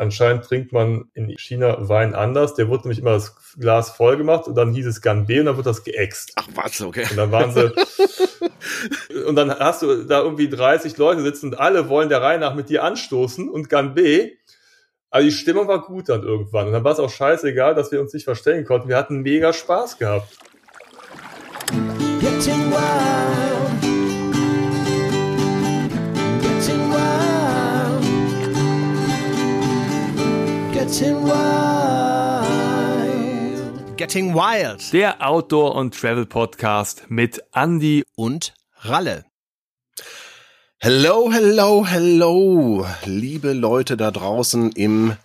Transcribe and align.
anscheinend 0.00 0.44
trinkt 0.44 0.72
man 0.72 1.10
in 1.14 1.28
China 1.38 1.88
Wein 1.88 2.14
anders. 2.14 2.54
Der 2.54 2.68
wurde 2.68 2.84
nämlich 2.84 2.98
immer 2.98 3.12
das 3.12 3.36
Glas 3.58 3.90
voll 3.90 4.16
gemacht 4.16 4.46
und 4.46 4.54
dann 4.54 4.72
hieß 4.72 4.86
es 4.86 5.02
Gun 5.02 5.26
B 5.26 5.40
und 5.40 5.46
dann 5.46 5.56
wird 5.56 5.66
das 5.66 5.84
geäxt. 5.84 6.32
Ach 6.36 6.48
was, 6.54 6.80
okay. 6.80 7.06
Und 7.10 7.16
dann 7.16 7.30
waren 7.30 7.52
sie. 7.52 7.72
und 9.26 9.36
dann 9.36 9.50
hast 9.50 9.82
du 9.82 10.04
da 10.04 10.22
irgendwie 10.22 10.48
30 10.48 10.96
Leute 10.96 11.22
sitzen 11.22 11.46
und 11.46 11.60
alle 11.60 11.88
wollen 11.88 12.08
der 12.08 12.22
Reihe 12.22 12.38
nach 12.38 12.54
mit 12.54 12.68
dir 12.68 12.82
anstoßen 12.82 13.48
und 13.48 13.68
Gun 13.68 13.94
B. 13.94 14.32
Also 15.10 15.28
die 15.28 15.34
Stimmung 15.34 15.68
war 15.68 15.82
gut 15.82 16.08
dann 16.08 16.22
irgendwann. 16.22 16.66
Und 16.66 16.72
dann 16.72 16.84
war 16.84 16.92
es 16.92 17.00
auch 17.00 17.10
scheißegal, 17.10 17.74
dass 17.74 17.92
wir 17.92 18.00
uns 18.00 18.12
nicht 18.12 18.24
verstehen 18.24 18.64
konnten. 18.64 18.88
Wir 18.88 18.96
hatten 18.96 19.20
mega 19.20 19.52
Spaß 19.52 19.98
gehabt. 19.98 20.38
Getting 22.20 22.70
wild. 22.70 23.49
Getting 30.90 31.22
wild. 31.22 31.46
Getting 33.96 34.34
Wild. 34.34 34.92
Der 34.92 35.24
Outdoor- 35.24 35.76
und 35.76 35.94
Travel-Podcast 35.94 37.04
mit 37.08 37.44
Andy 37.54 38.04
und 38.16 38.54
Ralle. 38.80 39.24
Hello, 40.78 41.30
hello, 41.30 41.86
hello, 41.86 42.84
liebe 43.04 43.52
Leute 43.52 43.96
da 43.96 44.10
draußen 44.10 44.72
im 44.72 45.16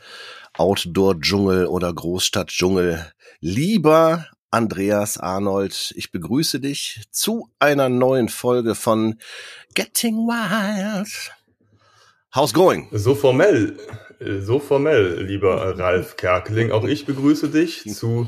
Outdoor-Dschungel 0.53 1.65
oder 1.65 1.91
Großstadt-Dschungel. 1.91 3.11
Lieber 3.39 4.27
Andreas 4.51 5.17
Arnold, 5.17 5.93
ich 5.97 6.11
begrüße 6.11 6.59
dich 6.59 7.05
zu 7.09 7.49
einer 7.57 7.89
neuen 7.89 8.29
Folge 8.29 8.75
von 8.75 9.17
Getting 9.73 10.27
Wild. 10.27 11.34
How's 12.35 12.51
going? 12.51 12.89
So 12.91 13.15
formell, 13.15 13.77
so 14.19 14.59
formell, 14.59 15.23
lieber 15.23 15.79
Ralf 15.79 16.17
Kerkeling. 16.17 16.73
Auch 16.73 16.83
ich 16.83 17.05
begrüße 17.05 17.47
dich 17.47 17.85
zu 17.95 18.27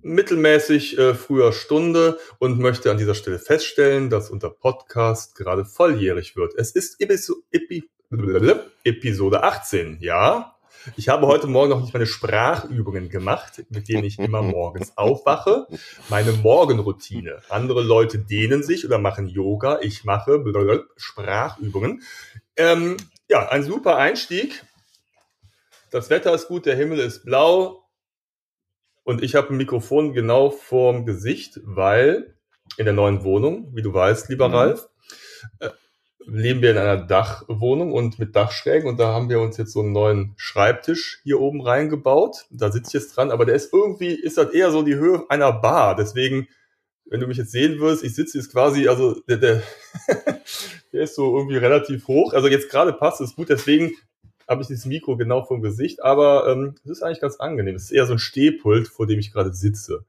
mittelmäßig 0.00 0.96
äh, 0.96 1.14
früher 1.14 1.52
Stunde 1.52 2.20
und 2.38 2.60
möchte 2.60 2.92
an 2.92 2.98
dieser 2.98 3.16
Stelle 3.16 3.40
feststellen, 3.40 4.10
dass 4.10 4.30
unser 4.30 4.50
Podcast 4.50 5.34
gerade 5.34 5.64
volljährig 5.64 6.36
wird. 6.36 6.54
Es 6.54 6.70
ist 6.70 7.00
Episo 7.00 7.34
Epi 7.50 7.90
Episode 8.84 9.42
18, 9.42 9.98
ja. 10.00 10.54
Ich 10.96 11.08
habe 11.08 11.26
heute 11.26 11.48
Morgen 11.48 11.70
noch 11.70 11.80
nicht 11.80 11.94
meine 11.94 12.06
Sprachübungen 12.06 13.08
gemacht, 13.08 13.64
mit 13.70 13.88
denen 13.88 14.04
ich 14.04 14.20
immer 14.20 14.42
morgens 14.42 14.96
aufwache. 14.96 15.66
Meine 16.08 16.30
Morgenroutine. 16.30 17.40
Andere 17.48 17.82
Leute 17.82 18.20
dehnen 18.20 18.62
sich 18.62 18.84
oder 18.84 18.98
machen 18.98 19.26
Yoga. 19.26 19.80
Ich 19.82 20.04
mache 20.04 20.44
Sprachübungen. 20.96 22.02
Ähm, 22.56 22.96
ja, 23.32 23.48
ein 23.48 23.62
super 23.62 23.96
Einstieg. 23.96 24.62
Das 25.90 26.10
Wetter 26.10 26.34
ist 26.34 26.48
gut, 26.48 26.66
der 26.66 26.76
Himmel 26.76 26.98
ist 26.98 27.24
blau. 27.24 27.82
Und 29.04 29.22
ich 29.22 29.34
habe 29.34 29.48
ein 29.48 29.56
Mikrofon 29.56 30.12
genau 30.12 30.50
vorm 30.50 31.06
Gesicht, 31.06 31.58
weil 31.64 32.36
in 32.76 32.84
der 32.84 32.92
neuen 32.92 33.24
Wohnung, 33.24 33.74
wie 33.74 33.80
du 33.80 33.92
weißt, 33.92 34.28
lieber 34.28 34.48
mhm. 34.48 34.54
Ralf, 34.54 34.88
äh, 35.60 35.70
leben 36.26 36.60
wir 36.60 36.72
in 36.72 36.76
einer 36.76 36.98
Dachwohnung 36.98 37.92
und 37.92 38.18
mit 38.18 38.36
Dachschrägen 38.36 38.86
und 38.86 39.00
da 39.00 39.14
haben 39.14 39.30
wir 39.30 39.40
uns 39.40 39.56
jetzt 39.56 39.72
so 39.72 39.80
einen 39.80 39.92
neuen 39.92 40.34
Schreibtisch 40.36 41.20
hier 41.24 41.40
oben 41.40 41.62
reingebaut. 41.62 42.44
Da 42.50 42.70
sitze 42.70 42.90
ich 42.90 43.02
jetzt 43.02 43.16
dran, 43.16 43.30
aber 43.30 43.46
der 43.46 43.54
ist 43.54 43.72
irgendwie, 43.72 44.12
ist 44.12 44.36
das 44.36 44.52
eher 44.52 44.70
so 44.70 44.82
die 44.82 44.96
Höhe 44.96 45.24
einer 45.30 45.52
Bar. 45.52 45.96
Deswegen, 45.96 46.48
wenn 47.06 47.20
du 47.20 47.26
mich 47.26 47.36
jetzt 47.36 47.52
sehen 47.52 47.78
würdest, 47.78 48.04
ich 48.04 48.14
sitze 48.14 48.38
jetzt 48.38 48.50
quasi, 48.50 48.88
also 48.88 49.20
der, 49.28 49.36
der, 49.36 49.62
der 50.92 51.02
ist 51.02 51.14
so 51.14 51.36
irgendwie 51.36 51.56
relativ 51.56 52.08
hoch. 52.08 52.32
Also 52.32 52.48
jetzt 52.48 52.70
gerade 52.70 52.92
passt 52.92 53.20
es 53.20 53.34
gut, 53.34 53.48
deswegen 53.48 53.92
habe 54.48 54.62
ich 54.62 54.68
dieses 54.68 54.86
Mikro 54.86 55.16
genau 55.16 55.42
vom 55.44 55.62
Gesicht, 55.62 56.02
aber 56.02 56.48
ähm, 56.48 56.74
es 56.84 56.90
ist 56.90 57.02
eigentlich 57.02 57.20
ganz 57.20 57.36
angenehm. 57.36 57.74
Es 57.74 57.84
ist 57.84 57.92
eher 57.92 58.06
so 58.06 58.12
ein 58.12 58.18
Stehpult, 58.18 58.88
vor 58.88 59.06
dem 59.06 59.18
ich 59.18 59.32
gerade 59.32 59.52
sitze. 59.52 60.04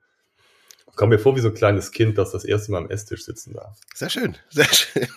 Ich 0.93 0.97
komme 0.97 1.15
mir 1.15 1.19
vor 1.19 1.35
wie 1.35 1.39
so 1.39 1.47
ein 1.47 1.55
kleines 1.55 1.91
Kind, 1.91 2.19
das 2.19 2.33
das 2.33 2.45
erste 2.45 2.71
Mal 2.71 2.77
am 2.77 2.89
Esstisch 2.91 3.25
sitzen 3.25 3.55
darf. 3.55 3.79
Sehr 3.95 4.11
schön, 4.11 4.37
sehr 4.51 4.71
schön. 4.71 5.07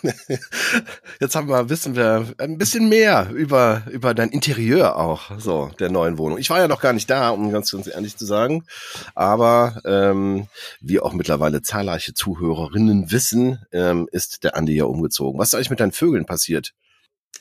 Jetzt 1.19 1.35
haben 1.35 1.47
wir, 1.49 1.69
wissen 1.69 1.95
wir 1.95 2.25
ein 2.39 2.57
bisschen 2.57 2.89
mehr 2.89 3.29
über, 3.31 3.83
über 3.91 4.15
dein 4.15 4.29
Interieur 4.29 4.97
auch, 4.97 5.37
so, 5.37 5.69
der 5.79 5.91
neuen 5.91 6.17
Wohnung. 6.17 6.39
Ich 6.39 6.49
war 6.49 6.57
ja 6.57 6.67
noch 6.67 6.81
gar 6.81 6.93
nicht 6.93 7.07
da, 7.11 7.29
um 7.29 7.51
ganz, 7.51 7.71
ganz 7.71 7.85
ehrlich 7.85 8.17
zu 8.17 8.25
sagen. 8.25 8.65
Aber 9.13 9.79
ähm, 9.85 10.47
wie 10.81 10.99
auch 10.99 11.13
mittlerweile 11.13 11.61
zahlreiche 11.61 12.15
Zuhörerinnen 12.15 13.11
wissen, 13.11 13.63
ähm, 13.71 14.09
ist 14.11 14.43
der 14.43 14.55
Andi 14.55 14.75
ja 14.75 14.85
umgezogen. 14.85 15.39
Was 15.39 15.49
ist 15.49 15.53
eigentlich 15.53 15.69
mit 15.69 15.79
deinen 15.79 15.91
Vögeln 15.91 16.25
passiert? 16.25 16.73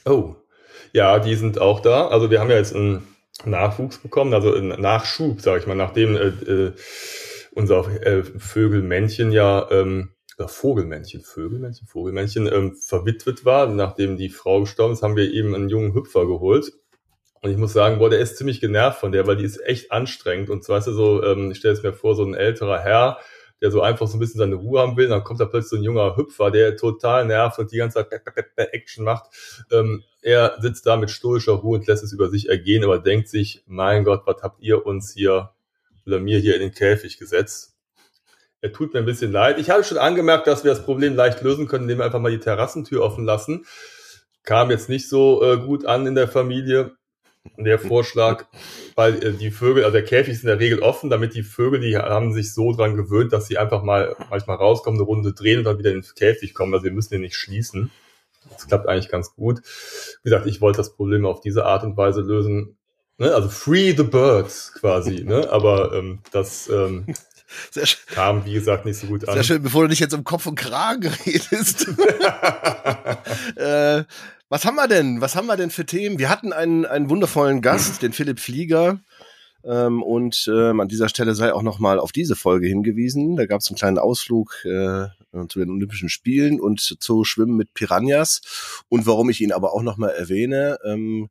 Oh, 0.05 0.37
ja, 0.93 1.21
die 1.21 1.37
sind 1.37 1.59
auch 1.59 1.81
da. 1.81 2.09
Also 2.09 2.31
wir 2.31 2.41
haben 2.41 2.51
ja 2.51 2.57
jetzt 2.57 2.75
einen 2.75 3.07
Nachwuchs 3.47 3.97
bekommen, 3.97 4.35
also 4.35 4.55
einen 4.55 4.79
Nachschub, 4.79 5.41
sage 5.41 5.61
ich 5.61 5.67
mal, 5.67 5.75
nachdem 5.75 6.17
äh, 6.17 6.27
äh, 6.27 6.73
unser 7.57 7.89
äh, 8.07 8.23
Vögelmännchen 8.23 9.33
ja, 9.33 9.69
ähm, 9.71 10.11
oder 10.39 10.49
Vogelmännchen, 10.49 11.23
Vögelmännchen, 11.23 11.89
Vogelmännchen 11.89 12.47
ähm, 12.53 12.77
verwitwet 12.77 13.45
war, 13.45 13.67
nachdem 13.67 14.19
die 14.19 14.29
Frau 14.29 14.61
gestorben 14.61 14.93
ist, 14.93 15.03
haben 15.03 15.17
wir 15.17 15.33
eben 15.33 15.55
einen 15.55 15.71
jungen 15.71 15.95
Hüpfer 15.95 16.27
geholt. 16.27 16.73
Und 17.41 17.51
ich 17.51 17.57
muss 17.57 17.73
sagen, 17.73 17.99
boah, 17.99 18.11
der 18.11 18.21
ist 18.21 18.37
ziemlich 18.37 18.61
genervt 18.61 19.01
von 19.01 19.13
der, 19.13 19.27
weil 19.27 19.37
die 19.37 19.45
ist 19.45 19.65
echt 19.65 19.91
anstrengend. 19.91 20.51
Und 20.51 20.65
zwar 20.65 20.79
ist 20.79 20.87
er 20.87 20.93
so, 20.93 21.23
ähm, 21.25 21.51
ich 21.51 21.59
stelle 21.59 21.75
es 21.75 21.83
mir 21.83 21.95
vor, 21.95 22.15
so 22.15 22.25
ein 22.25 22.35
älterer 22.35 22.79
Herr, 22.81 23.19
der 23.63 23.71
so 23.71 23.81
einfach 23.81 24.07
so 24.07 24.19
ein 24.19 24.21
bisschen 24.21 24.39
seine 24.39 24.57
Ruhe 24.57 24.81
haben 24.81 24.99
will. 24.99 25.09
Dann 25.09 25.25
kommt 25.25 25.41
da 25.41 25.47
plötzlich 25.47 25.71
so 25.71 25.77
ein 25.77 25.83
junger 25.83 26.17
Hüpfer, 26.17 26.51
der 26.51 26.77
total 26.77 27.25
nervt 27.25 27.59
und 27.59 27.73
die 27.73 27.79
ganze 27.79 28.07
Zeit 28.07 28.23
Action 28.57 29.05
macht. 29.05 29.31
Ähm, 29.73 30.03
er 30.21 30.57
sitzt 30.61 30.85
da 30.85 30.99
mit 30.99 31.11
stoischer 31.11 31.53
Ruhe 31.53 31.79
und 31.79 31.87
lässt 31.87 32.05
es 32.05 32.13
über 32.13 32.29
sich 32.29 32.51
ergehen, 32.51 32.85
aber 32.85 32.99
denkt 32.99 33.29
sich, 33.29 33.63
mein 33.67 34.05
Gott, 34.05 34.23
was 34.27 34.43
habt 34.43 34.61
ihr 34.61 34.85
uns 34.85 35.15
hier 35.15 35.53
oder 36.07 36.21
mir 36.21 36.39
hier 36.39 36.55
in 36.55 36.61
den 36.61 36.73
Käfig 36.73 37.19
gesetzt? 37.19 37.75
Er 38.61 38.73
tut 38.73 38.95
mir 38.95 39.01
ein 39.01 39.07
bisschen 39.07 39.33
leid. 39.33 39.59
Ich 39.59 39.71
habe 39.71 39.85
schon 39.85 39.99
angemerkt, 39.99 40.47
dass 40.47 40.65
wir 40.65 40.71
das 40.71 40.85
Problem 40.85 41.15
leicht 41.15 41.43
lösen 41.43 41.69
können, 41.69 41.85
indem 41.85 41.99
wir 41.99 42.05
einfach 42.05 42.21
mal 42.21 42.31
die 42.31 42.41
Terrassentür 42.41 43.03
offen 43.03 43.25
lassen. 43.25 43.67
Kam 44.43 44.71
jetzt 44.71 44.89
nicht 44.89 45.09
so 45.09 45.43
äh, 45.43 45.59
gut 45.59 45.85
an 45.87 46.07
in 46.07 46.15
der 46.15 46.29
Familie 46.29 46.97
der 47.57 47.79
Vorschlag, 47.79 48.47
weil 48.95 49.23
äh, 49.23 49.33
die 49.33 49.51
Vögel, 49.51 49.85
also 49.85 49.93
der 49.93 50.05
Käfig 50.05 50.35
ist 50.35 50.43
in 50.43 50.49
der 50.49 50.59
Regel 50.59 50.81
offen, 50.81 51.11
damit 51.11 51.35
die 51.35 51.43
Vögel, 51.43 51.81
die 51.81 51.97
haben 51.97 52.33
sich 52.33 52.55
so 52.55 52.73
dran 52.73 52.97
gewöhnt, 52.97 53.33
dass 53.33 53.47
sie 53.47 53.59
einfach 53.59 53.83
mal 53.83 54.17
manchmal 54.31 54.57
rauskommen, 54.57 54.99
eine 54.99 55.07
Runde 55.07 55.33
drehen 55.33 55.59
und 55.59 55.65
dann 55.65 55.79
wieder 55.79 55.91
in 55.91 56.03
den 56.03 56.15
Käfig 56.15 56.55
kommen. 56.55 56.75
Also 56.75 56.85
wir 56.85 56.93
müssen 56.93 57.15
den 57.15 57.23
nicht 57.23 57.37
schließen. 57.37 57.91
Das 58.51 58.67
klappt 58.67 58.89
eigentlich 58.89 59.11
ganz 59.11 59.35
gut. 59.35 59.61
Wie 60.23 60.31
gesagt, 60.31 60.47
ich 60.47 60.61
wollte 60.61 60.79
das 60.79 60.95
Problem 60.95 61.27
auf 61.27 61.41
diese 61.41 61.67
Art 61.67 61.83
und 61.85 61.97
Weise 61.97 62.21
lösen. 62.21 62.77
Ne? 63.19 63.35
Also 63.35 63.49
free 63.49 63.95
the 63.97 64.03
birds 64.03 64.73
quasi. 64.75 65.25
ne? 65.25 65.49
Aber 65.51 65.93
ähm, 65.95 66.21
das 66.33 66.69
ähm, 66.69 67.07
kam, 68.09 68.45
wie 68.45 68.53
gesagt, 68.53 68.85
nicht 68.85 68.99
so 68.99 69.07
gut 69.07 69.27
an. 69.29 69.35
Sehr 69.35 69.45
schön, 69.45 69.63
bevor 69.63 69.83
du 69.83 69.89
dich 69.89 70.01
jetzt 70.01 70.15
um 70.15 70.25
Kopf 70.25 70.47
und 70.47 70.57
Kragen 70.57 71.13
redest. 71.27 71.89
äh, 73.57 74.05
was 74.49 74.65
haben 74.65 74.77
wir 74.77 74.89
denn? 74.89 75.21
Was 75.21 75.35
haben 75.35 75.47
wir 75.47 75.57
denn 75.57 75.71
für 75.71 75.87
Themen? 75.87 76.19
Wir 76.19 76.29
hatten 76.29 76.53
einen, 76.53 76.85
einen 76.85 77.11
wundervollen 77.11 77.63
Gast, 77.63 78.03
den 78.03 78.13
Philipp 78.13 78.39
Flieger. 78.39 79.01
Ähm, 79.65 80.03
und 80.03 80.49
ähm, 80.53 80.81
an 80.81 80.89
dieser 80.89 81.09
Stelle 81.09 81.35
sei 81.35 81.53
auch 81.53 81.63
nochmal 81.63 81.99
auf 81.99 82.13
diese 82.13 82.37
Folge 82.37 82.69
hingewiesen. 82.69 83.37
Da 83.37 83.47
gab 83.47 83.61
es 83.61 83.69
einen 83.69 83.77
kleinen 83.77 83.99
Ausflug 83.99 84.65
äh, 84.65 85.09
zu 85.49 85.59
den 85.59 85.71
Olympischen 85.71 86.09
Spielen 86.09 86.61
und 86.61 86.81
zu 86.81 87.25
Schwimmen 87.25 87.57
mit 87.57 87.75
Piranhas. 87.75 88.85
Und 88.89 89.07
warum 89.07 89.31
ich 89.31 89.41
ihn 89.41 89.53
aber 89.53 89.73
auch 89.73 89.83
nochmal 89.83 90.11
erwähne, 90.11 90.79
ähm, 90.85 91.29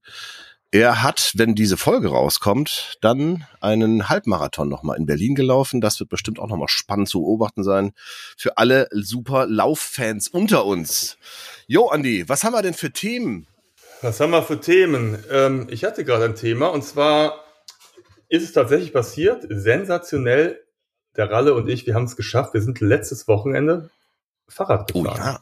er 0.71 1.03
hat, 1.03 1.31
wenn 1.35 1.55
diese 1.55 1.77
Folge 1.77 2.09
rauskommt, 2.09 2.97
dann 3.01 3.45
einen 3.61 4.09
Halbmarathon 4.09 4.67
nochmal 4.67 4.97
in 4.97 5.05
Berlin 5.05 5.35
gelaufen. 5.35 5.79
Das 5.79 5.99
wird 5.99 6.09
bestimmt 6.09 6.39
auch 6.39 6.49
nochmal 6.49 6.67
spannend 6.67 7.07
zu 7.07 7.21
beobachten 7.21 7.63
sein 7.63 7.93
für 8.37 8.57
alle 8.57 8.87
super 8.91 9.47
Lauffans 9.47 10.27
unter 10.27 10.65
uns. 10.65 11.17
Jo, 11.67 11.87
Andi, 11.87 12.27
was 12.27 12.43
haben 12.43 12.53
wir 12.53 12.61
denn 12.61 12.73
für 12.73 12.91
Themen? 12.91 13.47
Was 14.01 14.19
haben 14.19 14.31
wir 14.31 14.43
für 14.43 14.59
Themen? 14.59 15.23
Ähm, 15.31 15.67
ich 15.69 15.83
hatte 15.85 16.03
gerade 16.03 16.25
ein 16.25 16.35
Thema 16.35 16.67
und 16.67 16.83
zwar 16.83 17.45
ist 18.27 18.43
es 18.43 18.51
tatsächlich 18.51 18.91
passiert. 18.91 19.45
Sensationell. 19.49 20.61
Der 21.15 21.31
Ralle 21.31 21.53
und 21.53 21.69
ich, 21.69 21.85
wir 21.85 21.95
haben 21.95 22.03
es 22.03 22.17
geschafft. 22.17 22.53
Wir 22.53 22.61
sind 22.61 22.81
letztes 22.81 23.29
Wochenende 23.29 23.89
Fahrrad 24.49 24.91
gefahren. 24.91 25.13
Oh 25.15 25.17
ja. 25.17 25.39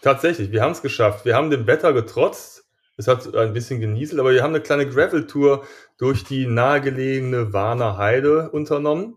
Tatsächlich, 0.00 0.52
wir 0.52 0.62
haben 0.62 0.72
es 0.72 0.80
geschafft. 0.80 1.26
Wir 1.26 1.34
haben 1.34 1.50
dem 1.50 1.66
Wetter 1.66 1.92
getrotzt 1.92 2.64
es 2.98 3.06
hat 3.06 3.34
ein 3.36 3.52
bisschen 3.52 3.80
genieselt, 3.80 4.20
aber 4.20 4.32
wir 4.32 4.42
haben 4.42 4.54
eine 4.54 4.60
kleine 4.60 4.88
Gravel-Tour 4.88 5.64
durch 5.98 6.24
die 6.24 6.46
nahegelegene 6.46 7.52
Warner 7.52 7.96
Heide 7.96 8.50
unternommen, 8.50 9.16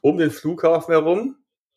um 0.00 0.18
den 0.18 0.32
Flughafen 0.32 0.92
herum. 0.92 1.36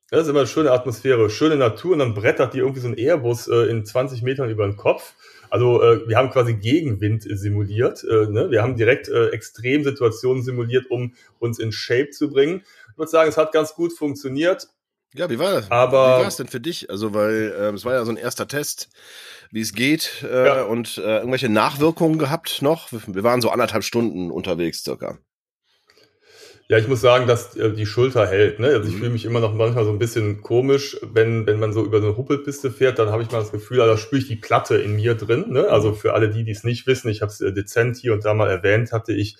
Das 0.09 0.23
ist 0.23 0.29
immer 0.29 0.39
eine 0.39 0.47
schöne 0.47 0.71
Atmosphäre, 0.71 1.29
schöne 1.29 1.55
Natur 1.55 1.94
und 1.94 2.00
dann 2.00 2.15
brettert 2.15 2.55
die 2.55 2.59
irgendwie 2.59 2.81
so 2.81 2.88
ein 2.88 2.97
Airbus 2.97 3.47
äh, 3.47 3.69
in 3.69 3.85
20 3.85 4.23
Metern 4.23 4.50
über 4.50 4.65
den 4.65 4.77
Kopf. 4.77 5.13
Also 5.51 5.81
äh, 5.83 6.07
wir 6.07 6.17
haben 6.17 6.31
quasi 6.31 6.55
Gegenwind 6.55 7.21
simuliert. 7.23 8.03
Äh, 8.03 8.27
ne? 8.27 8.50
Wir 8.50 8.63
haben 8.63 8.75
direkt 8.75 9.07
äh, 9.07 9.29
Extremsituationen 9.29 10.41
simuliert, 10.41 10.89
um 10.89 11.13
uns 11.38 11.59
in 11.59 11.71
Shape 11.71 12.09
zu 12.09 12.29
bringen. 12.29 12.63
Ich 12.91 12.97
würde 12.97 13.11
sagen, 13.11 13.29
es 13.29 13.38
hat 13.38 13.51
ganz 13.51 13.75
gut 13.75 13.94
funktioniert. 13.94 14.67
Ja, 15.13 15.30
wie 15.30 15.39
war 15.39 15.51
das? 15.51 15.69
Aber 15.71 16.18
wie 16.18 16.21
war 16.21 16.27
es 16.27 16.38
denn 16.38 16.48
für 16.48 16.60
dich? 16.60 16.89
Also, 16.89 17.13
weil 17.13 17.54
äh, 17.57 17.74
es 17.74 17.86
war 17.86 17.94
ja 17.94 18.04
so 18.06 18.12
ein 18.12 18.18
erster 18.18 18.48
Test, 18.48 18.89
wie 19.51 19.62
es 19.62 19.74
geht 19.74 20.24
äh, 20.24 20.45
ja. 20.45 20.63
und 20.63 20.98
äh, 20.98 21.18
irgendwelche 21.18 21.50
Nachwirkungen 21.50 22.18
gehabt 22.18 22.62
noch. 22.62 22.89
Wir 22.92 23.24
waren 23.24 23.42
so 23.42 23.50
anderthalb 23.50 23.83
Stunden 23.83 24.31
unterwegs 24.31 24.83
circa. 24.83 25.19
Ja, 26.69 26.77
ich 26.77 26.88
muss 26.88 27.01
sagen, 27.01 27.27
dass 27.27 27.56
äh, 27.56 27.71
die 27.74 27.86
Schulter 27.86 28.25
hält. 28.25 28.60
Ne? 28.60 28.68
Also 28.68 28.88
ich 28.88 28.95
mhm. 28.95 29.00
fühle 29.00 29.10
mich 29.12 29.25
immer 29.25 29.42
noch 29.42 29.54
manchmal 29.54 29.83
so 29.83 29.92
ein 29.92 30.00
bisschen 30.00 30.42
komisch, 30.42 30.98
wenn, 31.04 31.45
wenn 31.45 31.60
man 31.60 31.74
so 31.74 31.83
über 31.83 31.98
eine 31.98 32.15
Huppelpiste 32.15 32.71
fährt, 32.71 32.98
dann 33.00 33.10
habe 33.10 33.21
ich 33.21 33.30
mal 33.30 33.39
das 33.39 33.51
Gefühl, 33.51 33.77
da 33.77 33.98
spüre 33.98 34.21
ich 34.21 34.27
die 34.27 34.38
Platte 34.38 34.77
in 34.77 34.95
mir 34.95 35.13
drin. 35.15 35.45
Ne? 35.50 35.68
Also 35.68 35.94
für 35.94 36.13
alle 36.13 36.30
die, 36.30 36.45
die 36.45 36.51
es 36.51 36.63
nicht 36.63 36.88
wissen, 36.88 37.10
ich 37.10 37.21
habe 37.21 37.31
es 37.31 37.42
äh, 37.42 37.54
dezent 37.54 37.98
hier 37.98 38.13
und 38.13 38.24
da 38.24 38.33
mal 38.33 38.50
erwähnt, 38.50 38.92
hatte 38.92 39.13
ich 39.13 39.36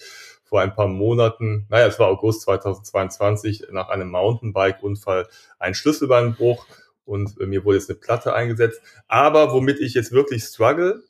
vor 0.54 0.62
ein 0.62 0.76
paar 0.76 0.88
Monaten, 0.88 1.66
naja, 1.70 1.88
es 1.88 1.98
war 1.98 2.10
August 2.10 2.44
2022, 2.44 3.70
nach 3.72 3.90
einem 3.90 4.12
Mountainbike-Unfall 4.12 5.28
einen 5.58 5.74
Schlüsselbeinbruch 5.74 6.68
und 7.06 7.42
äh, 7.42 7.48
mir 7.48 7.66
wurde 7.66 7.80
jetzt 7.80 7.90
eine 7.90 7.98
Platte 7.98 8.36
eingesetzt. 8.36 8.80
Aber 9.08 9.52
womit 9.52 9.80
ich 9.80 9.96
jetzt 9.96 10.12
wirklich 10.12 10.44
struggle, 10.44 11.02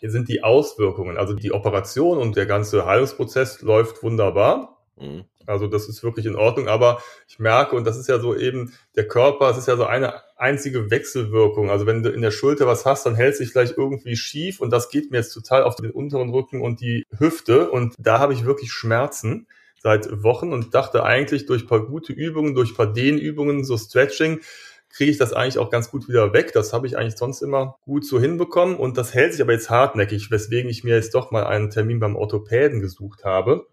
sind 0.00 0.28
die 0.28 0.42
Auswirkungen. 0.42 1.18
Also 1.18 1.34
die 1.34 1.52
Operation 1.52 2.18
und 2.18 2.34
der 2.34 2.46
ganze 2.46 2.84
Heilungsprozess 2.84 3.62
läuft 3.62 4.02
wunderbar. 4.02 4.73
Mhm. 4.96 5.24
Also 5.46 5.66
das 5.66 5.88
ist 5.88 6.02
wirklich 6.02 6.26
in 6.26 6.36
Ordnung, 6.36 6.68
aber 6.68 7.02
ich 7.28 7.38
merke, 7.38 7.76
und 7.76 7.84
das 7.84 7.98
ist 7.98 8.08
ja 8.08 8.18
so 8.18 8.34
eben 8.34 8.72
der 8.96 9.06
Körper, 9.06 9.50
es 9.50 9.58
ist 9.58 9.68
ja 9.68 9.76
so 9.76 9.84
eine 9.84 10.22
einzige 10.36 10.90
Wechselwirkung. 10.90 11.70
Also 11.70 11.86
wenn 11.86 12.02
du 12.02 12.10
in 12.10 12.22
der 12.22 12.30
Schulter 12.30 12.66
was 12.66 12.86
hast, 12.86 13.04
dann 13.04 13.14
hält 13.14 13.36
sich 13.36 13.52
gleich 13.52 13.74
irgendwie 13.76 14.16
schief 14.16 14.60
und 14.60 14.70
das 14.70 14.88
geht 14.88 15.10
mir 15.10 15.18
jetzt 15.18 15.32
total 15.32 15.64
auf 15.64 15.76
den 15.76 15.90
unteren 15.90 16.30
Rücken 16.30 16.62
und 16.62 16.80
die 16.80 17.04
Hüfte 17.18 17.70
und 17.70 17.94
da 17.98 18.18
habe 18.18 18.32
ich 18.32 18.44
wirklich 18.44 18.72
Schmerzen 18.72 19.46
seit 19.82 20.22
Wochen 20.22 20.52
und 20.52 20.74
dachte 20.74 21.04
eigentlich 21.04 21.44
durch 21.44 21.66
paar 21.66 21.84
gute 21.84 22.12
Übungen, 22.12 22.54
durch 22.54 22.74
paar 22.74 22.90
Dehnübungen, 22.90 23.64
so 23.64 23.76
Stretching, 23.76 24.40
kriege 24.88 25.10
ich 25.10 25.18
das 25.18 25.32
eigentlich 25.32 25.58
auch 25.58 25.70
ganz 25.70 25.90
gut 25.90 26.08
wieder 26.08 26.32
weg. 26.32 26.52
Das 26.52 26.72
habe 26.72 26.86
ich 26.86 26.96
eigentlich 26.96 27.16
sonst 27.16 27.42
immer 27.42 27.76
gut 27.84 28.06
so 28.06 28.20
hinbekommen 28.20 28.76
und 28.76 28.96
das 28.96 29.12
hält 29.12 29.32
sich 29.32 29.42
aber 29.42 29.52
jetzt 29.52 29.68
hartnäckig, 29.68 30.30
weswegen 30.30 30.70
ich 30.70 30.84
mir 30.84 30.94
jetzt 30.94 31.14
doch 31.14 31.32
mal 31.32 31.44
einen 31.44 31.68
Termin 31.68 32.00
beim 32.00 32.16
Orthopäden 32.16 32.80
gesucht 32.80 33.24
habe. 33.24 33.66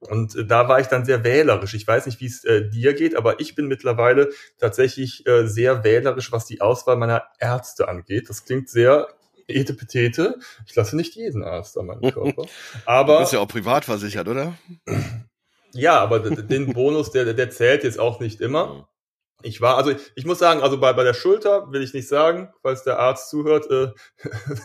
Und 0.00 0.36
äh, 0.36 0.44
da 0.44 0.68
war 0.68 0.80
ich 0.80 0.86
dann 0.86 1.04
sehr 1.04 1.24
wählerisch. 1.24 1.74
Ich 1.74 1.86
weiß 1.86 2.06
nicht, 2.06 2.20
wie 2.20 2.26
es 2.26 2.44
äh, 2.44 2.68
dir 2.68 2.94
geht, 2.94 3.16
aber 3.16 3.40
ich 3.40 3.54
bin 3.54 3.66
mittlerweile 3.66 4.30
tatsächlich 4.58 5.26
äh, 5.26 5.46
sehr 5.46 5.84
wählerisch, 5.84 6.32
was 6.32 6.46
die 6.46 6.60
Auswahl 6.60 6.96
meiner 6.96 7.24
Ärzte 7.38 7.88
angeht. 7.88 8.28
Das 8.28 8.44
klingt 8.44 8.68
sehr 8.68 9.08
etepetete. 9.48 10.38
Ich 10.66 10.74
lasse 10.74 10.96
nicht 10.96 11.14
jeden 11.14 11.44
Arzt 11.44 11.78
an 11.78 11.86
meinem 11.86 12.12
Körper. 12.12 12.46
Aber 12.84 13.14
du 13.14 13.20
bist 13.20 13.32
ja 13.32 13.40
auch 13.40 13.48
privat 13.48 13.84
versichert, 13.84 14.28
oder? 14.28 14.54
Ja, 15.72 16.00
aber 16.00 16.20
den 16.20 16.72
Bonus, 16.72 17.10
der, 17.10 17.34
der 17.34 17.50
zählt 17.50 17.84
jetzt 17.84 17.98
auch 17.98 18.18
nicht 18.18 18.40
immer. 18.40 18.88
Ich 19.42 19.60
war, 19.60 19.76
also 19.76 19.92
ich 20.14 20.24
muss 20.24 20.38
sagen, 20.38 20.62
also 20.62 20.80
bei, 20.80 20.94
bei 20.94 21.04
der 21.04 21.12
Schulter 21.12 21.70
will 21.70 21.82
ich 21.82 21.92
nicht 21.92 22.08
sagen, 22.08 22.48
falls 22.62 22.84
der 22.84 22.98
Arzt 22.98 23.28
zuhört, 23.28 23.70
äh, 23.70 23.92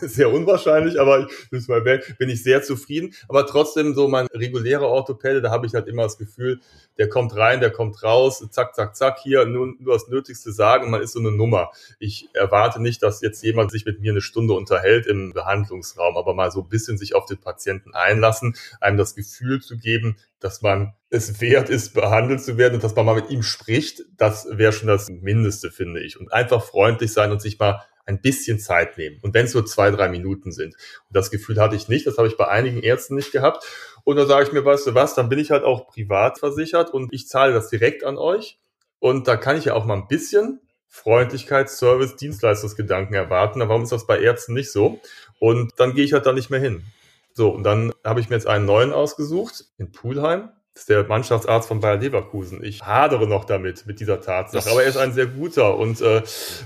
sehr 0.00 0.32
unwahrscheinlich, 0.32 0.98
aber 0.98 1.28
ich 1.50 1.68
mal 1.68 1.84
weg, 1.84 2.16
bin 2.18 2.30
ich 2.30 2.42
sehr 2.42 2.62
zufrieden. 2.62 3.14
Aber 3.28 3.46
trotzdem 3.46 3.94
so 3.94 4.08
mein 4.08 4.26
regulärer 4.28 4.88
Orthopäde, 4.88 5.42
da 5.42 5.50
habe 5.50 5.66
ich 5.66 5.74
halt 5.74 5.88
immer 5.88 6.04
das 6.04 6.16
Gefühl, 6.16 6.60
der 6.96 7.10
kommt 7.10 7.36
rein, 7.36 7.60
der 7.60 7.70
kommt 7.70 8.02
raus, 8.02 8.46
zack, 8.50 8.74
zack, 8.74 8.96
zack, 8.96 9.18
hier 9.18 9.44
nur, 9.44 9.74
nur 9.78 9.92
das 9.92 10.08
Nötigste 10.08 10.52
sagen 10.52 10.90
man 10.90 11.02
ist 11.02 11.12
so 11.12 11.20
eine 11.20 11.32
Nummer. 11.32 11.70
Ich 11.98 12.30
erwarte 12.32 12.80
nicht, 12.80 13.02
dass 13.02 13.20
jetzt 13.20 13.42
jemand 13.44 13.70
sich 13.70 13.84
mit 13.84 14.00
mir 14.00 14.12
eine 14.12 14.22
Stunde 14.22 14.54
unterhält 14.54 15.06
im 15.06 15.34
Behandlungsraum, 15.34 16.16
aber 16.16 16.32
mal 16.32 16.50
so 16.50 16.60
ein 16.60 16.68
bisschen 16.68 16.96
sich 16.96 17.14
auf 17.14 17.26
den 17.26 17.38
Patienten 17.38 17.92
einlassen, 17.94 18.56
einem 18.80 18.96
das 18.96 19.14
Gefühl 19.14 19.60
zu 19.60 19.76
geben, 19.76 20.16
dass 20.42 20.62
man 20.62 20.94
es 21.10 21.40
wert 21.40 21.70
ist, 21.70 21.94
behandelt 21.94 22.42
zu 22.42 22.56
werden 22.58 22.74
und 22.74 22.84
dass 22.84 22.94
man 22.94 23.06
mal 23.06 23.16
mit 23.16 23.30
ihm 23.30 23.42
spricht, 23.42 24.02
das 24.16 24.46
wäre 24.50 24.72
schon 24.72 24.88
das 24.88 25.08
Mindeste, 25.08 25.70
finde 25.70 26.00
ich. 26.00 26.18
Und 26.18 26.32
einfach 26.32 26.64
freundlich 26.64 27.12
sein 27.12 27.30
und 27.30 27.40
sich 27.40 27.58
mal 27.58 27.82
ein 28.04 28.20
bisschen 28.20 28.58
Zeit 28.58 28.98
nehmen. 28.98 29.18
Und 29.22 29.34
wenn 29.34 29.44
es 29.44 29.54
nur 29.54 29.64
zwei, 29.66 29.90
drei 29.90 30.08
Minuten 30.08 30.52
sind. 30.52 30.74
Und 30.74 31.16
das 31.16 31.30
Gefühl 31.30 31.60
hatte 31.60 31.76
ich 31.76 31.88
nicht, 31.88 32.06
das 32.06 32.18
habe 32.18 32.28
ich 32.28 32.36
bei 32.36 32.48
einigen 32.48 32.82
Ärzten 32.82 33.14
nicht 33.14 33.32
gehabt. 33.32 33.64
Und 34.04 34.16
da 34.16 34.26
sage 34.26 34.46
ich 34.46 34.52
mir, 34.52 34.64
weißt 34.64 34.88
du 34.88 34.94
was, 34.94 35.14
dann 35.14 35.28
bin 35.28 35.38
ich 35.38 35.50
halt 35.50 35.64
auch 35.64 35.86
privat 35.86 36.38
versichert 36.38 36.92
und 36.92 37.12
ich 37.12 37.28
zahle 37.28 37.52
das 37.52 37.68
direkt 37.68 38.04
an 38.04 38.18
euch. 38.18 38.58
Und 38.98 39.28
da 39.28 39.36
kann 39.36 39.56
ich 39.56 39.66
ja 39.66 39.74
auch 39.74 39.84
mal 39.84 39.94
ein 39.94 40.08
bisschen 40.08 40.60
Freundlichkeit, 40.88 41.70
Service, 41.70 42.16
Dienstleistungsgedanken 42.16 43.14
erwarten. 43.14 43.60
warum 43.60 43.84
ist 43.84 43.92
das 43.92 44.06
bei 44.06 44.20
Ärzten 44.20 44.54
nicht 44.54 44.70
so? 44.70 45.00
Und 45.38 45.72
dann 45.78 45.94
gehe 45.94 46.04
ich 46.04 46.12
halt 46.12 46.26
da 46.26 46.32
nicht 46.32 46.50
mehr 46.50 46.60
hin. 46.60 46.84
So, 47.34 47.50
und 47.50 47.62
dann 47.62 47.92
habe 48.04 48.20
ich 48.20 48.28
mir 48.28 48.36
jetzt 48.36 48.46
einen 48.46 48.66
neuen 48.66 48.92
ausgesucht 48.92 49.64
in 49.78 49.92
Pulheim. 49.92 50.50
Das 50.74 50.82
ist 50.82 50.88
der 50.88 51.06
Mannschaftsarzt 51.06 51.68
von 51.68 51.80
Bayer 51.80 51.98
Leverkusen. 51.98 52.64
Ich 52.64 52.82
hadere 52.82 53.26
noch 53.26 53.44
damit, 53.44 53.86
mit 53.86 54.00
dieser 54.00 54.20
Tatsache. 54.22 54.70
Aber 54.70 54.82
er 54.82 54.88
ist 54.88 54.96
ein 54.96 55.12
sehr 55.12 55.26
guter 55.26 55.76
und 55.76 56.00
äh, 56.00 56.22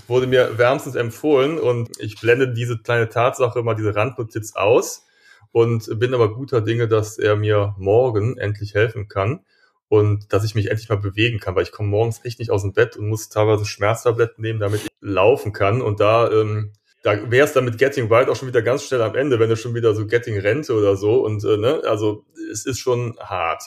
wurde 0.07 0.29
mir 0.29 0.59
wärmstens 0.59 0.95
empfohlen. 0.95 1.59
Und 1.59 1.91
ich 1.99 2.21
blende 2.21 2.53
diese 2.53 2.79
kleine 2.79 3.09
Tatsache, 3.09 3.63
mal 3.63 3.75
diese 3.75 3.97
Randnotiz 3.97 4.55
aus 4.55 5.07
und 5.51 5.99
bin 5.99 6.15
aber 6.15 6.35
guter 6.35 6.61
Dinge, 6.61 6.87
dass 6.87 7.19
er 7.19 7.35
mir 7.35 7.75
morgen 7.79 8.37
endlich 8.37 8.75
helfen 8.75 9.09
kann 9.09 9.41
und 9.89 10.33
dass 10.33 10.45
ich 10.45 10.55
mich 10.55 10.71
endlich 10.71 10.89
mal 10.89 10.99
bewegen 10.99 11.39
kann, 11.39 11.55
weil 11.55 11.63
ich 11.63 11.73
komme 11.73 11.89
morgens 11.89 12.25
echt 12.25 12.39
nicht 12.39 12.51
aus 12.51 12.63
dem 12.63 12.73
Bett 12.73 12.97
und 12.97 13.09
muss 13.09 13.29
teilweise 13.29 13.65
Schmerztabletten 13.65 14.43
nehmen, 14.43 14.61
damit 14.61 14.83
ich 14.83 14.89
laufen 15.01 15.53
kann. 15.53 15.81
Und 15.83 16.01
da 16.01 16.31
ähm, 16.31 16.73
da 17.07 17.31
wäre 17.31 17.47
es 17.47 17.53
dann 17.53 17.65
mit 17.65 17.79
Getting 17.79 18.11
Wild 18.11 18.29
auch 18.29 18.35
schon 18.35 18.49
wieder 18.49 18.63
ganz 18.63 18.83
schnell 18.83 19.01
am 19.01 19.15
Ende, 19.15 19.39
wenn 19.39 19.49
du 19.49 19.57
schon 19.57 19.77
wieder 19.77 19.95
so 19.95 20.09
Getting 20.09 20.41
Rente 20.41 20.75
oder 20.75 20.97
so. 20.97 21.25
Und 21.25 21.45
äh, 21.45 21.57
ne, 21.57 21.83
also 21.85 22.25
es 22.53 22.67
ist 22.67 22.81
schon 22.81 23.17
hart. 23.21 23.63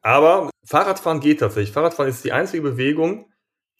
Aber 0.00 0.48
Fahrradfahren 0.64 1.20
geht 1.20 1.40
tatsächlich. 1.40 1.74
Fahrradfahren 1.74 2.08
ist 2.08 2.24
die 2.24 2.32
einzige 2.32 2.62
Bewegung, 2.62 3.30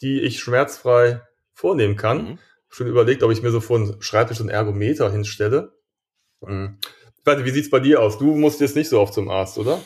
die 0.03 0.21
ich 0.21 0.39
schmerzfrei 0.39 1.23
vornehmen 1.55 1.97
kann. 1.97 2.25
Mhm. 2.25 2.39
Schon 2.69 2.87
überlegt, 2.87 3.23
ob 3.23 3.33
ich 3.33 3.41
mir 3.41 3.53
so 3.53 3.61
vor 3.61 3.79
einen 3.79 4.03
Schreibtisch 4.03 4.41
einen 4.41 4.51
Ergometer 4.51 5.11
hinstelle. 5.11 5.73
Mhm. 6.43 6.77
Nicht, 7.25 7.45
wie 7.47 7.51
sieht's 7.53 7.71
bei 7.71 7.81
dir 7.81 8.03
aus? 8.03 8.19
Du 8.19 8.37
musst 8.37 8.61
jetzt 8.61 8.77
nicht 8.77 8.91
so 8.91 9.01
oft 9.01 9.15
zum 9.15 9.31
Arzt, 9.31 9.57
oder? 9.57 9.81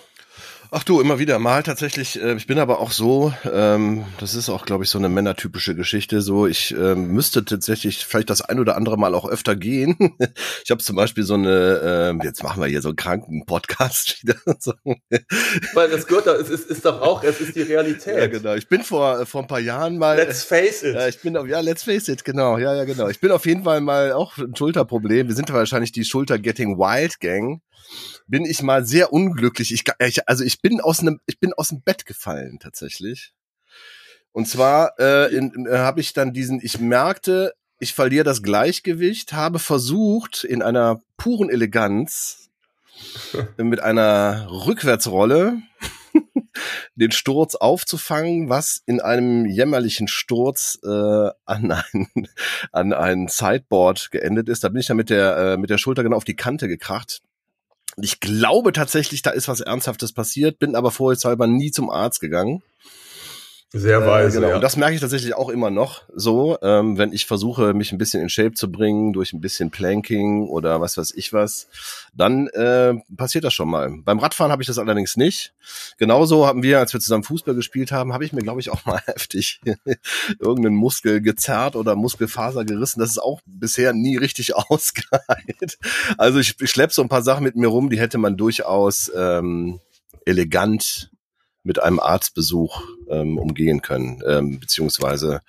Ach 0.71 0.85
du, 0.85 1.01
immer 1.01 1.19
wieder 1.19 1.39
mal 1.39 1.63
tatsächlich. 1.63 2.21
Äh, 2.21 2.35
ich 2.35 2.47
bin 2.47 2.59
aber 2.59 2.81
auch 2.81 2.91
so, 2.91 3.33
ähm, 3.51 4.05
das 4.21 4.35
ist 4.35 4.51
auch, 4.51 4.67
glaube 4.67 4.85
ich, 4.85 4.91
so 4.91 4.99
eine 4.99 5.09
männertypische 5.09 5.75
Geschichte. 5.75 6.21
So, 6.21 6.47
ich 6.47 6.73
ähm, 6.73 7.09
müsste 7.09 7.43
tatsächlich 7.45 8.05
vielleicht 8.05 8.29
das 8.29 8.43
ein 8.43 8.61
oder 8.61 8.77
andere 8.77 8.99
Mal 8.99 9.15
auch 9.15 9.27
öfter 9.27 9.57
gehen. 9.57 9.97
ich 10.65 10.71
habe 10.71 10.83
zum 10.83 10.95
Beispiel 10.95 11.25
so 11.25 11.35
eine, 11.35 12.13
äh, 12.21 12.25
jetzt 12.25 12.43
machen 12.43 12.61
wir 12.61 12.69
hier 12.69 12.83
so 12.83 12.89
einen 12.89 12.97
kranken 12.97 13.47
Podcast 13.47 14.23
wieder. 14.23 14.35
so. 14.59 14.75
Weil 15.73 15.89
das 15.89 16.07
gehört, 16.07 16.27
es 16.27 16.51
ist, 16.51 16.67
ist 16.71 16.85
doch 16.85 17.01
auch, 17.01 17.25
es 17.25 17.41
ist 17.41 17.57
die 17.57 17.63
Realität. 17.63 18.19
Ja, 18.19 18.27
genau. 18.27 18.55
Ich 18.55 18.69
bin 18.69 18.83
vor 18.83 19.25
vor 19.25 19.43
ein 19.43 19.49
paar 19.49 19.61
Jahren 19.61 19.97
mal. 19.97 20.17
Let's 20.19 20.45
face 20.45 20.83
it. 20.83 20.95
Ja, 20.95 21.09
ich 21.09 21.21
bin 21.23 21.35
ja, 21.49 21.61
let's 21.61 21.85
face 21.85 22.09
it, 22.09 22.25
genau. 22.25 22.59
Ja, 22.59 22.75
ja, 22.75 22.85
genau. 22.85 23.09
Ich 23.09 23.21
bin 23.21 23.31
auf 23.31 23.47
jeden 23.47 23.65
Fall 23.65 23.81
mal 23.81 24.13
auch 24.13 24.37
ein 24.37 24.55
Schulterproblem. 24.55 25.29
Wir 25.29 25.35
sind 25.35 25.51
wahrscheinlich 25.51 25.93
die 25.93 26.05
Schulter 26.05 26.39
Getting 26.39 26.77
Wild 26.79 27.21
Gang 27.21 27.63
bin 28.27 28.45
ich 28.45 28.63
mal 28.63 28.85
sehr 28.85 29.13
unglücklich. 29.13 29.73
Ich, 29.73 29.85
ich 29.99 30.29
also 30.29 30.45
ich 30.45 30.61
bin 30.61 30.81
aus 30.81 31.01
einem, 31.01 31.21
ich 31.27 31.41
bin 31.41 31.53
aus 31.55 31.69
dem 31.69 31.83
Bett 31.83 32.07
gefallen 32.07 32.59
tatsächlich. 32.61 33.33
Und 34.33 34.47
zwar 34.47 34.99
äh, 34.99 35.35
äh, 35.35 35.79
habe 35.79 36.01
ich 36.01 36.13
dann 36.13 36.33
diesen, 36.33 36.61
ich 36.63 36.79
merkte, 36.79 37.55
ich 37.81 37.95
verliere 37.95 38.25
das 38.25 38.43
Gleichgewicht, 38.43 39.33
habe 39.33 39.59
versucht 39.59 40.45
in 40.45 40.63
einer 40.63 41.01
puren 41.17 41.49
Eleganz 41.49 42.51
mit 43.57 43.81
einer 43.81 44.49
Rückwärtsrolle 44.51 45.63
den 46.95 47.13
Sturz 47.13 47.55
aufzufangen, 47.55 48.49
was 48.49 48.83
in 48.87 49.01
einem 49.01 49.47
jämmerlichen 49.47 50.09
Sturz 50.09 50.79
äh, 50.85 50.89
an 51.45 51.73
ein 51.73 52.09
an 52.73 52.93
ein 52.93 53.29
Sideboard 53.29 54.11
geendet 54.11 54.49
ist. 54.49 54.65
Da 54.65 54.69
bin 54.69 54.81
ich 54.81 54.87
dann 54.87 54.97
mit 54.97 55.11
der 55.11 55.37
äh, 55.37 55.57
mit 55.57 55.71
der 55.71 55.79
Schulter 55.79 56.03
genau 56.03 56.17
auf 56.17 56.25
die 56.25 56.37
Kante 56.37 56.69
gekracht. 56.69 57.23
Ich 58.01 58.21
glaube 58.21 58.73
tatsächlich, 58.73 59.23
da 59.23 59.31
ist 59.31 59.49
was 59.49 59.61
Ernsthaftes 59.61 60.13
passiert, 60.13 60.59
bin 60.59 60.77
aber 60.77 60.91
vorher 60.91 61.19
nie 61.47 61.71
zum 61.71 61.91
Arzt 61.91 62.21
gegangen. 62.21 62.63
Sehr 63.73 64.07
weise. 64.07 64.39
Äh, 64.39 64.41
genau. 64.41 64.49
Ja. 64.49 64.55
Und 64.57 64.63
das 64.63 64.79
merke 64.79 64.95
ich 64.95 65.01
tatsächlich 65.03 65.35
auch 65.35 65.51
immer 65.51 65.69
noch 65.69 66.03
so, 66.15 66.57
ähm, 66.63 66.97
wenn 66.97 67.13
ich 67.13 67.27
versuche, 67.27 67.75
mich 67.75 67.93
ein 67.93 67.99
bisschen 67.99 68.23
in 68.23 68.31
Shape 68.31 68.55
zu 68.55 68.73
bringen 68.73 69.13
durch 69.13 69.35
ein 69.35 69.43
bisschen 69.43 69.71
Planking 69.71 70.49
oder 70.49 70.81
was 70.81 70.97
weiß 70.97 71.13
ich 71.15 71.35
was, 71.35 71.69
dann 72.15 72.47
äh, 72.49 72.95
passiert 73.15 73.45
das 73.45 73.53
schon 73.53 73.69
mal. 73.69 73.93
Beim 74.05 74.21
Radfahren 74.21 74.53
habe 74.53 74.63
ich 74.63 74.69
das 74.69 74.79
allerdings 74.79 75.19
nicht. 75.19 75.53
Genauso 75.99 76.47
haben 76.47 76.63
wir, 76.63 76.79
als 76.79 76.95
wir 76.95 77.01
zusammen 77.01 77.25
Fußball 77.25 77.55
gespielt 77.55 77.93
haben, 77.93 78.15
habe 78.15 78.25
ich 78.25 78.33
mir, 78.33 78.41
glaube 78.41 78.61
ich, 78.61 78.71
auch 78.71 78.83
mal 78.87 79.03
heftig 79.05 79.61
irgendeinen 80.39 80.77
Muskel 80.77 81.21
gezerrt 81.21 81.77
oder 81.77 81.95
Muskelfaser 81.95 82.65
gerissen. 82.65 83.01
Das 83.01 83.11
ist 83.11 83.23
auch 83.23 83.43
bisher 83.45 83.93
nie 83.93 84.17
richtig 84.17 84.57
ausgeheilt. 84.57 85.79
Also 86.17 86.39
ich, 86.39 86.59
ich 86.59 86.71
schleppe 86.71 86.95
so 86.95 87.03
ein 87.03 87.11
paar 87.11 87.23
Sachen 87.23 87.45
mit 87.45 87.55
mir 87.55 87.69
rum, 87.69 87.91
die 87.91 88.01
hätte 88.01 88.17
man 88.17 88.39
durchaus 88.39 89.13
ähm, 89.15 89.81
elegant 90.25 91.11
mit 91.69 91.83
einem 91.83 92.01
Arztbesuch 92.01 92.83
ähm, 93.11 93.39
umgehen 93.39 93.83
können, 93.83 94.23
ähm, 94.27 94.59
beziehungsweise 94.59 95.43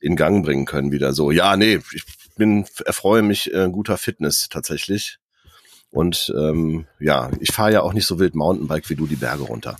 in 0.00 0.14
Gang 0.14 0.44
bringen 0.44 0.66
können 0.66 0.92
wieder 0.92 1.12
so. 1.12 1.32
Ja, 1.32 1.56
nee, 1.56 1.80
ich 1.92 2.04
bin, 2.36 2.64
erfreue 2.86 3.22
mich 3.22 3.52
äh, 3.52 3.68
guter 3.70 3.98
Fitness 3.98 4.48
tatsächlich. 4.48 5.18
Und 5.90 6.32
ähm, 6.36 6.86
ja, 7.00 7.30
ich 7.40 7.52
fahre 7.52 7.72
ja 7.72 7.82
auch 7.82 7.92
nicht 7.92 8.06
so 8.06 8.20
wild 8.20 8.36
Mountainbike 8.36 8.88
wie 8.88 8.94
du 8.94 9.08
die 9.08 9.16
Berge 9.16 9.42
runter. 9.42 9.76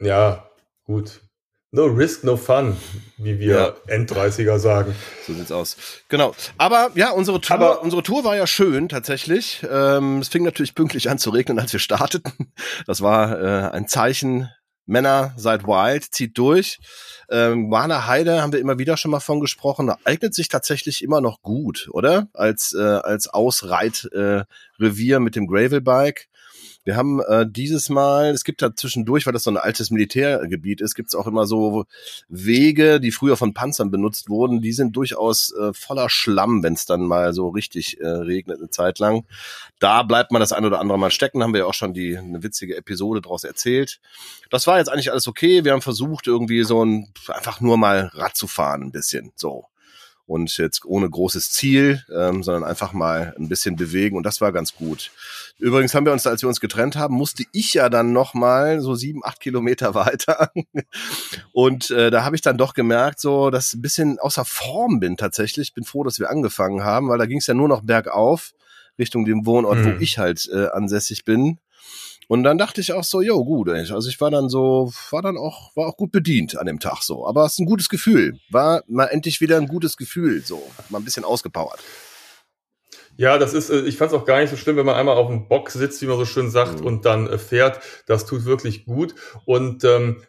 Ja, 0.00 0.48
gut. 0.84 1.20
No 1.74 1.86
risk, 1.86 2.22
no 2.22 2.36
fun, 2.36 2.76
wie 3.16 3.40
wir 3.40 3.56
ja. 3.56 3.74
End-30er 3.88 4.60
sagen. 4.60 4.94
So 5.26 5.34
sieht's 5.34 5.50
aus. 5.50 5.76
Genau. 6.08 6.32
Aber 6.56 6.92
ja, 6.94 7.10
unsere 7.10 7.40
Tour, 7.40 7.56
Aber, 7.56 7.82
unsere 7.82 8.04
Tour 8.04 8.22
war 8.22 8.36
ja 8.36 8.46
schön 8.46 8.88
tatsächlich. 8.88 9.66
Ähm, 9.68 10.20
es 10.20 10.28
fing 10.28 10.44
natürlich 10.44 10.76
pünktlich 10.76 11.10
an 11.10 11.18
zu 11.18 11.30
regnen, 11.30 11.58
als 11.58 11.72
wir 11.72 11.80
starteten. 11.80 12.52
Das 12.86 13.02
war 13.02 13.40
äh, 13.40 13.70
ein 13.72 13.88
Zeichen. 13.88 14.48
Männer 14.86 15.34
seid 15.36 15.64
wild, 15.64 16.04
zieht 16.04 16.38
durch. 16.38 16.78
Ähm, 17.28 17.72
Warner 17.72 18.06
Heide 18.06 18.40
haben 18.40 18.52
wir 18.52 18.60
immer 18.60 18.78
wieder 18.78 18.96
schon 18.96 19.10
mal 19.10 19.18
von 19.18 19.40
gesprochen. 19.40 19.92
Eignet 20.04 20.32
sich 20.32 20.46
tatsächlich 20.46 21.02
immer 21.02 21.20
noch 21.20 21.42
gut, 21.42 21.88
oder? 21.90 22.28
Als 22.34 22.72
äh, 22.72 22.82
als 22.82 23.26
Ausreitrevier 23.26 25.16
äh, 25.16 25.20
mit 25.20 25.34
dem 25.34 25.48
Gravelbike. 25.48 26.28
Wir 26.84 26.96
haben 26.96 27.20
äh, 27.20 27.46
dieses 27.48 27.88
Mal, 27.88 28.30
es 28.30 28.44
gibt 28.44 28.60
da 28.60 28.74
zwischendurch, 28.76 29.24
weil 29.24 29.32
das 29.32 29.44
so 29.44 29.50
ein 29.50 29.56
altes 29.56 29.90
Militärgebiet 29.90 30.82
ist, 30.82 30.94
gibt 30.94 31.08
es 31.08 31.14
auch 31.14 31.26
immer 31.26 31.46
so 31.46 31.86
Wege, 32.28 33.00
die 33.00 33.10
früher 33.10 33.36
von 33.36 33.54
Panzern 33.54 33.90
benutzt 33.90 34.28
wurden. 34.28 34.60
Die 34.60 34.72
sind 34.72 34.94
durchaus 34.94 35.52
äh, 35.52 35.72
voller 35.72 36.10
Schlamm, 36.10 36.62
wenn 36.62 36.74
es 36.74 36.84
dann 36.84 37.02
mal 37.02 37.32
so 37.32 37.48
richtig 37.48 38.00
äh, 38.00 38.06
regnet 38.06 38.58
eine 38.58 38.68
Zeit 38.68 38.98
lang. 38.98 39.24
Da 39.78 40.02
bleibt 40.02 40.30
man 40.30 40.40
das 40.40 40.52
ein 40.52 40.64
oder 40.64 40.80
andere 40.80 40.98
Mal 40.98 41.10
stecken. 41.10 41.42
Haben 41.42 41.54
wir 41.54 41.60
ja 41.60 41.66
auch 41.66 41.74
schon 41.74 41.94
die 41.94 42.18
eine 42.18 42.42
witzige 42.42 42.76
Episode 42.76 43.22
daraus 43.22 43.44
erzählt. 43.44 44.00
Das 44.50 44.66
war 44.66 44.78
jetzt 44.78 44.88
eigentlich 44.88 45.10
alles 45.10 45.26
okay. 45.26 45.64
Wir 45.64 45.72
haben 45.72 45.82
versucht 45.82 46.26
irgendwie 46.26 46.64
so 46.64 46.84
ein 46.84 47.12
einfach 47.28 47.60
nur 47.60 47.78
mal 47.78 48.10
Rad 48.12 48.36
zu 48.36 48.46
fahren, 48.46 48.82
ein 48.82 48.92
bisschen 48.92 49.32
so 49.36 49.64
und 50.26 50.56
jetzt 50.56 50.84
ohne 50.84 51.08
großes 51.08 51.50
Ziel, 51.50 52.02
ähm, 52.14 52.42
sondern 52.42 52.64
einfach 52.64 52.92
mal 52.92 53.34
ein 53.38 53.48
bisschen 53.48 53.76
bewegen 53.76 54.16
und 54.16 54.24
das 54.24 54.40
war 54.40 54.52
ganz 54.52 54.74
gut. 54.74 55.10
Übrigens 55.58 55.94
haben 55.94 56.06
wir 56.06 56.12
uns, 56.12 56.26
als 56.26 56.42
wir 56.42 56.48
uns 56.48 56.60
getrennt 56.60 56.96
haben, 56.96 57.14
musste 57.14 57.44
ich 57.52 57.74
ja 57.74 57.88
dann 57.88 58.12
noch 58.12 58.34
mal 58.34 58.80
so 58.80 58.94
sieben, 58.94 59.24
acht 59.24 59.40
Kilometer 59.40 59.94
weiter 59.94 60.50
und 61.52 61.90
äh, 61.90 62.10
da 62.10 62.24
habe 62.24 62.36
ich 62.36 62.42
dann 62.42 62.58
doch 62.58 62.74
gemerkt, 62.74 63.20
so 63.20 63.50
dass 63.50 63.68
ich 63.68 63.74
ein 63.74 63.82
bisschen 63.82 64.18
außer 64.18 64.44
Form 64.44 65.00
bin 65.00 65.16
tatsächlich. 65.16 65.74
Bin 65.74 65.84
froh, 65.84 66.04
dass 66.04 66.18
wir 66.18 66.30
angefangen 66.30 66.84
haben, 66.84 67.08
weil 67.08 67.18
da 67.18 67.26
ging 67.26 67.38
es 67.38 67.46
ja 67.46 67.54
nur 67.54 67.68
noch 67.68 67.82
bergauf 67.82 68.52
Richtung 68.98 69.24
dem 69.24 69.46
Wohnort, 69.46 69.78
mhm. 69.78 69.84
wo 69.84 70.00
ich 70.00 70.18
halt 70.18 70.48
äh, 70.52 70.68
ansässig 70.68 71.24
bin. 71.24 71.58
Und 72.28 72.42
dann 72.42 72.58
dachte 72.58 72.80
ich 72.80 72.92
auch 72.92 73.04
so, 73.04 73.20
jo, 73.20 73.44
gut, 73.44 73.68
also 73.68 74.08
ich 74.08 74.20
war 74.20 74.30
dann 74.30 74.48
so, 74.48 74.92
war 75.10 75.22
dann 75.22 75.36
auch, 75.36 75.74
war 75.76 75.88
auch 75.88 75.96
gut 75.96 76.12
bedient 76.12 76.56
an 76.58 76.66
dem 76.66 76.80
Tag 76.80 77.02
so. 77.02 77.26
Aber 77.26 77.44
es 77.44 77.52
ist 77.52 77.58
ein 77.60 77.66
gutes 77.66 77.88
Gefühl. 77.88 78.38
War 78.50 78.82
mal 78.88 79.06
endlich 79.06 79.40
wieder 79.40 79.56
ein 79.56 79.68
gutes 79.68 79.96
Gefühl, 79.96 80.42
so. 80.42 80.62
Mal 80.88 80.98
ein 80.98 81.04
bisschen 81.04 81.24
ausgepowert. 81.24 81.80
Ja, 83.16 83.38
das 83.38 83.54
ist, 83.54 83.70
äh, 83.70 83.82
ich 83.82 83.96
fand 83.96 84.12
es 84.12 84.18
auch 84.18 84.24
gar 84.24 84.40
nicht 84.40 84.50
so 84.50 84.56
schlimm, 84.56 84.76
wenn 84.76 84.86
man 84.86 84.96
einmal 84.96 85.16
auf 85.16 85.28
dem 85.28 85.48
Bock 85.48 85.70
sitzt, 85.70 86.02
wie 86.02 86.06
man 86.06 86.16
so 86.16 86.24
schön 86.24 86.50
sagt, 86.50 86.80
mhm. 86.80 86.86
und 86.86 87.04
dann 87.04 87.28
äh, 87.28 87.38
fährt. 87.38 87.80
Das 88.06 88.26
tut 88.26 88.44
wirklich 88.44 88.86
gut. 88.86 89.14
Und 89.44 89.84
ähm, 89.84 90.22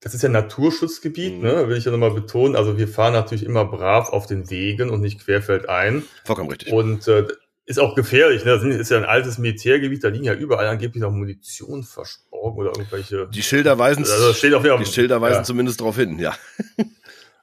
das 0.00 0.14
ist 0.14 0.22
ja 0.22 0.28
Naturschutzgebiet, 0.28 1.36
mhm. 1.36 1.42
ne, 1.42 1.68
will 1.68 1.76
ich 1.76 1.84
ja 1.84 1.92
nochmal 1.92 2.10
betonen. 2.10 2.56
Also 2.56 2.78
wir 2.78 2.88
fahren 2.88 3.12
natürlich 3.12 3.44
immer 3.44 3.64
brav 3.64 4.10
auf 4.10 4.26
den 4.26 4.50
Wegen 4.50 4.90
und 4.90 5.00
nicht 5.00 5.20
querfeldein. 5.20 6.02
Vollkommen 6.24 6.50
richtig. 6.50 6.72
Und 6.72 7.06
äh, 7.08 7.26
ist 7.66 7.78
auch 7.78 7.94
gefährlich, 7.94 8.44
ne? 8.44 8.52
Das 8.52 8.62
ist 8.62 8.90
ja 8.90 8.96
ein 8.96 9.04
altes 9.04 9.38
Militärgebiet, 9.38 10.02
da 10.02 10.08
liegen 10.08 10.24
ja 10.24 10.34
überall 10.34 10.68
angeblich 10.68 11.02
noch 11.02 11.10
Munition 11.10 11.82
versprochen 11.82 12.58
oder 12.58 12.70
irgendwelche. 12.70 13.28
Die 13.28 13.42
Schilder 13.42 13.78
weisen, 13.78 14.04
also 14.04 14.32
steht 14.32 14.54
auf 14.54 14.62
die 14.62 14.86
Schilder 14.86 15.20
weisen 15.20 15.38
ja. 15.38 15.42
zumindest 15.42 15.80
darauf 15.80 15.96
hin, 15.96 16.18
ja. 16.18 16.34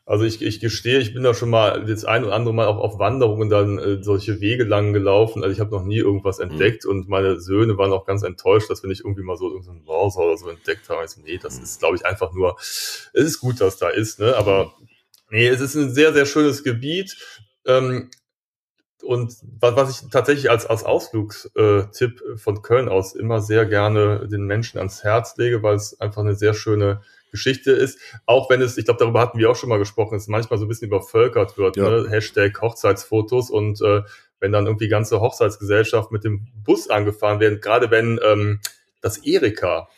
Also 0.05 0.25
ich, 0.25 0.41
ich 0.41 0.59
gestehe, 0.59 0.99
ich 0.99 1.13
bin 1.13 1.23
da 1.23 1.33
schon 1.33 1.49
mal 1.49 1.85
das 1.85 2.03
ein 2.03 2.25
oder 2.25 2.33
andere 2.33 2.53
Mal 2.53 2.67
auch 2.67 2.77
auf 2.77 2.99
Wanderungen 2.99 3.49
dann 3.49 3.77
äh, 3.77 4.03
solche 4.03 4.41
Wege 4.41 4.65
lang 4.65 4.91
gelaufen. 4.91 5.43
Also 5.43 5.53
ich 5.53 5.61
habe 5.61 5.71
noch 5.71 5.85
nie 5.85 5.97
irgendwas 5.97 6.39
mhm. 6.39 6.51
entdeckt 6.51 6.83
mhm. 6.83 6.91
und 6.91 7.09
meine 7.09 7.39
Söhne 7.39 7.77
waren 7.77 7.93
auch 7.93 8.05
ganz 8.05 8.21
enttäuscht, 8.23 8.69
dass 8.69 8.83
wir 8.83 8.89
nicht 8.89 9.01
irgendwie 9.01 9.23
mal 9.23 9.37
so 9.37 9.49
irgendeinen 9.49 9.85
Browser 9.85 10.19
oder 10.19 10.35
so 10.35 10.49
entdeckt 10.49 10.89
haben. 10.89 11.05
Ich 11.05 11.11
so, 11.11 11.21
nee, 11.21 11.39
das 11.41 11.57
mhm. 11.57 11.63
ist, 11.63 11.79
glaube 11.79 11.95
ich, 11.95 12.05
einfach 12.05 12.33
nur, 12.33 12.57
es 12.59 13.13
ist 13.13 13.39
gut, 13.39 13.61
dass 13.61 13.77
da 13.77 13.87
ist, 13.87 14.19
ne? 14.19 14.35
Aber 14.35 14.73
nee, 15.29 15.47
es 15.47 15.61
ist 15.61 15.75
ein 15.75 15.93
sehr, 15.93 16.11
sehr 16.11 16.25
schönes 16.25 16.65
Gebiet. 16.65 17.15
Ähm, 17.65 18.09
und 19.03 19.35
was, 19.59 19.75
was 19.75 19.89
ich 19.89 20.09
tatsächlich 20.09 20.49
als, 20.49 20.65
als 20.65 20.83
Ausflugstipp 20.83 22.23
von 22.37 22.61
Köln 22.61 22.89
aus 22.89 23.15
immer 23.15 23.41
sehr 23.41 23.65
gerne 23.65 24.27
den 24.27 24.43
Menschen 24.43 24.77
ans 24.77 25.03
Herz 25.03 25.35
lege, 25.37 25.61
weil 25.61 25.75
es 25.75 25.99
einfach 25.99 26.21
eine 26.21 26.35
sehr 26.35 26.53
schöne 26.53 27.01
Geschichte 27.33 27.71
ist, 27.71 27.99
auch 28.27 28.49
wenn 28.49 28.61
es, 28.61 28.77
ich 28.77 28.85
glaube, 28.85 28.99
darüber 28.99 29.19
hatten 29.19 29.39
wir 29.39 29.49
auch 29.49 29.55
schon 29.55 29.69
mal 29.69 29.79
gesprochen, 29.79 30.15
es 30.15 30.27
manchmal 30.27 30.59
so 30.59 30.65
ein 30.65 30.67
bisschen 30.67 30.87
übervölkert 30.87 31.57
wird, 31.57 31.75
ja. 31.77 31.89
ne? 31.89 32.07
Hashtag 32.09 32.61
Hochzeitsfotos 32.61 33.49
und 33.49 33.81
äh, 33.81 34.03
wenn 34.39 34.51
dann 34.51 34.67
irgendwie 34.67 34.87
ganze 34.87 35.19
Hochzeitsgesellschaft 35.19 36.11
mit 36.11 36.23
dem 36.23 36.47
Bus 36.63 36.89
angefahren 36.89 37.39
werden, 37.39 37.59
gerade 37.59 37.89
wenn 37.89 38.19
ähm, 38.23 38.59
das 39.01 39.17
Erika, 39.17 39.89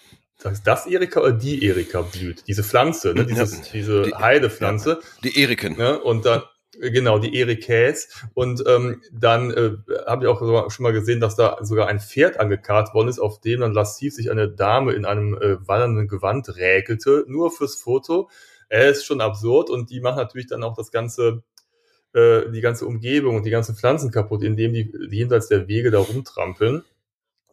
das 0.41 0.63
das 0.63 0.87
Erika 0.87 1.19
oder 1.19 1.33
die 1.33 1.65
Erika 1.65 2.01
blüht, 2.01 2.47
diese 2.47 2.63
Pflanze, 2.63 3.13
ne? 3.13 3.25
Dieses, 3.25 3.61
diese 3.71 4.03
die, 4.03 4.15
Heidepflanze. 4.15 4.99
Die 5.23 5.41
Eriken. 5.41 5.75
Ne? 5.77 5.99
Und 5.99 6.25
dann, 6.25 6.43
Genau, 6.79 7.19
die 7.19 7.35
Erikes. 7.37 8.23
Und 8.33 8.63
ähm, 8.67 9.01
dann 9.11 9.51
äh, 9.51 9.71
habe 10.05 10.25
ich 10.25 10.29
auch 10.29 10.71
schon 10.71 10.83
mal 10.83 10.93
gesehen, 10.93 11.19
dass 11.19 11.35
da 11.35 11.57
sogar 11.61 11.87
ein 11.87 11.99
Pferd 11.99 12.39
angekarrt 12.39 12.93
worden 12.93 13.09
ist, 13.09 13.19
auf 13.19 13.39
dem 13.41 13.61
dann 13.61 13.73
lassiv 13.73 14.13
sich 14.13 14.31
eine 14.31 14.49
Dame 14.49 14.93
in 14.93 15.05
einem 15.05 15.35
äh, 15.35 15.67
wallernden 15.67 16.07
Gewand 16.07 16.55
räkelte, 16.55 17.25
nur 17.27 17.51
fürs 17.51 17.75
Foto. 17.75 18.29
Er 18.69 18.89
ist 18.89 19.05
schon 19.05 19.21
absurd 19.21 19.69
und 19.69 19.89
die 19.89 20.01
machen 20.01 20.17
natürlich 20.17 20.47
dann 20.47 20.63
auch 20.63 20.75
das 20.75 20.91
ganze, 20.91 21.43
äh, 22.13 22.49
die 22.51 22.61
ganze 22.61 22.85
Umgebung 22.85 23.35
und 23.37 23.45
die 23.45 23.51
ganzen 23.51 23.75
Pflanzen 23.75 24.11
kaputt, 24.11 24.43
indem 24.43 24.73
die 24.73 24.91
jenseits 25.09 25.47
der 25.47 25.67
Wege 25.67 25.91
da 25.91 25.99
rumtrampeln. 25.99 26.83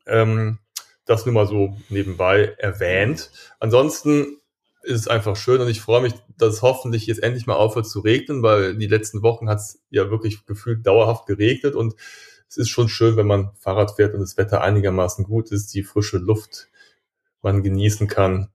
Ähm, 0.07 0.59
das 1.05 1.26
nur 1.26 1.35
mal 1.35 1.47
so 1.47 1.76
nebenbei 1.88 2.55
erwähnt. 2.59 3.31
Ansonsten 3.59 4.38
ist 4.83 5.11
einfach 5.11 5.37
schön 5.37 5.61
und 5.61 5.69
ich 5.69 5.81
freue 5.81 6.03
mich, 6.03 6.15
dass 6.37 6.55
es 6.55 6.62
hoffentlich 6.62 7.07
jetzt 7.07 7.23
endlich 7.23 7.47
mal 7.47 7.55
aufhört 7.55 7.87
zu 7.87 8.01
regnen, 8.01 8.43
weil 8.43 8.77
die 8.77 8.87
letzten 8.87 9.23
Wochen 9.23 9.49
hat 9.49 9.59
es 9.59 9.83
ja 9.91 10.11
wirklich 10.11 10.45
gefühlt 10.47 10.87
dauerhaft 10.87 11.27
geregnet 11.27 11.75
und 11.75 11.95
es 12.49 12.57
ist 12.57 12.69
schon 12.69 12.89
schön, 12.89 13.17
wenn 13.17 13.27
man 13.27 13.53
Fahrrad 13.59 13.93
fährt 13.93 14.15
und 14.15 14.21
das 14.21 14.37
Wetter 14.37 14.61
einigermaßen 14.61 15.25
gut 15.25 15.51
ist, 15.51 15.73
die 15.75 15.83
frische 15.83 16.19
Luft 16.19 16.69
man 17.41 17.62
genießen 17.62 18.09
kann 18.09 18.49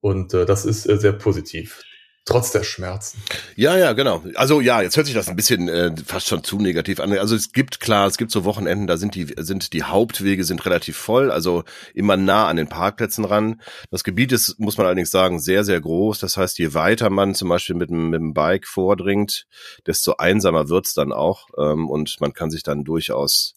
und 0.00 0.34
äh, 0.34 0.46
das 0.46 0.64
ist 0.64 0.88
äh, 0.88 0.98
sehr 0.98 1.12
positiv. 1.12 1.82
Trotz 2.26 2.50
der 2.50 2.64
Schmerzen. 2.64 3.22
Ja, 3.54 3.76
ja, 3.76 3.92
genau. 3.92 4.24
Also 4.34 4.60
ja, 4.60 4.82
jetzt 4.82 4.96
hört 4.96 5.06
sich 5.06 5.14
das 5.14 5.28
ein 5.28 5.36
bisschen 5.36 5.68
äh, 5.68 5.94
fast 6.04 6.26
schon 6.26 6.42
zu 6.42 6.58
negativ 6.58 6.98
an. 6.98 7.16
Also 7.16 7.36
es 7.36 7.52
gibt 7.52 7.78
klar, 7.78 8.08
es 8.08 8.18
gibt 8.18 8.32
so 8.32 8.44
Wochenenden, 8.44 8.88
da 8.88 8.96
sind 8.96 9.14
die 9.14 9.32
sind 9.38 9.72
die 9.72 9.84
Hauptwege 9.84 10.42
sind 10.42 10.66
relativ 10.66 10.96
voll, 10.96 11.30
also 11.30 11.62
immer 11.94 12.16
nah 12.16 12.48
an 12.48 12.56
den 12.56 12.68
Parkplätzen 12.68 13.24
ran. 13.24 13.60
Das 13.92 14.02
Gebiet 14.02 14.32
ist, 14.32 14.58
muss 14.58 14.76
man 14.76 14.86
allerdings 14.86 15.12
sagen, 15.12 15.38
sehr 15.38 15.62
sehr 15.62 15.80
groß. 15.80 16.18
Das 16.18 16.36
heißt, 16.36 16.58
je 16.58 16.74
weiter 16.74 17.10
man 17.10 17.36
zum 17.36 17.48
Beispiel 17.48 17.76
mit, 17.76 17.90
mit 17.90 18.18
dem 18.18 18.34
Bike 18.34 18.66
vordringt, 18.66 19.46
desto 19.86 20.16
einsamer 20.16 20.68
wird's 20.68 20.94
dann 20.94 21.12
auch 21.12 21.46
ähm, 21.56 21.88
und 21.88 22.20
man 22.20 22.32
kann 22.32 22.50
sich 22.50 22.64
dann 22.64 22.82
durchaus 22.82 23.54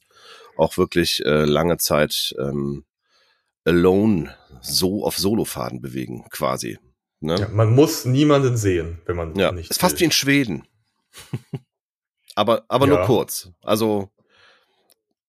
auch 0.57 0.77
wirklich 0.77 1.25
äh, 1.25 1.45
lange 1.45 1.77
Zeit 1.77 2.35
ähm, 2.37 2.85
alone 3.65 4.35
so 4.61 5.05
auf 5.05 5.17
Solofaden 5.17 5.81
bewegen, 5.81 6.25
quasi. 6.29 6.77
Ne? 7.21 7.35
Ja, 7.37 7.47
man 7.49 7.73
muss 7.73 8.05
niemanden 8.05 8.55
sehen, 8.55 8.99
wenn 9.05 9.15
man 9.15 9.35
ja, 9.35 9.51
nicht. 9.51 9.71
Ist 9.71 9.79
fast 9.79 9.95
will. 9.95 10.01
wie 10.01 10.05
in 10.05 10.11
Schweden. 10.11 10.63
aber 12.35 12.63
aber 12.67 12.87
ja. 12.87 12.95
nur 12.95 13.05
kurz. 13.05 13.51
Also 13.61 14.09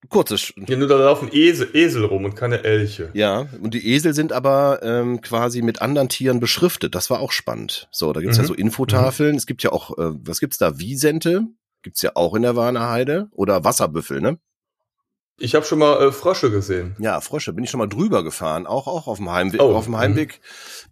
kurze. 0.09 0.39
Sch 0.39 0.55
ja, 0.69 0.77
nur 0.77 0.89
da 0.89 0.97
laufen 0.97 1.29
Esel, 1.33 1.69
Esel 1.75 2.05
rum 2.05 2.25
und 2.25 2.37
keine 2.37 2.63
Elche. 2.65 3.11
Ja, 3.15 3.49
und 3.61 3.75
die 3.75 3.93
Esel 3.93 4.15
sind 4.15 4.33
aber 4.33 4.81
ähm, 4.83 5.21
quasi 5.21 5.63
mit 5.63 5.83
anderen 5.83 6.09
Tieren 6.09 6.39
beschriftet. 6.39 6.95
Das 6.95 7.11
war 7.11 7.21
auch 7.21 7.33
spannend. 7.33 7.89
So, 7.91 8.13
da 8.13 8.21
gibt's 8.21 8.39
mhm. 8.39 8.45
ja 8.45 8.49
so 8.49 8.55
Infotafeln. 8.55 9.33
Mhm. 9.33 9.39
Es 9.39 9.47
gibt 9.47 9.63
ja 9.63 9.73
auch, 9.73 9.99
äh, 9.99 10.13
was 10.25 10.41
gibt's 10.41 10.59
da? 10.59 10.79
Wiesente 10.79 11.47
gibt's 11.83 12.03
ja 12.03 12.13
auch 12.15 12.35
in 12.35 12.43
der 12.43 12.57
Warner 12.57 12.91
Heide 12.91 13.29
oder 13.33 13.65
Wasserbüffel, 13.65 14.21
ne? 14.21 14.39
Ich 15.43 15.55
habe 15.55 15.65
schon 15.65 15.79
mal 15.79 16.03
äh, 16.03 16.13
Frösche 16.13 16.51
gesehen. 16.51 16.95
Ja, 16.99 17.23
Frösche 17.23 17.55
bin 17.55 17.65
ich 17.65 17.71
schon 17.71 17.79
mal 17.79 17.87
drüber 17.87 18.23
gefahren, 18.23 18.67
auch 18.67 18.87
auch 18.87 19.07
auf 19.07 19.17
dem 19.17 19.31
Heimweg. 19.31 19.63
Oh. 19.63 19.75
Auf 19.75 19.87
dem 19.87 19.97
Heimweg 19.97 20.39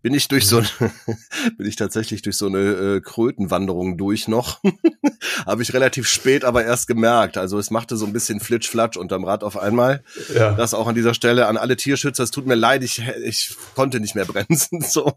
bin 0.00 0.14
ich 0.14 0.26
durch 0.28 0.47
so 0.47 0.57
eine, 0.57 0.69
bin 1.59 1.67
ich 1.67 1.76
tatsächlich 1.76 2.23
durch 2.23 2.38
so 2.38 2.47
eine 2.47 2.59
äh, 2.59 3.00
Krötenwanderung 3.02 3.99
durch 3.99 4.26
noch. 4.26 4.61
habe 5.47 5.62
ich 5.62 5.75
relativ 5.75 6.09
spät 6.09 6.47
aber 6.47 6.64
erst 6.64 6.88
gemerkt. 6.88 7.37
Also 7.37 7.59
es 7.59 7.71
machte 7.71 7.99
so 7.99 8.07
ein 8.07 8.14
bisschen 8.14 8.40
Flitsch-Flatsch 8.40 8.97
unterm 8.97 9.25
Rad 9.25 9.45
auf 9.45 9.59
einmal. 9.59 10.02
Ja. 10.35 10.52
Das 10.52 10.73
auch 10.73 10.87
an 10.87 10.95
dieser 10.95 11.12
Stelle 11.12 11.47
an 11.47 11.59
alle 11.59 11.76
Tierschützer. 11.76 12.23
Es 12.23 12.31
tut 12.31 12.47
mir 12.47 12.55
leid, 12.55 12.83
ich 12.83 13.02
ich 13.23 13.55
konnte 13.75 14.00
nicht 14.00 14.14
mehr 14.14 14.25
bremsen. 14.25 14.81
So, 14.88 15.12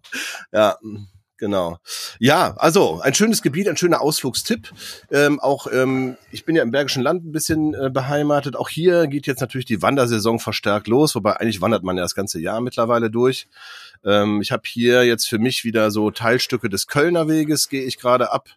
ja. 0.52 0.78
Genau. 1.42 1.80
Ja, 2.20 2.54
also 2.58 3.02
ein 3.02 3.16
schönes 3.16 3.42
Gebiet, 3.42 3.68
ein 3.68 3.76
schöner 3.76 4.02
Ausflugstipp. 4.02 4.72
Ähm, 5.10 5.40
auch 5.40 5.66
ähm, 5.74 6.16
ich 6.30 6.46
bin 6.46 6.56
ja 6.56 6.62
im 6.62 6.70
Bergischen 6.70 7.02
Land 7.02 7.26
ein 7.26 7.32
bisschen 7.32 7.74
äh, 7.74 7.90
beheimatet. 7.90 8.56
Auch 8.56 8.70
hier 8.70 9.08
geht 9.08 9.26
jetzt 9.26 9.42
natürlich 9.42 9.66
die 9.66 9.82
Wandersaison 9.82 10.38
verstärkt 10.38 10.88
los, 10.88 11.16
wobei 11.16 11.38
eigentlich 11.38 11.60
wandert 11.60 11.82
man 11.82 11.98
ja 11.98 12.04
das 12.04 12.14
ganze 12.14 12.40
Jahr 12.40 12.62
mittlerweile 12.62 13.10
durch. 13.10 13.48
Ähm, 14.06 14.40
ich 14.42 14.52
habe 14.52 14.62
hier 14.68 15.04
jetzt 15.04 15.28
für 15.28 15.40
mich 15.40 15.64
wieder 15.64 15.90
so 15.90 16.12
Teilstücke 16.12 16.70
des 16.70 16.86
Kölner 16.86 17.28
Weges, 17.28 17.70
gehe 17.70 17.86
ich 17.86 17.98
gerade 17.98 18.32
ab 18.32 18.50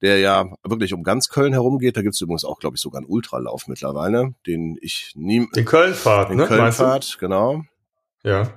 der 0.00 0.18
ja 0.18 0.46
wirklich 0.64 0.94
um 0.94 1.04
ganz 1.04 1.28
Köln 1.28 1.52
herum 1.52 1.78
geht. 1.78 1.96
Da 1.96 2.02
gibt's 2.02 2.20
übrigens 2.20 2.44
auch, 2.44 2.58
glaube 2.58 2.74
ich, 2.74 2.82
sogar 2.82 3.00
einen 3.00 3.08
Ultralauf 3.08 3.68
mittlerweile, 3.68 4.34
den 4.48 4.76
ich 4.80 5.12
nie. 5.14 5.46
Den 5.54 5.64
Kölnfahrt, 5.64 6.30
den 6.30 6.38
ne? 6.38 6.46
Kölnfahrt, 6.46 7.18
genau. 7.20 7.62
Ja. 8.24 8.52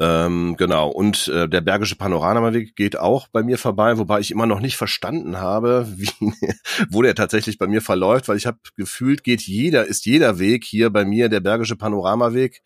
Ähm, 0.00 0.56
genau. 0.56 0.88
Und 0.88 1.28
äh, 1.28 1.46
der 1.46 1.60
Bergische 1.60 1.94
Panoramaweg 1.94 2.74
geht 2.74 2.98
auch 2.98 3.28
bei 3.28 3.42
mir 3.42 3.58
vorbei, 3.58 3.98
wobei 3.98 4.20
ich 4.20 4.30
immer 4.30 4.46
noch 4.46 4.60
nicht 4.60 4.78
verstanden 4.78 5.38
habe, 5.38 5.86
wie, 5.96 6.10
wo 6.88 7.02
der 7.02 7.14
tatsächlich 7.14 7.58
bei 7.58 7.66
mir 7.66 7.82
verläuft, 7.82 8.28
weil 8.28 8.38
ich 8.38 8.46
habe 8.46 8.58
gefühlt, 8.76 9.24
geht 9.24 9.42
jeder, 9.42 9.84
ist 9.84 10.06
jeder 10.06 10.38
Weg 10.38 10.64
hier 10.64 10.90
bei 10.90 11.04
mir 11.04 11.28
der 11.28 11.40
Bergische 11.40 11.76
Panoramaweg. 11.76 12.62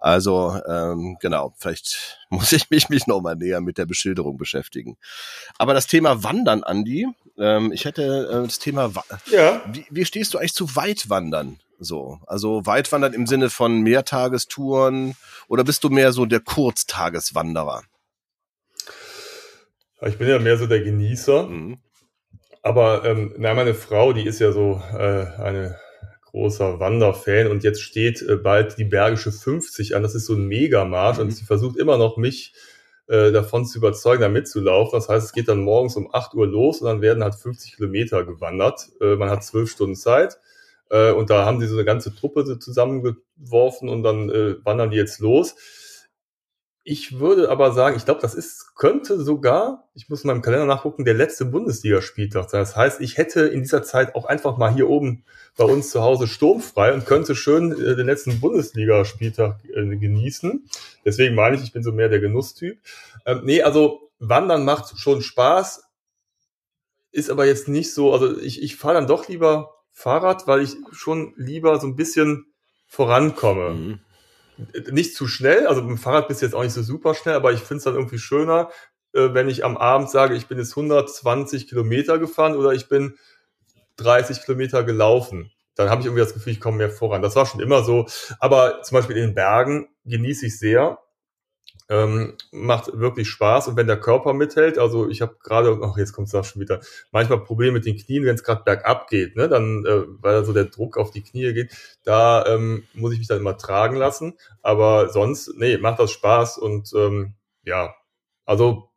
Also 0.00 0.60
ähm, 0.68 1.16
genau, 1.20 1.54
vielleicht 1.58 2.18
muss 2.28 2.52
ich 2.52 2.68
mich, 2.70 2.88
mich 2.88 3.06
noch 3.06 3.20
mal 3.20 3.36
näher 3.36 3.60
mit 3.60 3.78
der 3.78 3.86
Beschilderung 3.86 4.36
beschäftigen. 4.36 4.96
Aber 5.58 5.74
das 5.74 5.86
Thema 5.86 6.24
Wandern, 6.24 6.64
Andi, 6.64 7.06
ähm, 7.38 7.70
ich 7.72 7.84
hätte 7.84 8.28
äh, 8.30 8.46
das 8.46 8.58
Thema, 8.58 8.96
Wa 8.96 9.04
ja. 9.30 9.62
wie, 9.72 9.86
wie 9.90 10.04
stehst 10.04 10.34
du 10.34 10.38
eigentlich 10.38 10.54
zu 10.54 10.74
Weitwandern? 10.74 11.60
So, 11.78 12.18
also 12.26 12.64
Weitwandern 12.66 13.12
im 13.12 13.26
Sinne 13.26 13.50
von 13.50 13.80
Mehrtagestouren 13.82 15.16
oder 15.48 15.64
bist 15.64 15.84
du 15.84 15.90
mehr 15.90 16.12
so 16.12 16.26
der 16.26 16.40
Kurztageswanderer? 16.40 17.82
Ich 20.02 20.18
bin 20.18 20.28
ja 20.28 20.38
mehr 20.38 20.56
so 20.56 20.66
der 20.66 20.82
Genießer. 20.82 21.44
Mhm. 21.44 21.78
Aber 22.62 23.04
ähm, 23.04 23.34
na, 23.36 23.54
meine 23.54 23.74
Frau, 23.74 24.12
die 24.12 24.24
ist 24.24 24.38
ja 24.38 24.52
so 24.52 24.80
äh, 24.92 25.26
eine 25.38 25.78
großer 26.30 26.80
Wanderfan 26.80 27.46
und 27.48 27.62
jetzt 27.62 27.82
steht 27.82 28.22
äh, 28.22 28.36
bald 28.36 28.78
die 28.78 28.84
Bergische 28.84 29.32
50 29.32 29.94
an. 29.94 30.02
Das 30.02 30.14
ist 30.14 30.26
so 30.26 30.34
ein 30.34 30.46
Megamarsch 30.46 31.18
mhm. 31.18 31.24
und 31.24 31.30
sie 31.30 31.44
versucht 31.44 31.76
immer 31.76 31.98
noch 31.98 32.16
mich 32.16 32.54
äh, 33.06 33.32
davon 33.32 33.66
zu 33.66 33.78
überzeugen, 33.78 34.22
da 34.22 34.28
mitzulaufen. 34.28 34.98
Das 34.98 35.08
heißt, 35.08 35.26
es 35.26 35.32
geht 35.32 35.48
dann 35.48 35.60
morgens 35.60 35.96
um 35.96 36.08
8 36.12 36.34
Uhr 36.34 36.46
los 36.46 36.80
und 36.80 36.86
dann 36.86 37.02
werden 37.02 37.22
halt 37.22 37.34
50 37.34 37.76
Kilometer 37.76 38.24
gewandert. 38.24 38.88
Äh, 39.00 39.16
man 39.16 39.30
hat 39.30 39.44
zwölf 39.44 39.70
Stunden 39.70 39.94
Zeit. 39.94 40.38
Äh, 40.90 41.12
und 41.12 41.30
da 41.30 41.44
haben 41.44 41.60
sie 41.60 41.66
so 41.66 41.74
eine 41.74 41.84
ganze 41.84 42.14
Truppe 42.14 42.58
zusammengeworfen 42.58 43.88
und 43.88 44.02
dann 44.02 44.30
äh, 44.30 44.64
wandern 44.64 44.90
die 44.90 44.96
jetzt 44.96 45.20
los. 45.20 45.56
Ich 46.86 47.18
würde 47.18 47.48
aber 47.48 47.72
sagen, 47.72 47.96
ich 47.96 48.04
glaube, 48.04 48.20
das 48.20 48.34
ist, 48.34 48.74
könnte 48.74 49.18
sogar, 49.18 49.88
ich 49.94 50.10
muss 50.10 50.22
in 50.22 50.28
meinem 50.28 50.42
Kalender 50.42 50.66
nachgucken, 50.66 51.06
der 51.06 51.14
letzte 51.14 51.46
Bundesligaspieltag 51.46 52.50
sein. 52.50 52.60
Das 52.60 52.76
heißt, 52.76 53.00
ich 53.00 53.16
hätte 53.16 53.46
in 53.46 53.62
dieser 53.62 53.82
Zeit 53.82 54.14
auch 54.14 54.26
einfach 54.26 54.58
mal 54.58 54.70
hier 54.70 54.90
oben 54.90 55.24
bei 55.56 55.64
uns 55.64 55.88
zu 55.88 56.02
Hause 56.02 56.26
sturmfrei 56.26 56.92
und 56.92 57.06
könnte 57.06 57.34
schön 57.34 57.72
äh, 57.72 57.96
den 57.96 58.04
letzten 58.04 58.38
Bundesligaspieltag 58.38 59.64
äh, 59.64 59.96
genießen. 59.96 60.68
Deswegen 61.06 61.34
meine 61.34 61.56
ich, 61.56 61.62
ich 61.62 61.72
bin 61.72 61.82
so 61.82 61.90
mehr 61.90 62.10
der 62.10 62.20
Genusstyp. 62.20 62.78
Ähm, 63.24 63.40
nee, 63.44 63.62
also 63.62 64.10
Wandern 64.18 64.66
macht 64.66 64.98
schon 64.98 65.22
Spaß, 65.22 65.84
ist 67.12 67.30
aber 67.30 67.46
jetzt 67.46 67.66
nicht 67.66 67.94
so, 67.94 68.12
also 68.12 68.38
ich, 68.38 68.62
ich 68.62 68.76
fahre 68.76 68.94
dann 68.94 69.06
doch 69.06 69.26
lieber 69.28 69.83
Fahrrad, 69.94 70.46
weil 70.46 70.60
ich 70.60 70.76
schon 70.92 71.32
lieber 71.36 71.78
so 71.80 71.86
ein 71.86 71.96
bisschen 71.96 72.52
vorankomme. 72.86 73.70
Mhm. 73.70 74.00
Nicht 74.90 75.14
zu 75.14 75.26
schnell, 75.26 75.66
also 75.66 75.80
mit 75.82 75.90
dem 75.90 75.98
Fahrrad 75.98 76.28
bist 76.28 76.42
du 76.42 76.46
jetzt 76.46 76.54
auch 76.54 76.62
nicht 76.62 76.72
so 76.72 76.82
super 76.82 77.14
schnell, 77.14 77.34
aber 77.34 77.52
ich 77.52 77.60
finde 77.60 77.78
es 77.78 77.84
dann 77.84 77.94
irgendwie 77.94 78.18
schöner, 78.18 78.70
äh, 79.14 79.32
wenn 79.32 79.48
ich 79.48 79.64
am 79.64 79.76
Abend 79.76 80.10
sage, 80.10 80.34
ich 80.34 80.46
bin 80.46 80.58
jetzt 80.58 80.76
120 80.76 81.68
Kilometer 81.68 82.18
gefahren 82.18 82.56
oder 82.56 82.72
ich 82.72 82.88
bin 82.88 83.16
30 83.96 84.42
Kilometer 84.42 84.84
gelaufen. 84.84 85.52
Dann 85.76 85.90
habe 85.90 86.00
ich 86.00 86.06
irgendwie 86.06 86.22
das 86.22 86.34
Gefühl, 86.34 86.52
ich 86.52 86.60
komme 86.60 86.76
mehr 86.76 86.90
voran. 86.90 87.22
Das 87.22 87.36
war 87.36 87.46
schon 87.46 87.60
immer 87.60 87.82
so. 87.82 88.06
Aber 88.38 88.82
zum 88.82 88.96
Beispiel 88.96 89.16
in 89.16 89.28
den 89.28 89.34
Bergen 89.34 89.88
genieße 90.04 90.46
ich 90.46 90.58
sehr, 90.58 90.98
ähm, 91.88 92.34
macht 92.50 92.98
wirklich 92.98 93.28
Spaß 93.28 93.68
und 93.68 93.76
wenn 93.76 93.86
der 93.86 94.00
Körper 94.00 94.32
mithält, 94.32 94.78
also 94.78 95.08
ich 95.08 95.20
habe 95.20 95.36
gerade, 95.42 95.78
ach 95.82 95.96
jetzt 95.98 96.12
kommt 96.12 96.32
es 96.32 96.46
schon 96.46 96.62
wieder, 96.62 96.80
manchmal 97.12 97.44
Probleme 97.44 97.72
mit 97.72 97.86
den 97.86 97.96
Knien, 97.96 98.24
wenn 98.24 98.34
es 98.34 98.42
gerade 98.42 98.62
bergab 98.64 99.08
geht, 99.08 99.36
ne, 99.36 99.48
dann, 99.48 99.84
äh, 99.84 100.02
weil 100.20 100.44
so 100.44 100.52
der 100.52 100.64
Druck 100.66 100.96
auf 100.96 101.10
die 101.10 101.22
Knie 101.22 101.52
geht, 101.52 101.72
da 102.04 102.46
ähm, 102.46 102.84
muss 102.94 103.12
ich 103.12 103.18
mich 103.18 103.28
dann 103.28 103.38
immer 103.40 103.58
tragen 103.58 103.96
lassen. 103.96 104.34
Aber 104.62 105.10
sonst, 105.10 105.52
nee, 105.56 105.76
macht 105.78 105.98
das 105.98 106.12
Spaß 106.12 106.58
und 106.58 106.92
ähm, 106.94 107.34
ja, 107.64 107.94
also 108.46 108.90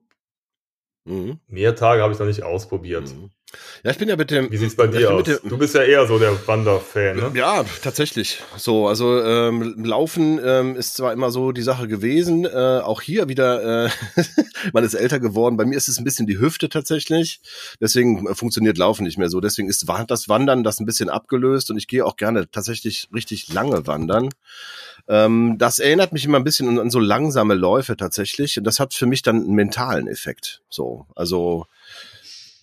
mhm. 1.08 1.40
mehr 1.48 1.76
Tage 1.76 2.02
habe 2.02 2.14
ich 2.14 2.20
noch 2.20 2.26
nicht 2.26 2.44
ausprobiert. 2.44 3.10
Mhm. 3.10 3.32
Ja, 3.84 3.92
ich 3.92 3.98
bin 3.98 4.10
ja 4.10 4.18
mit 4.18 4.30
dem. 4.30 4.52
Wie 4.52 4.58
sieht's 4.58 4.76
bei 4.76 4.88
dir 4.88 5.14
aus? 5.14 5.24
Dem, 5.24 5.38
du 5.44 5.58
bist 5.58 5.74
ja 5.74 5.82
eher 5.82 6.06
so 6.06 6.20
der 6.20 6.36
Wanderfan, 6.48 7.16
ne? 7.16 7.32
Ja, 7.34 7.64
tatsächlich. 7.82 8.42
So, 8.58 8.90
also 8.90 9.24
ähm, 9.24 9.86
Laufen 9.86 10.38
ähm, 10.44 10.76
ist 10.76 10.96
zwar 10.96 11.14
immer 11.14 11.32
so 11.32 11.54
die 11.54 11.62
Sache 11.62 11.88
gewesen, 11.88 12.44
äh, 12.44 12.82
auch 12.84 13.02
hier 13.02 13.30
wieder, 13.30 13.86
äh, 13.86 13.90
man 14.74 14.84
ist 14.84 14.96
älter 14.96 15.22
geworden. 15.22 15.56
Bei 15.56 15.64
mir 15.64 15.78
ist 15.78 15.88
es 15.88 15.98
ein 15.98 16.04
bisschen 16.04 16.28
die 16.28 16.40
Hüfte 16.40 16.68
tatsächlich. 16.68 17.40
Deswegen 17.80 18.36
funktioniert 18.36 18.78
Laufen 18.78 19.04
nicht 19.04 19.18
mehr 19.18 19.30
so. 19.30 19.40
Deswegen 19.40 19.70
ist 19.70 19.88
das 20.08 20.28
Wandern 20.28 20.66
das 20.66 20.82
ein 20.82 20.86
bisschen 20.86 21.10
abgelöst 21.10 21.72
und 21.72 21.78
ich 21.78 21.88
gehe 21.88 22.06
auch 22.06 22.18
gerne 22.18 22.52
tatsächlich 22.52 23.08
richtig 23.14 23.54
lange 23.54 23.88
wandern. 23.88 24.30
Ähm, 25.08 25.56
das 25.58 25.80
erinnert 25.80 26.12
mich 26.12 26.26
immer 26.26 26.38
ein 26.38 26.44
bisschen 26.44 26.80
an, 26.80 26.90
so 26.90 27.00
langsame 27.00 27.54
Läufe 27.54 27.96
tatsächlich. 27.98 28.58
Und 28.58 28.66
das 28.66 28.80
hat 28.80 28.94
für 28.94 29.06
mich 29.06 29.22
dann 29.22 29.38
einen 29.38 29.56
mentalen 29.56 30.08
Effekt. 30.08 30.62
So, 30.70 31.06
also 31.16 31.66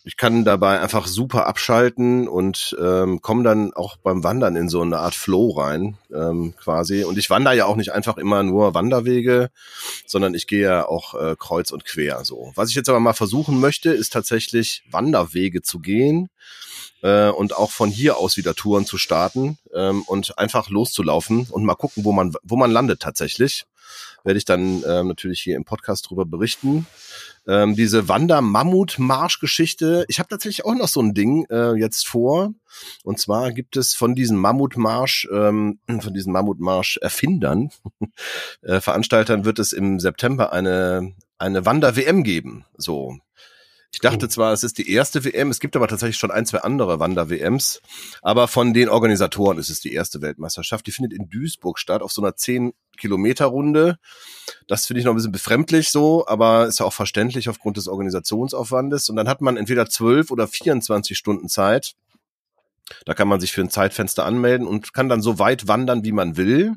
ich 0.07 0.19
kann 0.19 0.45
dabei 0.45 0.81
einfach 0.81 1.07
super 1.07 1.47
abschalten 1.47 2.29
und 2.29 2.77
ähm, 2.79 3.23
komme 3.23 3.43
dann 3.43 3.73
auch 3.73 3.97
beim 3.97 4.23
Wandern 4.23 4.55
in 4.55 4.69
so 4.69 4.83
eine 4.83 4.99
Art 4.99 5.15
Flow 5.15 5.53
rein, 5.53 5.97
ähm, 6.15 6.55
quasi. 6.59 7.05
Und 7.05 7.17
ich 7.17 7.31
wandere 7.31 7.57
ja 7.57 7.65
auch 7.65 7.77
nicht 7.77 7.93
einfach 7.93 8.19
immer 8.19 8.43
nur 8.43 8.75
Wanderwege, 8.75 9.49
sondern 10.07 10.35
ich 10.35 10.47
gehe 10.47 10.61
ja 10.61 10.87
auch 10.87 11.15
äh, 11.15 11.37
kreuz 11.39 11.71
und 11.71 11.87
quer. 11.87 12.23
So. 12.25 12.53
Was 12.55 12.69
ich 12.69 12.75
jetzt 12.75 12.91
aber 12.91 13.01
mal 13.01 13.15
versuchen 13.15 13.61
möchte, 13.61 13.91
ist 13.91 14.13
tatsächlich 14.13 14.85
Wanderwege 14.91 15.63
zu 15.63 15.79
gehen 15.79 16.29
äh, 17.01 17.31
und 17.31 17.57
auch 17.57 17.71
von 17.71 17.89
hier 17.89 18.19
aus 18.19 18.37
wieder 18.37 18.55
Touren 18.55 18.85
zu 18.85 18.99
starten 18.99 19.57
ähm, 19.75 20.03
und 20.03 20.39
einfach 20.39 20.69
loszulaufen 20.69 21.47
und 21.51 21.65
mal 21.65 21.77
gucken, 21.77 22.05
wo 22.05 22.13
man 22.13 22.35
wo 22.43 22.57
man 22.57 22.71
landet 22.71 23.01
tatsächlich 23.01 23.65
werde 24.25 24.39
ich 24.39 24.45
dann 24.45 24.83
ähm, 24.87 25.09
natürlich 25.09 25.41
hier 25.41 25.57
im 25.57 25.65
Podcast 25.65 26.09
drüber 26.09 26.25
berichten. 26.25 26.87
Ähm, 27.47 27.77
diese 27.77 28.09
Wander-Mammut-Marsch-Geschichte. 28.09 30.07
Ich 30.09 30.19
habe 30.19 30.29
tatsächlich 30.29 30.65
auch 30.65 30.75
noch 30.75 30.89
so 30.89 31.01
ein 31.01 31.15
Ding 31.15 31.45
äh, 31.51 31.75
jetzt 31.75 32.07
vor. 32.07 32.55
Und 33.03 33.21
zwar 33.21 33.53
gibt 33.53 33.77
es 33.77 33.95
von 33.95 34.15
diesen 34.15 34.39
Mammutmarsch, 34.39 35.29
ähm, 35.33 35.79
von 36.01 36.15
diesen 36.15 36.33
Mammutmarsch-Erfindern, 36.33 37.71
äh, 38.63 38.81
Veranstaltern 38.81 39.45
wird 39.45 39.59
es 39.59 39.73
im 39.73 40.01
September 40.01 40.53
eine, 40.53 41.13
eine 41.39 41.67
Wander-WM 41.67 42.25
geben. 42.25 42.65
So. 42.77 43.19
Ich 43.95 44.01
dachte 44.01 44.27
oh. 44.27 44.29
zwar, 44.29 44.53
es 44.53 44.65
ist 44.65 44.79
die 44.79 44.91
erste 44.91 45.25
WM, 45.25 45.51
es 45.51 45.61
gibt 45.61 45.77
aber 45.77 45.87
tatsächlich 45.87 46.17
schon 46.17 46.33
ein, 46.33 46.47
zwei 46.47 46.59
andere 46.59 46.99
Wander-WMs, 46.99 47.81
aber 48.23 48.49
von 48.49 48.75
den 48.75 48.89
Organisatoren 48.89 49.57
ist 49.57 49.71
es 49.71 49.79
die 49.79 49.93
erste 49.93 50.21
Weltmeisterschaft. 50.21 50.85
Die 50.89 50.91
findet 50.91 51.13
in 51.13 51.31
Duisburg 51.31 51.79
statt, 51.79 52.03
auf 52.03 52.11
so 52.11 52.21
einer 52.21 52.33
10-Kilometer-Runde. 52.33 53.99
Das 54.67 54.87
finde 54.87 54.99
ich 54.99 55.05
noch 55.05 55.13
ein 55.13 55.17
bisschen 55.17 55.31
befremdlich 55.31 55.91
so, 55.91 56.27
aber 56.27 56.67
ist 56.67 56.81
ja 56.81 56.87
auch 56.87 56.93
verständlich 56.93 57.49
aufgrund 57.49 57.77
des 57.77 57.87
Organisationsaufwandes. 57.87 59.09
Und 59.11 59.15
dann 59.15 59.29
hat 59.29 59.41
man 59.41 59.57
entweder 59.57 59.89
12 59.89 60.33
oder 60.33 60.49
24 60.49 61.17
Stunden 61.17 61.49
Zeit. 61.49 61.95
Da 63.07 63.15
kann 63.15 63.29
man 63.29 63.39
sich 63.39 63.53
für 63.53 63.61
ein 63.61 63.71
Zeitfenster 63.71 64.25
anmelden 64.25 64.67
und 64.67 64.93
kann 64.93 65.09
dann 65.09 65.23
so 65.23 65.39
weit 65.39 65.69
wandern, 65.69 66.03
wie 66.03 66.13
man 66.13 66.37
will. 66.37 66.75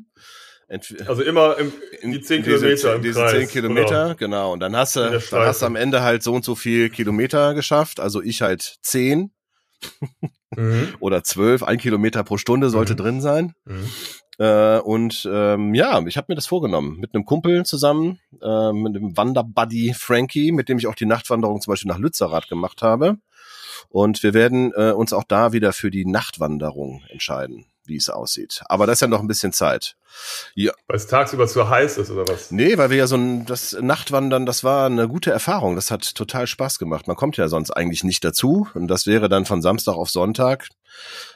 Also 1.06 1.22
immer 1.22 1.56
im, 1.56 1.72
in 2.02 2.12
die 2.12 2.20
10 2.20 2.42
Kilometer 2.42 2.70
diese, 2.70 2.92
im 2.92 3.02
diese 3.02 3.20
Kreis, 3.20 3.32
10 3.32 3.48
Kilometer, 3.48 4.06
oder? 4.06 4.14
genau. 4.14 4.52
Und 4.52 4.60
dann 4.60 4.76
hast 4.76 4.96
du, 4.96 5.00
dann 5.00 5.46
hast 5.46 5.62
du 5.62 5.66
am 5.66 5.76
Ende 5.76 6.02
halt 6.02 6.22
so 6.22 6.34
und 6.34 6.44
so 6.44 6.54
viel 6.54 6.90
Kilometer 6.90 7.54
geschafft. 7.54 8.00
Also 8.00 8.22
ich 8.22 8.42
halt 8.42 8.76
10 8.82 9.30
mhm. 10.54 10.94
oder 11.00 11.24
12, 11.24 11.62
ein 11.62 11.78
Kilometer 11.78 12.22
pro 12.22 12.36
Stunde 12.36 12.68
sollte 12.68 12.92
mhm. 12.92 12.96
drin 12.98 13.20
sein. 13.22 13.54
Mhm. 13.64 13.90
Äh, 14.38 14.78
und 14.80 15.28
ähm, 15.32 15.74
ja, 15.74 16.00
ich 16.06 16.16
habe 16.18 16.26
mir 16.28 16.36
das 16.36 16.46
vorgenommen. 16.46 16.98
Mit 17.00 17.14
einem 17.14 17.24
Kumpel 17.24 17.64
zusammen, 17.64 18.20
äh, 18.42 18.72
mit 18.72 18.94
dem 18.94 19.16
Wanderbuddy 19.16 19.94
Frankie, 19.96 20.52
mit 20.52 20.68
dem 20.68 20.78
ich 20.78 20.86
auch 20.86 20.94
die 20.94 21.06
Nachtwanderung 21.06 21.62
zum 21.62 21.72
Beispiel 21.72 21.90
nach 21.90 21.98
Lützerath 21.98 22.48
gemacht 22.48 22.82
habe. 22.82 23.16
Und 23.88 24.22
wir 24.22 24.34
werden 24.34 24.72
äh, 24.76 24.90
uns 24.90 25.14
auch 25.14 25.24
da 25.24 25.52
wieder 25.52 25.72
für 25.72 25.90
die 25.90 26.04
Nachtwanderung 26.04 27.02
entscheiden 27.08 27.64
wie 27.88 27.96
es 27.96 28.10
aussieht. 28.10 28.62
Aber 28.66 28.86
das 28.86 28.98
ist 28.98 29.00
ja 29.00 29.08
noch 29.08 29.20
ein 29.20 29.28
bisschen 29.28 29.52
Zeit. 29.52 29.96
Ja. 30.54 30.72
Weil 30.86 30.96
es 30.96 31.06
tagsüber 31.06 31.46
zu 31.46 31.68
heiß 31.68 31.98
ist 31.98 32.10
oder 32.10 32.26
was? 32.28 32.50
Nee, 32.50 32.78
weil 32.78 32.90
wir 32.90 32.96
ja 32.96 33.06
so 33.06 33.16
ein 33.16 33.46
das 33.46 33.76
Nachtwandern, 33.80 34.46
das 34.46 34.64
war 34.64 34.86
eine 34.86 35.08
gute 35.08 35.30
Erfahrung. 35.30 35.76
Das 35.76 35.90
hat 35.90 36.14
total 36.14 36.46
Spaß 36.46 36.78
gemacht. 36.78 37.06
Man 37.06 37.16
kommt 37.16 37.36
ja 37.36 37.48
sonst 37.48 37.70
eigentlich 37.70 38.04
nicht 38.04 38.24
dazu. 38.24 38.68
Und 38.74 38.88
das 38.88 39.06
wäre 39.06 39.28
dann 39.28 39.44
von 39.44 39.62
Samstag 39.62 39.94
auf 39.94 40.10
Sonntag. 40.10 40.68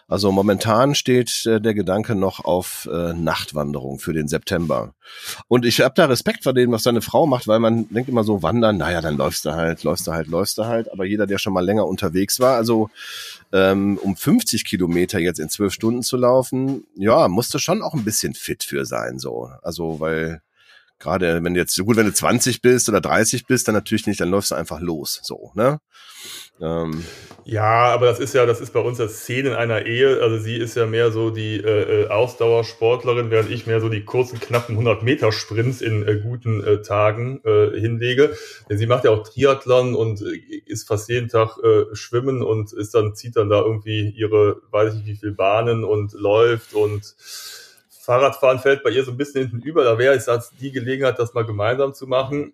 Also 0.08 0.32
momentan 0.32 0.94
steht 0.94 1.46
äh, 1.46 1.60
der 1.60 1.74
Gedanke 1.74 2.14
noch 2.14 2.44
auf 2.44 2.88
äh, 2.92 3.12
Nachtwanderung 3.14 3.98
für 3.98 4.12
den 4.12 4.28
September. 4.28 4.94
Und 5.48 5.64
ich 5.64 5.80
habe 5.80 5.94
da 5.94 6.06
Respekt 6.06 6.42
vor 6.42 6.52
dem, 6.52 6.72
was 6.72 6.82
seine 6.82 7.00
Frau 7.00 7.26
macht, 7.26 7.48
weil 7.48 7.60
man 7.60 7.88
denkt 7.88 8.08
immer 8.08 8.24
so, 8.24 8.42
wandern, 8.42 8.76
naja, 8.76 9.00
dann 9.00 9.16
läufst 9.16 9.44
du 9.44 9.52
halt, 9.52 9.84
läufst 9.84 10.06
du 10.06 10.12
halt, 10.12 10.26
läufst 10.26 10.58
du 10.58 10.66
halt. 10.66 10.92
Aber 10.92 11.04
jeder, 11.04 11.26
der 11.26 11.38
schon 11.38 11.52
mal 11.52 11.64
länger 11.64 11.86
unterwegs 11.86 12.40
war, 12.40 12.56
also 12.56 12.90
ähm, 13.52 13.98
um 13.98 14.16
50 14.16 14.64
Kilometer 14.64 15.18
jetzt 15.18 15.38
in 15.38 15.48
zwölf 15.48 15.72
Stunden 15.72 16.02
zu 16.02 16.16
laufen, 16.16 16.84
ja, 16.96 17.28
musste 17.28 17.58
schon 17.58 17.82
auch 17.82 17.94
ein 17.94 18.04
bisschen 18.04 18.34
fit 18.34 18.64
für 18.64 18.84
sein, 18.86 19.18
so. 19.18 19.50
Also, 19.62 20.00
weil 20.00 20.42
Gerade 21.02 21.42
wenn 21.42 21.54
du 21.54 21.60
jetzt, 21.60 21.74
so 21.74 21.84
gut, 21.84 21.96
wenn 21.96 22.06
du 22.06 22.14
20 22.14 22.62
bist 22.62 22.88
oder 22.88 23.00
30 23.00 23.46
bist, 23.46 23.66
dann 23.66 23.74
natürlich 23.74 24.06
nicht, 24.06 24.20
dann 24.20 24.30
läufst 24.30 24.52
du 24.52 24.54
einfach 24.54 24.80
los. 24.80 25.18
So, 25.24 25.50
ne? 25.54 25.80
Ähm. 26.60 27.04
Ja, 27.44 27.92
aber 27.92 28.06
das 28.06 28.20
ist 28.20 28.34
ja, 28.34 28.46
das 28.46 28.60
ist 28.60 28.72
bei 28.72 28.78
uns 28.78 28.98
das 28.98 29.22
Szene 29.22 29.48
in 29.48 29.54
einer 29.56 29.84
Ehe. 29.84 30.22
Also 30.22 30.38
sie 30.38 30.56
ist 30.56 30.76
ja 30.76 30.86
mehr 30.86 31.10
so 31.10 31.30
die 31.30 31.56
äh, 31.56 32.02
äh 32.02 32.08
Ausdauersportlerin, 32.08 33.32
während 33.32 33.50
ich 33.50 33.66
mehr 33.66 33.80
so 33.80 33.88
die 33.88 34.04
kurzen, 34.04 34.38
knappen 34.38 34.76
100 34.76 35.02
Meter 35.02 35.32
Sprints 35.32 35.80
in 35.80 36.06
äh, 36.06 36.20
guten 36.22 36.62
äh, 36.62 36.82
Tagen 36.82 37.40
äh, 37.44 37.76
hinlege. 37.80 38.36
Denn 38.70 38.78
sie 38.78 38.86
macht 38.86 39.04
ja 39.04 39.10
auch 39.10 39.26
Triathlon 39.26 39.96
und 39.96 40.22
äh, 40.22 40.36
ist 40.66 40.86
fast 40.86 41.08
jeden 41.08 41.26
Tag 41.26 41.58
äh, 41.64 41.86
schwimmen 41.96 42.44
und 42.44 42.72
ist 42.72 42.94
dann, 42.94 43.16
zieht 43.16 43.34
dann 43.34 43.48
da 43.48 43.60
irgendwie 43.60 44.10
ihre, 44.10 44.62
weiß 44.70 44.94
ich 44.94 45.06
wie 45.06 45.16
viel 45.16 45.32
Bahnen 45.32 45.82
und 45.82 46.12
läuft 46.12 46.74
und 46.74 47.16
Fahrradfahren 48.04 48.58
fällt 48.58 48.82
bei 48.82 48.90
ihr 48.90 49.04
so 49.04 49.12
ein 49.12 49.16
bisschen 49.16 49.42
hinten 49.42 49.62
über. 49.66 49.84
Da 49.84 49.98
wäre 49.98 50.14
es 50.14 50.26
die 50.60 50.72
Gelegenheit, 50.72 51.18
das 51.18 51.34
mal 51.34 51.46
gemeinsam 51.46 51.94
zu 51.94 52.06
machen. 52.06 52.52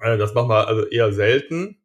Äh, 0.00 0.18
das 0.18 0.34
machen 0.34 0.48
wir 0.48 0.66
also 0.66 0.86
eher 0.86 1.12
selten 1.12 1.78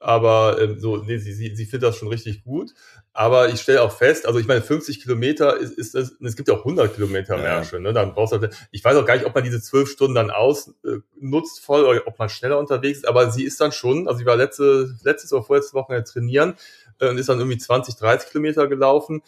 aber 0.00 0.60
ähm, 0.60 0.78
so, 0.78 0.96
nee, 0.98 1.18
sie, 1.18 1.32
sie, 1.32 1.54
sie 1.54 1.64
findet 1.64 1.88
das 1.88 1.96
schon 1.96 2.08
richtig 2.08 2.44
gut. 2.44 2.72
Aber 3.12 3.48
ich 3.48 3.60
stelle 3.60 3.82
auch 3.82 3.90
fest, 3.90 4.26
also 4.26 4.38
ich 4.38 4.46
meine, 4.46 4.62
50 4.62 5.02
Kilometer 5.02 5.56
ist, 5.56 5.76
ist 5.76 5.94
das, 5.94 6.14
es 6.22 6.36
gibt 6.36 6.48
ja 6.48 6.54
auch 6.54 6.60
100 6.60 6.94
Kilometer 6.94 7.36
Märsche, 7.36 7.76
ja. 7.76 7.82
ne? 7.82 7.92
Dann 7.92 8.14
brauchst 8.14 8.32
du 8.32 8.40
halt, 8.40 8.54
ich 8.70 8.84
weiß 8.84 8.96
auch 8.96 9.04
gar 9.04 9.14
nicht, 9.14 9.26
ob 9.26 9.34
man 9.34 9.42
diese 9.42 9.60
zwölf 9.60 9.90
Stunden 9.90 10.14
dann 10.14 10.30
ausnutzt 10.30 11.58
äh, 11.58 11.62
voll 11.62 11.84
oder 11.84 12.06
ob 12.06 12.18
man 12.18 12.28
schneller 12.28 12.58
unterwegs 12.58 12.98
ist, 12.98 13.08
aber 13.08 13.32
sie 13.32 13.42
ist 13.42 13.60
dann 13.60 13.72
schon, 13.72 14.06
also 14.06 14.20
ich 14.20 14.26
war 14.26 14.36
letzte, 14.36 14.94
letztes 15.02 15.32
oder 15.32 15.42
vorletzte 15.42 15.74
Woche 15.74 16.04
trainieren 16.04 16.54
äh, 17.00 17.08
und 17.08 17.18
ist 17.18 17.28
dann 17.28 17.38
irgendwie 17.38 17.58
20, 17.58 17.96
30 17.96 18.30
Kilometer 18.30 18.68
gelaufen. 18.68 19.22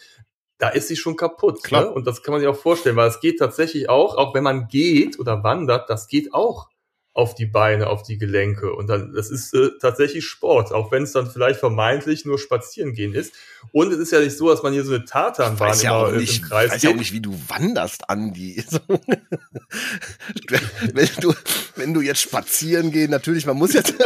Da 0.61 0.69
ist 0.69 0.89
sie 0.89 0.95
schon 0.95 1.15
kaputt. 1.15 1.63
Klar. 1.63 1.85
Ne? 1.85 1.91
Und 1.91 2.05
das 2.05 2.21
kann 2.21 2.33
man 2.33 2.39
sich 2.39 2.47
auch 2.47 2.55
vorstellen, 2.55 2.95
weil 2.95 3.09
es 3.09 3.19
geht 3.19 3.39
tatsächlich 3.39 3.89
auch, 3.89 4.15
auch 4.15 4.35
wenn 4.35 4.43
man 4.43 4.67
geht 4.67 5.17
oder 5.17 5.43
wandert, 5.43 5.89
das 5.89 6.07
geht 6.07 6.35
auch 6.35 6.69
auf 7.13 7.33
die 7.33 7.47
Beine, 7.47 7.87
auf 7.87 8.03
die 8.03 8.19
Gelenke. 8.19 8.71
Und 8.71 8.85
dann, 8.85 9.11
das 9.11 9.31
ist 9.31 9.55
äh, 9.55 9.69
tatsächlich 9.81 10.23
Sport, 10.23 10.71
auch 10.71 10.91
wenn 10.91 11.01
es 11.01 11.13
dann 11.13 11.25
vielleicht 11.31 11.59
vermeintlich 11.59 12.25
nur 12.25 12.37
spazieren 12.37 12.93
gehen 12.93 13.15
ist. 13.15 13.33
Und 13.71 13.91
es 13.91 13.97
ist 13.97 14.11
ja 14.11 14.19
nicht 14.19 14.37
so, 14.37 14.49
dass 14.49 14.61
man 14.61 14.71
hier 14.71 14.83
so 14.85 14.93
eine 14.93 15.03
Tatanbahn 15.03 15.79
ja 15.79 16.07
immer 16.07 16.19
nicht, 16.19 16.43
im 16.43 16.47
Kreis 16.47 16.67
Ich 16.67 16.73
weiß 16.73 16.83
ja 16.83 16.91
auch 16.91 16.95
nicht, 16.95 17.11
wie 17.11 17.21
du 17.21 17.35
wanderst, 17.47 18.07
Andi. 18.07 18.63
wenn, 20.93 21.09
du, 21.21 21.33
wenn 21.75 21.95
du 21.95 22.01
jetzt 22.01 22.21
spazieren 22.21 22.91
gehen, 22.91 23.09
natürlich, 23.09 23.47
man 23.47 23.57
muss 23.57 23.73
jetzt... 23.73 23.95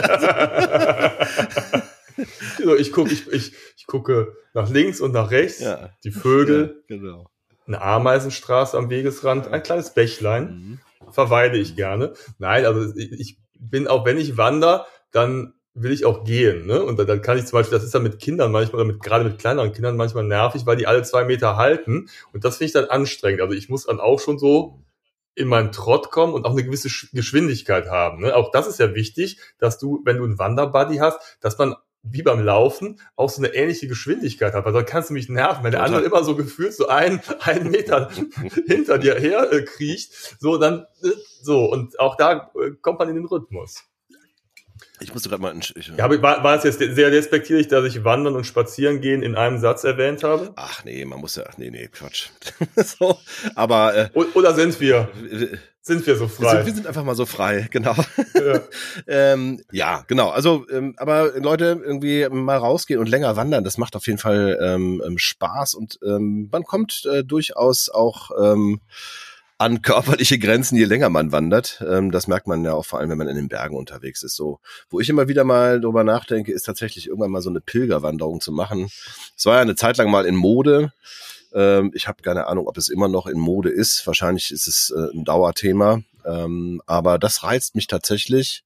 so, 2.63 2.75
ich, 2.75 2.91
guck, 2.91 3.11
ich, 3.11 3.27
ich, 3.31 3.53
ich 3.77 3.87
gucke 3.87 4.35
nach 4.53 4.69
links 4.69 5.01
und 5.01 5.11
nach 5.11 5.31
rechts, 5.31 5.59
ja. 5.59 5.89
die 6.03 6.11
Vögel, 6.11 6.83
ja, 6.87 6.97
genau. 6.97 7.29
eine 7.67 7.81
Ameisenstraße 7.81 8.77
am 8.77 8.89
Wegesrand, 8.89 9.47
ein 9.47 9.63
kleines 9.63 9.93
Bächlein. 9.93 10.45
Mhm 10.45 10.79
verweile 11.11 11.57
ich 11.57 11.75
gerne. 11.75 12.13
Nein, 12.37 12.65
also 12.65 12.93
ich 12.95 13.37
bin 13.59 13.87
auch, 13.87 14.05
wenn 14.05 14.17
ich 14.17 14.37
wandere, 14.37 14.85
dann 15.11 15.53
will 15.73 15.91
ich 15.91 16.05
auch 16.05 16.23
gehen. 16.23 16.65
Ne? 16.65 16.81
Und 16.81 16.97
dann 16.97 17.21
kann 17.21 17.37
ich 17.37 17.45
zum 17.45 17.59
Beispiel, 17.59 17.77
das 17.77 17.83
ist 17.83 17.93
dann 17.93 18.03
mit 18.03 18.19
Kindern 18.19 18.51
manchmal, 18.51 18.81
oder 18.81 18.93
mit, 18.93 19.01
gerade 19.01 19.25
mit 19.25 19.39
kleineren 19.39 19.73
Kindern 19.73 19.97
manchmal 19.97 20.23
nervig, 20.23 20.65
weil 20.65 20.77
die 20.77 20.87
alle 20.87 21.03
zwei 21.03 21.25
Meter 21.25 21.57
halten. 21.57 22.07
Und 22.31 22.45
das 22.45 22.57
finde 22.57 22.67
ich 22.67 22.73
dann 22.73 22.85
anstrengend. 22.85 23.41
Also 23.41 23.53
ich 23.53 23.69
muss 23.69 23.85
dann 23.85 23.99
auch 23.99 24.19
schon 24.19 24.39
so 24.39 24.81
in 25.37 25.49
meinen 25.49 25.73
Trott 25.73 26.11
kommen 26.11 26.33
und 26.33 26.45
auch 26.45 26.51
eine 26.51 26.63
gewisse 26.63 26.89
Geschwindigkeit 27.11 27.89
haben. 27.89 28.21
Ne? 28.21 28.35
Auch 28.35 28.51
das 28.51 28.67
ist 28.67 28.79
ja 28.79 28.95
wichtig, 28.95 29.37
dass 29.57 29.77
du, 29.77 30.01
wenn 30.05 30.17
du 30.17 30.23
einen 30.23 30.39
Wanderbuddy 30.39 30.97
hast, 30.97 31.19
dass 31.41 31.57
man 31.57 31.75
wie 32.09 32.21
beim 32.21 32.43
Laufen 32.43 32.99
auch 33.15 33.29
so 33.29 33.41
eine 33.41 33.53
ähnliche 33.53 33.87
Geschwindigkeit 33.87 34.53
hat, 34.53 34.65
weil 34.65 34.73
dann 34.73 34.85
kannst 34.85 35.09
du 35.09 35.13
mich 35.13 35.29
nerven, 35.29 35.63
wenn 35.63 35.71
der 35.71 35.83
andere 35.83 36.01
immer 36.03 36.23
so 36.23 36.35
gefühlt 36.35 36.73
so 36.73 36.87
ein, 36.87 37.21
einen 37.41 37.71
Meter 37.71 38.09
hinter 38.67 38.97
dir 38.97 39.15
her 39.15 39.51
äh, 39.51 39.63
kriecht, 39.63 40.37
so 40.39 40.57
dann, 40.57 40.85
äh, 41.03 41.09
so, 41.41 41.65
und 41.65 41.99
auch 41.99 42.15
da 42.15 42.51
äh, 42.55 42.71
kommt 42.81 42.99
man 42.99 43.09
in 43.09 43.15
den 43.15 43.25
Rhythmus. 43.25 43.83
Ich 44.99 45.13
musste 45.13 45.29
gerade 45.29 45.41
mal. 45.41 45.53
Ich, 45.57 45.91
ja, 45.97 46.05
aber 46.05 46.21
war, 46.21 46.43
war 46.43 46.55
es 46.55 46.63
jetzt 46.63 46.79
sehr 46.79 47.11
despektierlich, 47.11 47.67
dass 47.67 47.85
ich 47.85 48.03
Wandern 48.03 48.35
und 48.35 48.45
Spazieren 48.45 49.01
gehen 49.01 49.23
in 49.23 49.35
einem 49.35 49.57
Satz 49.57 49.83
erwähnt 49.83 50.23
habe? 50.23 50.53
Ach 50.55 50.83
nee, 50.85 51.03
man 51.05 51.19
muss 51.19 51.35
ja. 51.35 51.45
Nee, 51.57 51.69
nee, 51.69 51.87
Quatsch. 51.87 52.29
so, 52.75 53.19
aber. 53.55 53.95
Äh, 53.95 54.09
oder 54.33 54.53
sind 54.53 54.79
wir? 54.79 55.09
Sind 55.81 56.07
wir 56.07 56.15
so 56.15 56.27
frei? 56.27 56.43
Wir 56.43 56.49
sind, 56.49 56.65
wir 56.65 56.73
sind 56.75 56.87
einfach 56.87 57.03
mal 57.03 57.15
so 57.15 57.25
frei, 57.25 57.67
genau. 57.71 57.95
Ja, 58.33 58.61
ähm, 59.05 59.61
ja 59.71 60.03
genau. 60.07 60.29
Also, 60.29 60.65
ähm, 60.71 60.95
aber 60.97 61.39
Leute 61.39 61.79
irgendwie 61.83 62.27
mal 62.29 62.57
rausgehen 62.57 62.99
und 62.99 63.07
länger 63.07 63.35
wandern, 63.35 63.63
das 63.63 63.77
macht 63.77 63.95
auf 63.95 64.07
jeden 64.07 64.17
Fall 64.17 64.57
ähm, 64.61 65.03
ähm 65.05 65.17
Spaß 65.17 65.75
und 65.75 65.99
ähm, 66.03 66.49
man 66.51 66.63
kommt 66.63 67.05
äh, 67.05 67.23
durchaus 67.23 67.89
auch. 67.89 68.31
Ähm, 68.41 68.81
an 69.57 69.81
körperliche 69.81 70.37
Grenzen, 70.37 70.77
je 70.77 70.85
länger 70.85 71.09
man 71.09 71.31
wandert. 71.31 71.83
Ähm, 71.87 72.11
das 72.11 72.27
merkt 72.27 72.47
man 72.47 72.63
ja 72.65 72.73
auch 72.73 72.85
vor 72.85 72.99
allem, 72.99 73.09
wenn 73.09 73.17
man 73.17 73.27
in 73.27 73.35
den 73.35 73.47
Bergen 73.47 73.75
unterwegs 73.75 74.23
ist. 74.23 74.35
So, 74.35 74.59
wo 74.89 74.99
ich 74.99 75.09
immer 75.09 75.27
wieder 75.27 75.43
mal 75.43 75.79
drüber 75.79 76.03
nachdenke, 76.03 76.51
ist 76.51 76.63
tatsächlich 76.63 77.07
irgendwann 77.07 77.31
mal 77.31 77.41
so 77.41 77.49
eine 77.49 77.61
Pilgerwanderung 77.61 78.41
zu 78.41 78.51
machen. 78.51 78.89
Es 79.35 79.45
war 79.45 79.55
ja 79.55 79.61
eine 79.61 79.75
Zeit 79.75 79.97
lang 79.97 80.11
mal 80.11 80.25
in 80.25 80.35
Mode. 80.35 80.91
Ähm, 81.53 81.91
ich 81.93 82.07
habe 82.07 82.21
keine 82.21 82.47
Ahnung, 82.47 82.67
ob 82.67 82.77
es 82.77 82.89
immer 82.89 83.07
noch 83.07 83.27
in 83.27 83.39
Mode 83.39 83.69
ist. 83.69 84.05
Wahrscheinlich 84.05 84.51
ist 84.51 84.67
es 84.67 84.93
äh, 84.95 85.17
ein 85.17 85.23
Dauerthema. 85.23 86.01
Ähm, 86.25 86.81
aber 86.85 87.19
das 87.19 87.43
reizt 87.43 87.75
mich 87.75 87.87
tatsächlich. 87.87 88.63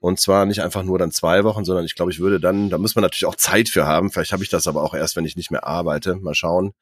Und 0.00 0.20
zwar 0.20 0.46
nicht 0.46 0.62
einfach 0.62 0.82
nur 0.82 0.98
dann 0.98 1.12
zwei 1.12 1.44
Wochen, 1.44 1.64
sondern 1.64 1.84
ich 1.84 1.94
glaube, 1.94 2.10
ich 2.10 2.18
würde 2.18 2.40
dann, 2.40 2.70
da 2.70 2.78
muss 2.78 2.94
man 2.94 3.02
natürlich 3.02 3.26
auch 3.26 3.36
Zeit 3.36 3.68
für 3.68 3.86
haben. 3.86 4.10
Vielleicht 4.10 4.32
habe 4.32 4.42
ich 4.42 4.48
das 4.48 4.66
aber 4.66 4.82
auch 4.82 4.94
erst, 4.94 5.16
wenn 5.16 5.24
ich 5.24 5.36
nicht 5.36 5.50
mehr 5.50 5.66
arbeite. 5.66 6.16
Mal 6.16 6.34
schauen. 6.34 6.72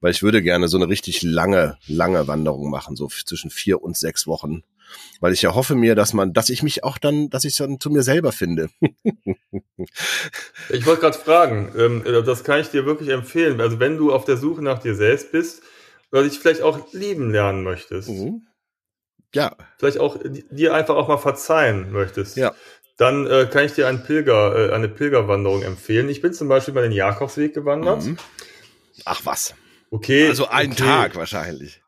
Weil 0.00 0.10
ich 0.12 0.22
würde 0.22 0.42
gerne 0.42 0.68
so 0.68 0.76
eine 0.76 0.88
richtig 0.88 1.22
lange, 1.22 1.78
lange 1.86 2.26
Wanderung 2.26 2.70
machen, 2.70 2.96
so 2.96 3.08
zwischen 3.08 3.50
vier 3.50 3.82
und 3.82 3.96
sechs 3.96 4.26
Wochen. 4.26 4.62
Weil 5.20 5.32
ich 5.32 5.42
ja 5.42 5.54
hoffe 5.54 5.76
mir, 5.76 5.94
dass 5.94 6.14
man, 6.14 6.32
dass 6.32 6.48
ich 6.48 6.64
mich 6.64 6.82
auch 6.82 6.98
dann, 6.98 7.30
dass 7.30 7.44
ich 7.44 7.56
dann 7.56 7.78
zu 7.78 7.90
mir 7.90 8.02
selber 8.02 8.32
finde. 8.32 8.70
ich 10.68 10.84
wollte 10.84 11.02
gerade 11.02 11.18
fragen, 11.18 11.72
ähm, 11.76 12.02
das 12.24 12.42
kann 12.42 12.60
ich 12.60 12.68
dir 12.68 12.86
wirklich 12.86 13.10
empfehlen. 13.10 13.60
Also 13.60 13.78
wenn 13.78 13.96
du 13.96 14.12
auf 14.12 14.24
der 14.24 14.36
Suche 14.36 14.62
nach 14.62 14.80
dir 14.80 14.96
selbst 14.96 15.30
bist, 15.30 15.62
oder 16.12 16.24
dich 16.24 16.40
vielleicht 16.40 16.62
auch 16.62 16.92
lieben 16.92 17.30
lernen 17.30 17.62
möchtest. 17.62 18.08
Mhm 18.08 18.42
ja. 19.34 19.56
vielleicht 19.78 19.98
auch 19.98 20.18
dir 20.50 20.74
einfach 20.74 20.96
auch 20.96 21.08
mal 21.08 21.18
verzeihen 21.18 21.92
möchtest, 21.92 22.36
ja. 22.36 22.54
dann 22.96 23.26
äh, 23.26 23.48
kann 23.50 23.64
ich 23.64 23.72
dir 23.72 23.88
einen 23.88 24.02
Pilger, 24.02 24.70
äh, 24.70 24.72
eine 24.72 24.88
Pilgerwanderung 24.88 25.62
empfehlen. 25.62 26.08
Ich 26.08 26.20
bin 26.20 26.32
zum 26.32 26.48
Beispiel 26.48 26.74
mal 26.74 26.82
den 26.82 26.92
Jakobsweg 26.92 27.54
gewandert. 27.54 28.04
Mhm. 28.04 28.18
Ach 29.04 29.20
was. 29.24 29.54
Okay. 29.90 30.28
Also 30.28 30.48
einen 30.48 30.72
okay. 30.72 30.82
Tag 30.82 31.16
wahrscheinlich. 31.16 31.80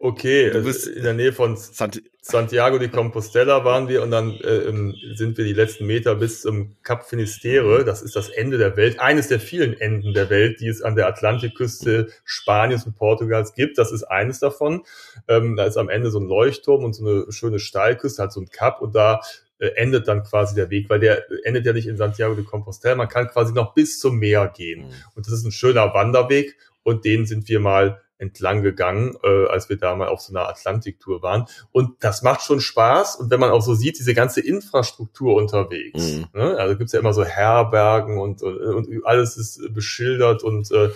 Okay, 0.00 0.50
du 0.50 0.62
bist 0.62 0.86
in 0.86 1.02
der 1.02 1.14
Nähe 1.14 1.32
von 1.32 1.56
Santiago 1.56 2.78
de 2.78 2.88
Compostela 2.88 3.64
waren 3.64 3.88
wir 3.88 4.00
und 4.04 4.12
dann 4.12 4.30
äh, 4.42 4.70
sind 5.16 5.36
wir 5.36 5.44
die 5.44 5.52
letzten 5.52 5.86
Meter 5.86 6.14
bis 6.14 6.42
zum 6.42 6.76
Cap 6.84 7.08
Finisterre. 7.08 7.84
Das 7.84 8.02
ist 8.02 8.14
das 8.14 8.28
Ende 8.28 8.58
der 8.58 8.76
Welt, 8.76 9.00
eines 9.00 9.26
der 9.26 9.40
vielen 9.40 9.78
Enden 9.80 10.14
der 10.14 10.30
Welt, 10.30 10.60
die 10.60 10.68
es 10.68 10.82
an 10.82 10.94
der 10.94 11.08
Atlantikküste 11.08 12.12
Spaniens 12.24 12.86
und 12.86 12.94
Portugals 12.94 13.54
gibt. 13.54 13.76
Das 13.76 13.90
ist 13.90 14.04
eines 14.04 14.38
davon. 14.38 14.84
Ähm, 15.26 15.56
da 15.56 15.64
ist 15.64 15.76
am 15.76 15.88
Ende 15.88 16.12
so 16.12 16.20
ein 16.20 16.28
Leuchtturm 16.28 16.84
und 16.84 16.92
so 16.92 17.04
eine 17.04 17.32
schöne 17.32 17.58
Steilküste, 17.58 18.22
halt 18.22 18.30
so 18.30 18.40
ein 18.40 18.50
Cap 18.50 18.80
und 18.80 18.94
da 18.94 19.20
äh, 19.58 19.70
endet 19.74 20.06
dann 20.06 20.22
quasi 20.22 20.54
der 20.54 20.70
Weg, 20.70 20.88
weil 20.90 21.00
der 21.00 21.24
endet 21.42 21.66
ja 21.66 21.72
nicht 21.72 21.88
in 21.88 21.96
Santiago 21.96 22.36
de 22.36 22.44
Compostela. 22.44 22.94
Man 22.94 23.08
kann 23.08 23.26
quasi 23.26 23.52
noch 23.52 23.74
bis 23.74 23.98
zum 23.98 24.20
Meer 24.20 24.46
gehen. 24.56 24.82
Mhm. 24.82 24.92
Und 25.16 25.26
das 25.26 25.34
ist 25.34 25.44
ein 25.44 25.50
schöner 25.50 25.92
Wanderweg 25.92 26.56
und 26.84 27.04
den 27.04 27.26
sind 27.26 27.48
wir 27.48 27.58
mal 27.58 28.00
entlang 28.18 28.62
gegangen, 28.62 29.16
äh, 29.22 29.46
als 29.46 29.68
wir 29.68 29.76
da 29.76 29.94
mal 29.94 30.08
auf 30.08 30.20
so 30.20 30.32
einer 30.32 30.48
Atlantiktour 30.48 31.22
waren. 31.22 31.46
Und 31.72 31.96
das 32.00 32.22
macht 32.22 32.42
schon 32.42 32.60
Spaß. 32.60 33.16
Und 33.16 33.30
wenn 33.30 33.40
man 33.40 33.50
auch 33.50 33.62
so 33.62 33.74
sieht, 33.74 33.98
diese 33.98 34.14
ganze 34.14 34.40
Infrastruktur 34.40 35.34
unterwegs. 35.36 36.16
Mhm. 36.16 36.26
Ne? 36.34 36.56
Also 36.58 36.76
gibt's 36.76 36.92
ja 36.92 37.00
immer 37.00 37.14
so 37.14 37.24
Herbergen 37.24 38.18
und, 38.18 38.42
und, 38.42 38.88
und 38.88 39.06
alles 39.06 39.36
ist 39.36 39.72
beschildert 39.72 40.42
und 40.42 40.70
äh, 40.72 40.90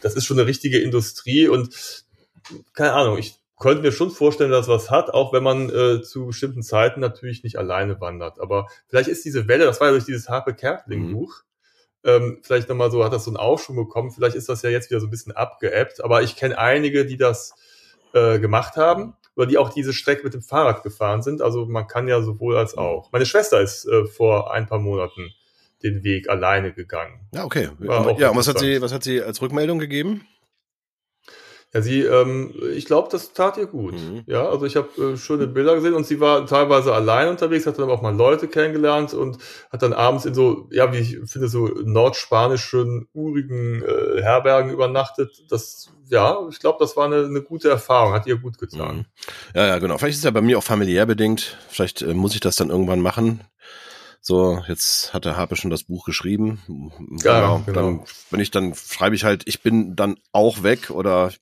das 0.00 0.14
ist 0.14 0.24
schon 0.24 0.38
eine 0.38 0.48
richtige 0.48 0.78
Industrie. 0.78 1.48
Und 1.48 2.04
keine 2.74 2.92
Ahnung, 2.92 3.18
ich 3.18 3.34
könnte 3.58 3.82
mir 3.82 3.92
schon 3.92 4.12
vorstellen, 4.12 4.52
dass 4.52 4.68
was 4.68 4.90
hat, 4.90 5.12
auch 5.12 5.32
wenn 5.32 5.42
man 5.42 5.68
äh, 5.70 6.00
zu 6.02 6.26
bestimmten 6.26 6.62
Zeiten 6.62 7.00
natürlich 7.00 7.42
nicht 7.42 7.58
alleine 7.58 8.00
wandert. 8.00 8.38
Aber 8.40 8.68
vielleicht 8.86 9.08
ist 9.08 9.24
diese 9.24 9.48
Welle, 9.48 9.64
das 9.64 9.80
war 9.80 9.88
ja 9.88 9.92
durch 9.92 10.04
dieses 10.04 10.28
Harpe 10.28 10.54
Kerkeling 10.54 11.12
Buch, 11.12 11.42
mhm 11.42 11.47
ähm, 12.04 12.38
vielleicht 12.42 12.68
nochmal 12.68 12.90
so, 12.90 13.04
hat 13.04 13.12
das 13.12 13.24
so 13.24 13.30
einen 13.30 13.36
Aufschwung 13.36 13.76
bekommen. 13.76 14.10
Vielleicht 14.10 14.36
ist 14.36 14.48
das 14.48 14.62
ja 14.62 14.70
jetzt 14.70 14.90
wieder 14.90 15.00
so 15.00 15.06
ein 15.06 15.10
bisschen 15.10 15.32
abgeebbt, 15.32 16.02
aber 16.02 16.22
ich 16.22 16.36
kenne 16.36 16.58
einige, 16.58 17.04
die 17.04 17.16
das 17.16 17.54
äh, 18.12 18.38
gemacht 18.38 18.76
haben 18.76 19.14
oder 19.36 19.46
die 19.46 19.58
auch 19.58 19.70
diese 19.70 19.92
Strecke 19.92 20.24
mit 20.24 20.34
dem 20.34 20.42
Fahrrad 20.42 20.82
gefahren 20.82 21.22
sind. 21.22 21.42
Also 21.42 21.66
man 21.66 21.86
kann 21.86 22.08
ja 22.08 22.22
sowohl 22.22 22.56
als 22.56 22.76
auch. 22.76 23.10
Meine 23.12 23.26
Schwester 23.26 23.60
ist 23.60 23.86
äh, 23.86 24.06
vor 24.06 24.52
ein 24.52 24.66
paar 24.66 24.78
Monaten 24.78 25.32
den 25.82 26.02
Weg 26.02 26.28
alleine 26.28 26.72
gegangen. 26.72 27.20
Ja, 27.32 27.44
okay. 27.44 27.68
ja, 27.80 28.30
und 28.30 28.36
was 28.36 28.48
hat 28.48 28.58
sie, 28.58 28.82
was 28.82 28.92
hat 28.92 29.04
sie 29.04 29.22
als 29.22 29.40
Rückmeldung 29.40 29.78
gegeben? 29.78 30.26
Ja, 31.74 31.82
sie, 31.82 32.00
ähm, 32.00 32.54
ich 32.74 32.86
glaube, 32.86 33.08
das 33.12 33.34
tat 33.34 33.58
ihr 33.58 33.66
gut. 33.66 33.92
Mhm. 33.92 34.22
Ja, 34.26 34.48
also 34.48 34.64
ich 34.64 34.74
habe 34.74 34.88
äh, 35.02 35.16
schöne 35.18 35.46
Bilder 35.46 35.74
gesehen 35.74 35.92
und 35.92 36.06
sie 36.06 36.18
war 36.18 36.46
teilweise 36.46 36.94
allein 36.94 37.28
unterwegs, 37.28 37.66
hat 37.66 37.78
dann 37.78 37.90
auch 37.90 38.00
mal 38.00 38.14
Leute 38.16 38.48
kennengelernt 38.48 39.12
und 39.12 39.36
hat 39.70 39.82
dann 39.82 39.92
abends 39.92 40.24
in 40.24 40.32
so, 40.32 40.66
ja, 40.70 40.90
wie 40.94 40.98
ich 40.98 41.18
finde, 41.30 41.48
so 41.48 41.66
nordspanischen, 41.66 43.08
urigen 43.12 43.82
äh, 43.82 44.22
Herbergen 44.22 44.70
übernachtet. 44.70 45.44
Das, 45.50 45.90
ja, 46.08 46.38
ich 46.50 46.58
glaube, 46.58 46.78
das 46.80 46.96
war 46.96 47.04
eine, 47.04 47.26
eine 47.26 47.42
gute 47.42 47.68
Erfahrung, 47.68 48.14
hat 48.14 48.26
ihr 48.26 48.38
gut 48.38 48.56
getan. 48.56 48.96
Mhm. 48.96 49.04
Ja, 49.54 49.66
ja, 49.66 49.78
genau. 49.78 49.98
Vielleicht 49.98 50.14
ist 50.14 50.20
es 50.20 50.24
ja 50.24 50.30
bei 50.30 50.40
mir 50.40 50.56
auch 50.56 50.64
familiär 50.64 51.04
bedingt. 51.04 51.58
Vielleicht 51.68 52.00
äh, 52.00 52.14
muss 52.14 52.34
ich 52.34 52.40
das 52.40 52.56
dann 52.56 52.70
irgendwann 52.70 53.00
machen. 53.00 53.42
So, 54.28 54.62
jetzt 54.68 55.14
hat 55.14 55.24
der 55.24 55.38
Harpe 55.38 55.56
schon 55.56 55.70
das 55.70 55.84
Buch 55.84 56.04
geschrieben. 56.04 56.60
Ja, 57.22 57.62
genau. 57.64 57.72
Dann, 57.72 58.04
wenn 58.30 58.40
ich 58.40 58.50
dann 58.50 58.74
schreibe 58.74 59.14
ich 59.14 59.24
halt, 59.24 59.44
ich 59.46 59.62
bin 59.62 59.96
dann 59.96 60.18
auch 60.32 60.62
weg 60.62 60.90
oder 60.90 61.32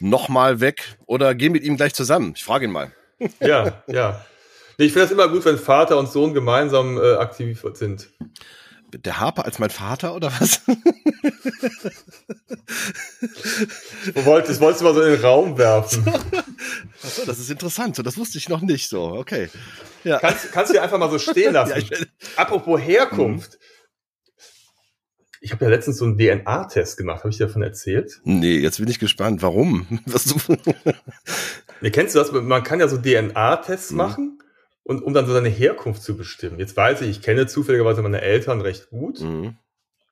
nochmal 0.00 0.60
weg 0.60 0.96
oder 1.04 1.34
geh 1.34 1.50
mit 1.50 1.64
ihm 1.64 1.76
gleich 1.76 1.92
zusammen. 1.92 2.32
Ich 2.34 2.42
frage 2.42 2.64
ihn 2.64 2.70
mal. 2.70 2.90
Ja, 3.38 3.82
ja. 3.86 4.24
Ich 4.78 4.94
finde 4.94 5.08
das 5.08 5.10
immer 5.10 5.28
gut, 5.28 5.44
wenn 5.44 5.58
Vater 5.58 5.98
und 5.98 6.08
Sohn 6.08 6.32
gemeinsam 6.32 6.96
äh, 6.96 7.16
aktiv 7.16 7.62
sind. 7.74 8.08
Der 8.92 9.20
Harper 9.20 9.44
als 9.44 9.58
mein 9.58 9.68
Vater 9.70 10.14
oder 10.14 10.32
was? 10.40 10.62
du 14.14 14.24
wolltest, 14.24 14.60
wolltest 14.60 14.80
du 14.80 14.84
mal 14.86 14.94
so 14.94 15.02
in 15.02 15.12
den 15.12 15.20
Raum 15.20 15.58
werfen. 15.58 16.06
Achso, 17.02 17.26
das 17.26 17.38
ist 17.38 17.50
interessant. 17.50 17.96
So, 17.96 18.02
das 18.02 18.16
wusste 18.16 18.38
ich 18.38 18.48
noch 18.48 18.62
nicht 18.62 18.88
so. 18.88 19.02
Okay. 19.02 19.50
Ja. 20.04 20.18
Kannst, 20.18 20.52
kannst 20.52 20.70
du 20.70 20.74
dir 20.74 20.82
einfach 20.82 20.98
mal 20.98 21.10
so 21.10 21.18
stehen 21.18 21.52
lassen. 21.54 21.86
ja, 21.90 21.98
Apropos 22.36 22.80
Herkunft. 22.80 23.52
Mhm. 23.52 23.58
Ich 25.40 25.52
habe 25.52 25.66
ja 25.66 25.70
letztens 25.70 25.98
so 25.98 26.06
einen 26.06 26.16
DNA-Test 26.16 26.96
gemacht. 26.96 27.20
Habe 27.20 27.30
ich 27.30 27.36
dir 27.36 27.46
davon 27.46 27.62
erzählt? 27.62 28.20
Nee, 28.24 28.58
jetzt 28.58 28.78
bin 28.78 28.88
ich 28.88 28.98
gespannt. 28.98 29.42
Warum? 29.42 29.86
Was 30.06 30.24
du 30.24 30.56
nee, 31.80 31.90
kennst 31.90 32.14
du 32.14 32.18
das? 32.18 32.32
Man 32.32 32.62
kann 32.62 32.80
ja 32.80 32.88
so 32.88 32.96
DNA-Tests 32.96 33.90
mhm. 33.90 33.96
machen 33.96 34.38
und 34.88 35.02
um 35.02 35.12
dann 35.12 35.26
so 35.26 35.34
seine 35.34 35.50
Herkunft 35.50 36.02
zu 36.02 36.16
bestimmen. 36.16 36.58
Jetzt 36.58 36.74
weiß 36.74 37.02
ich, 37.02 37.10
ich 37.10 37.22
kenne 37.22 37.46
zufälligerweise 37.46 38.00
meine 38.00 38.22
Eltern 38.22 38.62
recht 38.62 38.88
gut. 38.88 39.20
Mhm. 39.20 39.58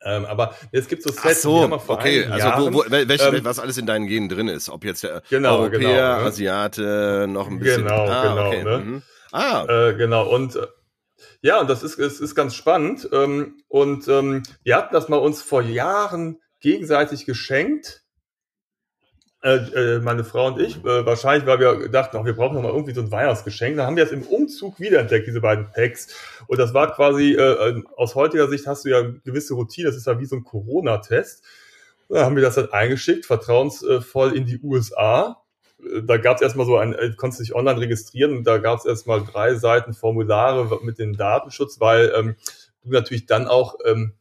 Ähm, 0.02 0.26
aber 0.26 0.54
es 0.70 0.86
gibt 0.86 1.02
so 1.02 1.10
Sets, 1.10 1.40
so, 1.40 1.66
die 1.66 1.78
vor 1.78 1.96
okay, 1.96 2.26
also 2.26 2.46
Jahren, 2.46 2.74
wo, 2.74 2.84
wo, 2.84 2.90
welch, 2.90 3.22
ähm, 3.22 3.40
was 3.42 3.58
alles 3.58 3.78
in 3.78 3.86
deinen 3.86 4.06
Genen 4.06 4.28
drin 4.28 4.48
ist, 4.48 4.68
ob 4.68 4.84
jetzt 4.84 5.02
der 5.02 5.22
genau, 5.30 5.60
Europäer, 5.60 5.80
genau, 5.80 5.94
ne? 5.94 6.26
Asiate, 6.26 7.26
noch 7.26 7.48
ein 7.48 7.58
bisschen. 7.58 7.84
Genau, 7.84 8.06
ah, 8.06 8.22
genau. 8.22 8.48
Okay. 8.48 8.64
Ne? 8.64 8.78
Mhm. 8.78 9.02
Ah, 9.32 9.64
äh, 9.66 9.94
genau. 9.94 10.28
Und 10.28 10.56
äh, 10.56 10.66
ja, 11.40 11.58
und 11.58 11.70
das 11.70 11.82
ist, 11.82 11.98
ist, 11.98 12.20
ist 12.20 12.34
ganz 12.34 12.54
spannend. 12.54 13.08
Ähm, 13.12 13.62
und 13.68 14.06
ähm, 14.08 14.42
wir 14.62 14.76
hatten 14.76 14.92
das 14.92 15.08
mal 15.08 15.16
uns 15.16 15.40
vor 15.40 15.62
Jahren 15.62 16.38
gegenseitig 16.60 17.24
geschenkt 17.24 18.02
äh, 19.42 19.56
äh, 19.96 20.00
meine 20.00 20.24
Frau 20.24 20.46
und 20.48 20.60
ich, 20.60 20.78
äh, 20.78 21.06
wahrscheinlich, 21.06 21.46
weil 21.46 21.60
wir 21.60 21.88
dachten, 21.88 22.16
auch 22.16 22.24
wir 22.24 22.34
brauchen 22.34 22.54
noch 22.54 22.62
mal 22.62 22.72
irgendwie 22.72 22.94
so 22.94 23.02
ein 23.02 23.10
Weihnachtsgeschenk. 23.10 23.76
Dann 23.76 23.86
haben 23.86 23.96
wir 23.96 24.04
es 24.04 24.10
im 24.10 24.22
Umzug 24.22 24.80
wiederentdeckt, 24.80 25.26
diese 25.26 25.40
beiden 25.40 25.70
Packs. 25.70 26.08
Und 26.46 26.58
das 26.58 26.74
war 26.74 26.92
quasi, 26.94 27.34
äh, 27.34 27.68
äh, 27.68 27.82
aus 27.96 28.14
heutiger 28.14 28.48
Sicht 28.48 28.66
hast 28.66 28.84
du 28.84 28.88
ja 28.88 29.02
gewisse 29.24 29.54
Routine, 29.54 29.88
das 29.88 29.96
ist 29.96 30.06
ja 30.06 30.18
wie 30.18 30.24
so 30.24 30.36
ein 30.36 30.44
Corona-Test. 30.44 31.44
Da 32.08 32.24
haben 32.24 32.36
wir 32.36 32.42
das 32.42 32.54
dann 32.54 32.72
eingeschickt, 32.72 33.26
vertrauensvoll 33.26 34.36
in 34.36 34.46
die 34.46 34.60
USA. 34.62 35.42
Da 36.02 36.16
gab 36.16 36.36
es 36.36 36.42
erstmal 36.42 36.66
so 36.66 36.78
ein, 36.78 36.96
konntest 37.16 37.42
dich 37.42 37.54
online 37.54 37.80
registrieren 37.80 38.38
und 38.38 38.44
da 38.44 38.58
gab 38.58 38.78
es 38.78 38.86
erstmal 38.86 39.22
drei 39.22 39.54
Seiten 39.56 39.92
Formulare 39.92 40.80
mit 40.82 40.98
dem 40.98 41.16
Datenschutz, 41.16 41.78
weil 41.80 42.12
ähm, 42.16 42.36
du 42.82 42.90
natürlich 42.90 43.26
dann 43.26 43.46
auch 43.48 43.76
ähm, 43.84 44.14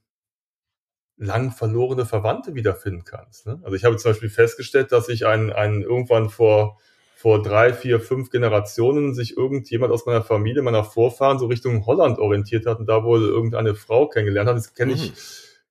lang 1.17 1.51
verlorene 1.51 2.05
Verwandte 2.05 2.55
wiederfinden 2.55 3.03
kannst. 3.05 3.47
Ne? 3.47 3.59
Also 3.63 3.75
ich 3.75 3.85
habe 3.85 3.95
zum 3.97 4.11
Beispiel 4.11 4.29
festgestellt, 4.29 4.91
dass 4.91 5.05
sich 5.05 5.25
ein, 5.25 5.51
ein 5.51 5.81
irgendwann 5.81 6.29
vor 6.29 6.77
vor 7.25 7.41
drei, 7.41 7.73
vier, 7.73 7.99
fünf 7.99 8.29
Generationen 8.29 9.15
sich 9.15 9.35
irgendjemand 9.35 9.91
aus 9.91 10.05
meiner 10.05 10.21
Familie, 10.21 10.61
meiner 10.61 10.83
Vorfahren 10.83 11.39
so 11.39 11.47
Richtung 11.47 11.85
Holland 11.87 12.19
orientiert 12.19 12.67
hat 12.67 12.77
und 12.77 12.87
da 12.87 13.03
wohl 13.03 13.23
irgendeine 13.23 13.73
Frau 13.73 14.07
kennengelernt 14.07 14.47
hat. 14.47 14.57
Das 14.57 14.75
kenne 14.75 14.93
ich, 14.93 15.09
mhm. 15.09 15.15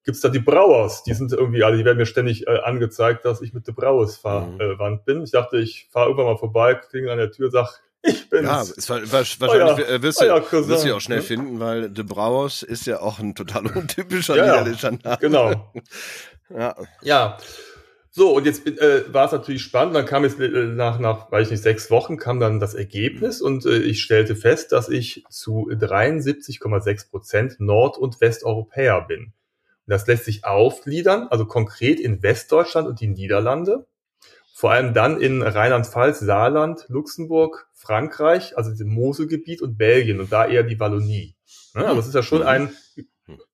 gibt's 0.04 0.20
da 0.20 0.30
die 0.30 0.40
Brauers, 0.40 1.04
die 1.04 1.14
sind 1.14 1.33
irgendwie 1.33 1.62
alle, 1.62 1.76
die 1.76 1.85
werden 1.85 1.98
mir 1.98 2.07
ständig 2.07 2.48
äh, 2.48 2.59
angezeigt, 2.59 3.24
dass 3.24 3.40
ich 3.40 3.54
mit 3.54 3.68
der 3.68 3.72
Brauers 3.72 4.16
verwandt 4.16 5.02
mhm. 5.02 5.04
bin. 5.04 5.22
Ich 5.22 5.30
dachte, 5.30 5.59
ich 5.59 5.87
fahre 5.92 6.09
irgendwann 6.09 6.33
mal 6.33 6.38
vorbei, 6.38 6.74
klingel 6.74 7.11
an 7.11 7.18
der 7.18 7.30
Tür, 7.30 7.52
sag, 7.52 7.83
ich 8.04 8.28
bin's. 8.30 8.46
Ja, 8.46 8.62
es 8.62 8.90
war, 8.90 9.00
wahrscheinlich 9.12 9.88
euer, 9.88 10.02
wirst, 10.02 10.20
du, 10.20 10.68
wirst 10.68 10.84
du 10.84 10.88
ja 10.88 10.94
auch 10.94 11.00
schnell 11.00 11.18
ne? 11.18 11.24
finden, 11.24 11.60
weil 11.60 11.90
De 11.90 12.04
Brauers 12.04 12.62
ist 12.62 12.86
ja 12.86 13.00
auch 13.00 13.18
ein 13.18 13.34
total 13.34 13.66
untypischer 13.74 14.36
ja, 14.36 14.44
niederländischer 14.44 14.92
Name. 14.92 15.18
Genau. 15.20 15.72
ja. 16.50 16.76
ja. 17.02 17.38
So, 18.10 18.36
und 18.36 18.46
jetzt 18.46 18.64
äh, 18.66 19.12
war 19.12 19.26
es 19.26 19.32
natürlich 19.32 19.62
spannend. 19.62 19.96
Dann 19.96 20.06
kam 20.06 20.22
jetzt 20.22 20.38
äh, 20.38 20.48
nach, 20.48 21.00
nach, 21.00 21.32
weiß 21.32 21.48
ich 21.48 21.50
nicht, 21.52 21.62
sechs 21.62 21.90
Wochen 21.90 22.16
kam 22.16 22.38
dann 22.38 22.60
das 22.60 22.74
Ergebnis 22.74 23.40
und 23.40 23.66
äh, 23.66 23.78
ich 23.78 24.02
stellte 24.02 24.36
fest, 24.36 24.70
dass 24.70 24.88
ich 24.88 25.24
zu 25.30 25.68
73,6 25.68 27.10
Prozent 27.10 27.56
Nord- 27.58 27.98
und 27.98 28.20
Westeuropäer 28.20 29.00
bin. 29.00 29.32
Und 29.86 29.90
das 29.90 30.06
lässt 30.06 30.26
sich 30.26 30.44
aufgliedern, 30.44 31.26
also 31.28 31.46
konkret 31.46 31.98
in 31.98 32.22
Westdeutschland 32.22 32.86
und 32.86 33.00
die 33.00 33.08
Niederlande 33.08 33.86
vor 34.56 34.70
allem 34.70 34.94
dann 34.94 35.20
in 35.20 35.42
Rheinland-Pfalz, 35.42 36.20
Saarland, 36.20 36.86
Luxemburg, 36.88 37.66
Frankreich, 37.72 38.56
also 38.56 38.72
dem 38.72 38.88
Moselgebiet 38.88 39.60
und 39.60 39.76
Belgien 39.76 40.20
und 40.20 40.30
da 40.30 40.46
eher 40.46 40.62
die 40.62 40.78
Wallonie. 40.78 41.34
Also 41.74 41.96
das 41.96 42.06
ist 42.06 42.14
ja 42.14 42.22
schon 42.22 42.42
mhm. 42.42 42.46
ein 42.46 42.76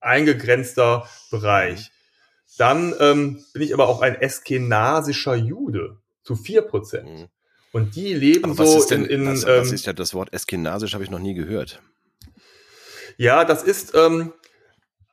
eingegrenzter 0.00 1.08
Bereich. 1.30 1.90
Dann 2.58 2.92
ähm, 3.00 3.42
bin 3.54 3.62
ich 3.62 3.72
aber 3.72 3.88
auch 3.88 4.02
ein 4.02 4.20
eskenasischer 4.20 5.34
Jude 5.36 5.96
zu 6.22 6.36
vier 6.36 6.60
Prozent. 6.62 7.08
Mhm. 7.08 7.28
Und 7.72 7.96
die 7.96 8.12
leben 8.12 8.50
aber 8.50 8.66
so 8.66 8.86
denn, 8.86 9.06
in, 9.06 9.22
in 9.22 9.26
was, 9.26 9.46
was 9.46 9.68
ähm, 9.68 9.74
ist 9.74 9.86
ja 9.86 9.94
das 9.94 10.12
Wort 10.12 10.34
eskenasisch 10.34 10.92
habe 10.92 11.02
ich 11.02 11.10
noch 11.10 11.18
nie 11.18 11.34
gehört. 11.34 11.80
Ja, 13.16 13.46
das 13.46 13.62
ist 13.62 13.94
ähm, 13.94 14.34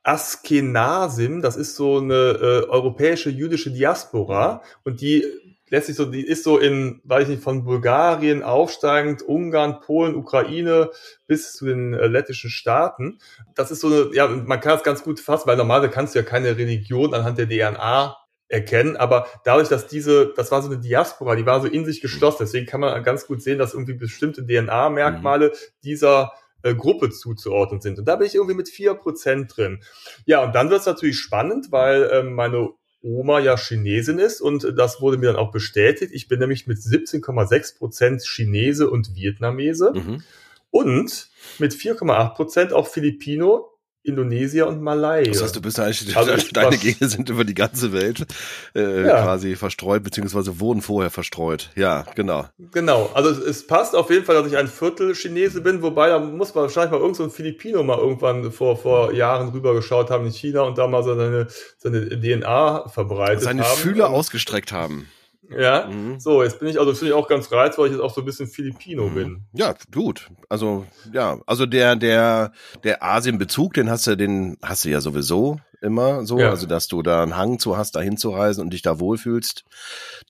Askenasim, 0.02 1.40
das 1.40 1.56
ist 1.56 1.76
so 1.76 1.96
eine 1.96 2.14
äh, 2.14 2.68
europäische 2.68 3.30
jüdische 3.30 3.70
Diaspora 3.70 4.62
und 4.84 5.00
die 5.00 5.24
lässt 5.70 5.86
sich 5.86 5.96
so, 5.96 6.04
die 6.04 6.26
ist 6.26 6.44
so 6.44 6.58
in, 6.58 7.00
weiß 7.04 7.24
ich 7.24 7.28
nicht, 7.28 7.42
von 7.42 7.64
Bulgarien 7.64 8.42
aufsteigend, 8.42 9.22
Ungarn, 9.22 9.80
Polen, 9.80 10.14
Ukraine 10.14 10.90
bis 11.26 11.52
zu 11.52 11.66
den 11.66 11.94
äh, 11.94 12.06
lettischen 12.06 12.50
Staaten. 12.50 13.18
Das 13.54 13.70
ist 13.70 13.80
so 13.80 13.88
eine, 13.88 14.10
ja, 14.14 14.26
man 14.26 14.60
kann 14.60 14.76
es 14.76 14.82
ganz 14.82 15.02
gut 15.02 15.20
fassen, 15.20 15.46
weil 15.46 15.56
normalerweise 15.56 15.92
kannst 15.92 16.14
du 16.14 16.18
ja 16.18 16.24
keine 16.24 16.56
Religion 16.56 17.14
anhand 17.14 17.38
der 17.38 17.48
DNA 17.48 18.16
erkennen, 18.48 18.96
aber 18.96 19.26
dadurch, 19.44 19.68
dass 19.68 19.88
diese, 19.88 20.32
das 20.34 20.50
war 20.50 20.62
so 20.62 20.70
eine 20.70 20.80
Diaspora, 20.80 21.36
die 21.36 21.44
war 21.44 21.60
so 21.60 21.66
in 21.66 21.84
sich 21.84 22.00
geschlossen, 22.00 22.38
deswegen 22.40 22.66
kann 22.66 22.80
man 22.80 23.02
ganz 23.04 23.26
gut 23.26 23.42
sehen, 23.42 23.58
dass 23.58 23.74
irgendwie 23.74 23.92
bestimmte 23.92 24.46
DNA-Merkmale 24.46 25.48
mhm. 25.48 25.52
dieser 25.84 26.32
äh, 26.62 26.74
Gruppe 26.74 27.10
zuzuordnen 27.10 27.80
sind. 27.80 27.98
Und 27.98 28.06
da 28.06 28.16
bin 28.16 28.26
ich 28.26 28.34
irgendwie 28.34 28.54
mit 28.54 28.68
vier 28.68 28.94
Prozent 28.94 29.56
drin. 29.56 29.82
Ja, 30.24 30.42
und 30.42 30.54
dann 30.54 30.70
wird 30.70 30.80
es 30.80 30.86
natürlich 30.86 31.18
spannend, 31.18 31.70
weil 31.70 32.10
ähm, 32.12 32.34
meine 32.34 32.70
Oma 33.02 33.38
ja 33.38 33.56
Chinesin 33.56 34.18
ist 34.18 34.40
und 34.40 34.74
das 34.76 35.00
wurde 35.00 35.18
mir 35.18 35.26
dann 35.26 35.36
auch 35.36 35.52
bestätigt. 35.52 36.12
Ich 36.12 36.28
bin 36.28 36.40
nämlich 36.40 36.66
mit 36.66 36.78
17,6 36.78 37.78
Prozent 37.78 38.22
Chinese 38.24 38.90
und 38.90 39.14
Vietnamese 39.14 39.92
mhm. 39.94 40.22
und 40.70 41.28
mit 41.58 41.72
4,8 41.72 42.34
Prozent 42.34 42.72
auch 42.72 42.88
Filipino, 42.88 43.70
Indonesier 44.08 44.66
und 44.66 44.82
Malai. 44.82 45.24
Das 45.24 45.42
heißt, 45.42 45.54
du 45.54 45.62
bist 45.62 45.78
eigentlich, 45.78 46.16
also 46.16 46.32
deine 46.52 46.76
Gene 46.78 47.08
sind 47.08 47.28
über 47.28 47.44
die 47.44 47.54
ganze 47.54 47.92
Welt 47.92 48.26
äh, 48.74 49.06
ja. 49.06 49.22
quasi 49.22 49.54
verstreut, 49.54 50.02
beziehungsweise 50.02 50.58
wurden 50.60 50.82
vorher 50.82 51.10
verstreut. 51.10 51.70
Ja, 51.76 52.04
genau. 52.14 52.46
Genau, 52.72 53.10
also 53.14 53.30
es, 53.30 53.38
es, 53.38 53.66
passt 53.66 53.94
auf 53.94 54.10
jeden 54.10 54.24
Fall, 54.24 54.34
dass 54.34 54.46
ich 54.50 54.56
ein 54.56 54.68
Viertel 54.68 55.14
Chinese 55.14 55.60
bin, 55.60 55.82
wobei 55.82 56.08
da 56.08 56.18
muss 56.18 56.54
man 56.54 56.64
wahrscheinlich 56.64 56.92
mal 56.92 57.00
irgend 57.00 57.16
so 57.16 57.24
ein 57.24 57.30
Filipino 57.30 57.82
mal 57.82 57.98
irgendwann 57.98 58.50
vor, 58.50 58.76
vor 58.76 59.12
Jahren 59.12 59.50
rübergeschaut 59.50 60.10
haben 60.10 60.26
in 60.26 60.32
China 60.32 60.62
und 60.62 60.78
da 60.78 60.86
mal 60.86 61.02
so 61.02 61.14
seine, 61.14 61.46
seine 61.76 62.08
DNA 62.08 62.88
verbreitet 62.88 63.42
seine 63.42 63.62
haben. 63.62 63.76
Seine 63.76 63.82
Fühler 63.82 64.10
ausgestreckt 64.10 64.72
haben. 64.72 65.08
Ja, 65.50 65.86
mhm. 65.86 66.20
so, 66.20 66.42
jetzt 66.42 66.58
bin 66.58 66.68
ich, 66.68 66.78
also 66.78 66.92
finde 66.92 67.12
ich 67.12 67.14
auch 67.14 67.28
ganz 67.28 67.50
reiz, 67.50 67.78
weil 67.78 67.86
ich 67.86 67.92
jetzt 67.92 68.02
auch 68.02 68.12
so 68.12 68.20
ein 68.20 68.24
bisschen 68.24 68.48
Filipino 68.48 69.08
mhm. 69.08 69.14
bin. 69.14 69.42
Ja, 69.52 69.74
gut. 69.92 70.28
Also, 70.48 70.86
ja, 71.12 71.38
also 71.46 71.66
der, 71.66 71.96
der, 71.96 72.52
der 72.84 73.02
Asien-Bezug, 73.02 73.74
den 73.74 73.90
hast 73.90 74.06
du, 74.06 74.16
den 74.16 74.58
hast 74.62 74.84
du 74.84 74.90
ja 74.90 75.00
sowieso 75.00 75.58
immer 75.80 76.24
so, 76.24 76.38
ja. 76.38 76.50
also 76.50 76.66
dass 76.66 76.88
du 76.88 77.02
da 77.02 77.22
einen 77.22 77.36
Hang 77.36 77.58
zu 77.58 77.76
hast, 77.76 77.94
da 77.94 78.00
hinzureisen 78.00 78.62
und 78.62 78.70
dich 78.72 78.82
da 78.82 78.98
wohlfühlst. 78.98 79.64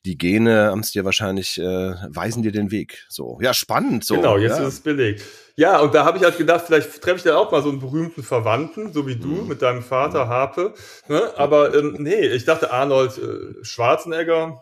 Die 0.05 0.19
Gene 0.19 0.69
haben 0.71 0.81
es 0.81 0.91
dir 0.91 1.05
wahrscheinlich, 1.05 1.59
äh, 1.59 1.63
weisen 1.63 2.43
dir 2.43 2.53
den 2.53 2.71
Weg. 2.71 3.07
So, 3.09 3.39
ja, 3.41 3.55
spannend. 3.55 4.05
So. 4.05 4.17
Genau, 4.17 4.37
jetzt 4.37 4.59
ja. 4.59 4.67
ist 4.67 4.75
es 4.75 4.81
belegt. 4.81 5.23
Ja, 5.57 5.81
und 5.81 5.95
da 5.95 6.05
habe 6.05 6.19
ich 6.19 6.25
halt 6.25 6.39
gedacht, 6.39 6.65
vielleicht 6.67 7.03
treffe 7.03 7.17
ich 7.17 7.23
dann 7.23 7.35
auch 7.35 7.51
mal 7.51 7.63
so 7.63 7.69
einen 7.69 7.81
berühmten 7.81 8.23
Verwandten, 8.23 8.93
so 8.93 9.07
wie 9.07 9.17
du 9.17 9.29
mhm. 9.29 9.49
mit 9.49 9.63
deinem 9.63 9.83
Vater 9.83 10.27
mhm. 10.27 10.29
Harpe. 10.29 10.75
Ne? 11.09 11.33
Aber 11.37 11.75
ähm, 11.75 11.97
nee, 11.99 12.27
ich 12.27 12.45
dachte 12.45 12.71
Arnold 12.71 13.19
äh, 13.19 13.65
Schwarzenegger, 13.65 14.61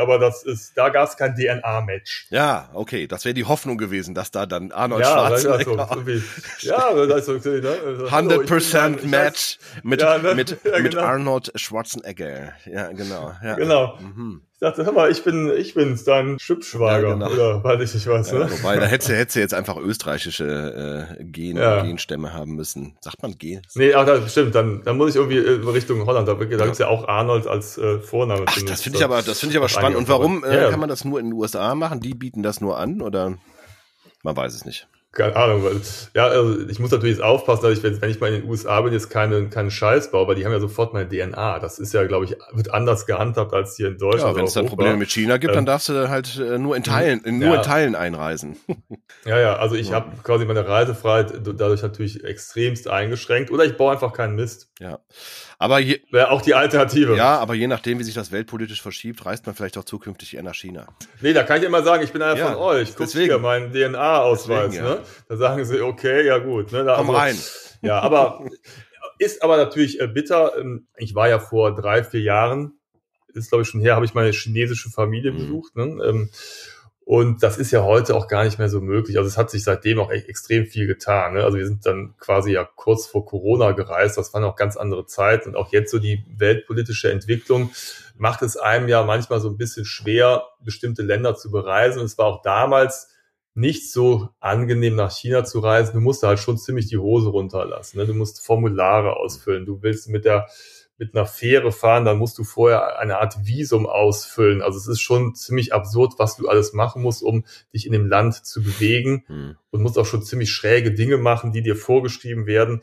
aber 0.00 0.18
das 0.18 0.42
ist, 0.44 0.76
da 0.76 0.88
gab 0.88 1.08
es 1.08 1.16
kein 1.16 1.34
DNA-Match. 1.34 2.26
Ja, 2.30 2.70
okay, 2.74 3.06
das 3.06 3.24
wäre 3.24 3.34
die 3.34 3.44
Hoffnung 3.44 3.78
gewesen, 3.78 4.14
dass 4.14 4.30
da 4.30 4.46
dann 4.46 4.72
Arnold 4.72 5.02
ja, 5.02 5.12
Schwarzenegger... 5.12 5.88
So, 5.92 6.02
so 6.04 6.10
ja, 6.68 7.06
das 7.06 7.28
ist 7.28 7.28
okay, 7.28 7.60
ne? 7.60 8.08
100% 8.08 8.78
also, 8.78 9.06
Match 9.06 9.58
mit, 9.82 10.00
ja, 10.00 10.18
ne? 10.18 10.34
mit, 10.34 10.50
ja, 10.64 10.70
genau. 10.76 10.82
mit 10.82 10.96
Arnold 10.96 11.52
Schwarzenegger. 11.54 12.52
Ja, 12.66 12.92
genau. 12.92 13.32
Ja. 13.42 13.54
Genau. 13.54 13.98
Mhm. 14.00 14.42
Ich 14.64 14.70
dachte, 14.70 14.86
hör 14.86 14.92
mal, 14.94 15.10
ich 15.10 15.22
bin, 15.22 15.52
ich 15.54 15.74
bin's, 15.74 16.04
dein 16.04 16.38
Schüppschwager. 16.38 17.08
Ja, 17.08 17.12
genau. 17.12 17.30
Oder 17.30 17.62
weiß 17.62 17.82
ich 17.82 17.92
nicht 17.96 18.06
was. 18.06 18.30
Ja, 18.30 18.38
ne? 18.38 18.50
Wobei, 18.50 18.78
da 18.78 18.86
hätte, 18.86 19.14
hätte 19.14 19.38
jetzt 19.38 19.52
einfach 19.52 19.76
österreichische 19.76 21.18
äh, 21.18 21.22
Gen, 21.22 21.58
ja. 21.58 21.82
Genstämme 21.82 22.32
haben 22.32 22.54
müssen. 22.54 22.96
Sagt 23.02 23.22
man 23.22 23.36
Gen? 23.36 23.60
Nee, 23.74 23.92
ach, 23.92 24.06
das 24.06 24.32
stimmt. 24.32 24.54
Dann, 24.54 24.82
dann 24.82 24.96
muss 24.96 25.10
ich 25.10 25.16
irgendwie 25.16 25.36
äh, 25.36 25.70
Richtung 25.70 26.06
Holland. 26.06 26.28
Da, 26.28 26.32
da 26.32 26.44
ja. 26.46 26.64
gibt's 26.64 26.78
ja 26.78 26.88
auch 26.88 27.06
Arnold 27.06 27.46
als 27.46 27.76
äh, 27.76 27.98
Vorname. 27.98 28.44
Ach, 28.46 28.62
das 28.62 28.80
finde 28.80 29.00
ich 29.00 29.04
aber, 29.04 29.20
das 29.20 29.38
finde 29.38 29.52
ich 29.52 29.58
aber 29.58 29.68
spannend. 29.68 29.98
Und 29.98 30.08
warum 30.08 30.42
äh, 30.44 30.70
kann 30.70 30.80
man 30.80 30.88
das 30.88 31.04
nur 31.04 31.20
in 31.20 31.26
den 31.26 31.34
USA 31.34 31.74
machen? 31.74 32.00
Die 32.00 32.14
bieten 32.14 32.42
das 32.42 32.62
nur 32.62 32.78
an 32.78 33.02
oder? 33.02 33.36
Man 34.22 34.34
weiß 34.34 34.54
es 34.54 34.64
nicht 34.64 34.88
keine 35.14 35.36
Ahnung, 35.36 35.64
weil, 35.64 35.80
ja, 36.14 36.26
also 36.26 36.68
ich 36.68 36.78
muss 36.78 36.90
natürlich 36.90 37.16
jetzt 37.16 37.24
aufpassen, 37.24 37.62
dass 37.62 37.78
ich, 37.78 37.82
wenn, 37.82 38.10
ich 38.10 38.20
mal 38.20 38.32
in 38.32 38.42
den 38.42 38.50
USA 38.50 38.80
bin, 38.80 38.92
jetzt 38.92 39.10
keine, 39.10 39.48
keinen 39.48 39.70
Scheiß 39.70 40.10
baue, 40.10 40.28
weil 40.28 40.34
die 40.34 40.44
haben 40.44 40.52
ja 40.52 40.60
sofort 40.60 40.92
meine 40.92 41.08
DNA. 41.08 41.58
Das 41.60 41.78
ist 41.78 41.92
ja, 41.92 42.04
glaube 42.04 42.24
ich, 42.24 42.36
wird 42.52 42.72
anders 42.72 43.06
gehandhabt 43.06 43.52
als 43.52 43.76
hier 43.76 43.88
in 43.88 43.98
Deutschland. 43.98 44.32
Ja, 44.32 44.36
wenn 44.36 44.46
es 44.46 44.54
dann 44.54 44.66
Probleme 44.66 44.96
mit 44.96 45.10
China 45.10 45.36
gibt, 45.36 45.52
ähm, 45.52 45.58
dann 45.58 45.66
darfst 45.66 45.88
du 45.88 46.08
halt 46.08 46.38
äh, 46.38 46.58
nur 46.58 46.76
in 46.76 46.82
Teilen, 46.82 47.20
in, 47.24 47.38
nur 47.38 47.50
ja. 47.50 47.56
in 47.56 47.62
Teilen 47.62 47.94
einreisen. 47.94 48.56
Ja, 49.26 49.38
ja, 49.38 49.56
also 49.56 49.74
ich 49.74 49.88
ja. 49.88 49.94
habe 49.94 50.10
quasi 50.22 50.44
meine 50.44 50.68
Reisefreiheit 50.68 51.32
dadurch 51.46 51.80
natürlich 51.80 52.24
extremst 52.24 52.88
eingeschränkt 52.88 53.50
oder 53.50 53.64
ich 53.64 53.78
baue 53.78 53.92
einfach 53.92 54.12
keinen 54.12 54.34
Mist. 54.34 54.70
Ja. 54.80 54.98
Aber 55.64 55.78
je, 55.78 55.98
Wäre 56.10 56.30
auch 56.30 56.42
die 56.42 56.52
Alternative. 56.52 57.16
Ja, 57.16 57.38
aber 57.38 57.54
je 57.54 57.66
nachdem, 57.66 57.98
wie 57.98 58.04
sich 58.04 58.12
das 58.12 58.30
weltpolitisch 58.30 58.82
verschiebt, 58.82 59.24
reist 59.24 59.46
man 59.46 59.54
vielleicht 59.54 59.78
auch 59.78 59.84
zukünftig 59.84 60.36
eher 60.36 60.42
nach 60.42 60.54
China. 60.54 60.86
Nee, 61.22 61.32
da 61.32 61.42
kann 61.42 61.58
ich 61.58 61.64
immer 61.64 61.82
sagen, 61.82 62.04
ich 62.04 62.12
bin 62.12 62.20
einer 62.20 62.38
ja, 62.38 62.48
von 62.48 62.56
euch. 62.56 62.94
Guck 62.94 63.08
hier, 63.08 63.38
mein 63.38 63.72
DNA-Ausweis. 63.72 64.76
Ja. 64.76 64.82
Ne? 64.82 64.98
Da 65.26 65.38
sagen 65.38 65.64
sie, 65.64 65.80
okay, 65.80 66.26
ja 66.26 66.36
gut. 66.36 66.70
Ne? 66.70 66.84
Da, 66.84 66.96
Komm 66.96 67.08
also, 67.08 67.18
rein. 67.18 67.38
Ja, 67.80 68.00
aber 68.00 68.44
ist 69.18 69.42
aber 69.42 69.56
natürlich 69.56 70.00
äh, 70.00 70.06
bitter. 70.06 70.52
Ähm, 70.58 70.86
ich 70.98 71.14
war 71.14 71.30
ja 71.30 71.38
vor 71.38 71.74
drei, 71.74 72.04
vier 72.04 72.20
Jahren, 72.20 72.74
ist 73.32 73.48
glaube 73.48 73.62
ich 73.62 73.68
schon 73.68 73.80
her, 73.80 73.94
habe 73.94 74.04
ich 74.04 74.12
meine 74.12 74.32
chinesische 74.32 74.90
Familie 74.90 75.32
mhm. 75.32 75.36
besucht. 75.38 75.76
Ne? 75.76 76.28
Und 77.06 77.42
das 77.42 77.58
ist 77.58 77.70
ja 77.70 77.84
heute 77.84 78.16
auch 78.16 78.28
gar 78.28 78.44
nicht 78.44 78.58
mehr 78.58 78.70
so 78.70 78.80
möglich. 78.80 79.18
Also 79.18 79.28
es 79.28 79.36
hat 79.36 79.50
sich 79.50 79.62
seitdem 79.62 80.00
auch 80.00 80.10
echt 80.10 80.26
extrem 80.26 80.64
viel 80.64 80.86
getan. 80.86 81.34
Ne? 81.34 81.44
Also 81.44 81.58
wir 81.58 81.66
sind 81.66 81.84
dann 81.84 82.14
quasi 82.18 82.52
ja 82.52 82.64
kurz 82.64 83.06
vor 83.06 83.26
Corona 83.26 83.72
gereist. 83.72 84.16
Das 84.16 84.32
waren 84.32 84.42
auch 84.42 84.56
ganz 84.56 84.78
andere 84.78 85.04
Zeiten. 85.04 85.50
Und 85.50 85.56
auch 85.56 85.70
jetzt 85.70 85.90
so 85.90 85.98
die 85.98 86.24
weltpolitische 86.34 87.10
Entwicklung 87.10 87.70
macht 88.16 88.40
es 88.40 88.56
einem 88.56 88.88
ja 88.88 89.02
manchmal 89.02 89.40
so 89.40 89.50
ein 89.50 89.58
bisschen 89.58 89.84
schwer, 89.84 90.44
bestimmte 90.60 91.02
Länder 91.02 91.34
zu 91.34 91.50
bereisen. 91.50 91.98
Und 91.98 92.06
es 92.06 92.16
war 92.16 92.24
auch 92.24 92.40
damals 92.40 93.10
nicht 93.52 93.92
so 93.92 94.30
angenehm 94.40 94.96
nach 94.96 95.12
China 95.12 95.44
zu 95.44 95.60
reisen. 95.60 95.92
Du 95.92 96.00
musst 96.00 96.22
halt 96.22 96.38
schon 96.38 96.56
ziemlich 96.56 96.86
die 96.88 96.98
Hose 96.98 97.28
runterlassen. 97.28 97.98
Ne? 97.98 98.06
Du 98.06 98.14
musst 98.14 98.44
Formulare 98.44 99.16
ausfüllen. 99.16 99.66
Du 99.66 99.82
willst 99.82 100.08
mit 100.08 100.24
der 100.24 100.48
mit 100.96 101.14
einer 101.14 101.26
Fähre 101.26 101.72
fahren, 101.72 102.04
dann 102.04 102.18
musst 102.18 102.38
du 102.38 102.44
vorher 102.44 102.98
eine 102.98 103.18
Art 103.18 103.46
Visum 103.46 103.86
ausfüllen. 103.86 104.62
Also 104.62 104.78
es 104.78 104.86
ist 104.86 105.00
schon 105.00 105.34
ziemlich 105.34 105.74
absurd, 105.74 106.14
was 106.18 106.36
du 106.36 106.48
alles 106.48 106.72
machen 106.72 107.02
musst, 107.02 107.22
um 107.22 107.44
dich 107.72 107.86
in 107.86 107.92
dem 107.92 108.06
Land 108.06 108.46
zu 108.46 108.62
bewegen 108.62 109.24
hm. 109.26 109.56
und 109.70 109.82
musst 109.82 109.98
auch 109.98 110.06
schon 110.06 110.22
ziemlich 110.22 110.52
schräge 110.52 110.92
Dinge 110.92 111.16
machen, 111.16 111.52
die 111.52 111.62
dir 111.62 111.74
vorgeschrieben 111.74 112.46
werden. 112.46 112.80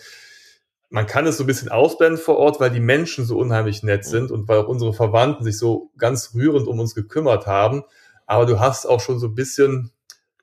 Man 0.90 1.08
kann 1.08 1.26
es 1.26 1.38
so 1.38 1.46
ein 1.46 1.48
bisschen 1.48 1.70
ausblenden 1.70 2.22
vor 2.22 2.38
Ort, 2.38 2.60
weil 2.60 2.70
die 2.70 2.82
Menschen 2.82 3.24
so 3.26 3.38
unheimlich 3.38 3.82
nett 3.82 4.04
hm. 4.04 4.12
sind 4.12 4.32
und 4.32 4.48
weil 4.50 4.60
auch 4.60 4.68
unsere 4.68 4.94
Verwandten 4.94 5.46
sich 5.46 5.58
so 5.58 5.92
ganz 5.98 6.34
rührend 6.36 6.68
um 6.68 6.80
uns 6.80 6.94
gekümmert 6.94 7.48
haben. 7.48 7.84
Aber 8.26 8.46
du 8.46 8.60
hast 8.60 8.86
auch 8.86 9.00
schon 9.00 9.20
so 9.20 9.28
ein 9.28 9.36
bisschen, 9.36 9.92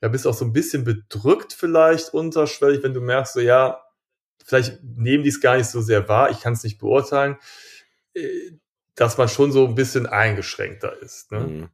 ja, 0.01 0.09
bist 0.09 0.27
auch 0.27 0.35
so 0.35 0.47
ein 0.47 0.55
bisschen 0.55 0.85
bedrückt 0.85 1.53
vielleicht 1.53 2.15
unterschwellig, 2.15 2.83
wenn 2.83 2.95
du 2.95 3.03
merkst, 3.03 3.35
so 3.35 3.41
ja, 3.41 3.83
vielleicht 4.49 4.83
nehmen 4.83 5.23
die 5.23 5.29
es 5.29 5.41
gar 5.41 5.59
nicht 5.59 5.69
so 5.69 5.81
sehr 5.81 6.09
wahr, 6.09 6.31
ich 6.31 6.41
kann 6.41 6.55
es 6.55 6.65
nicht 6.65 6.79
beurteilen, 6.79 7.37
äh, 8.15 8.53
dass 8.95 9.19
man 9.19 9.29
schon 9.29 9.53
so 9.53 9.67
ein 9.67 9.75
bisschen 9.75 10.07
eingeschränkter 10.07 11.01
ist. 11.03 11.31
Ne? 11.31 11.41
Mhm. 11.41 11.69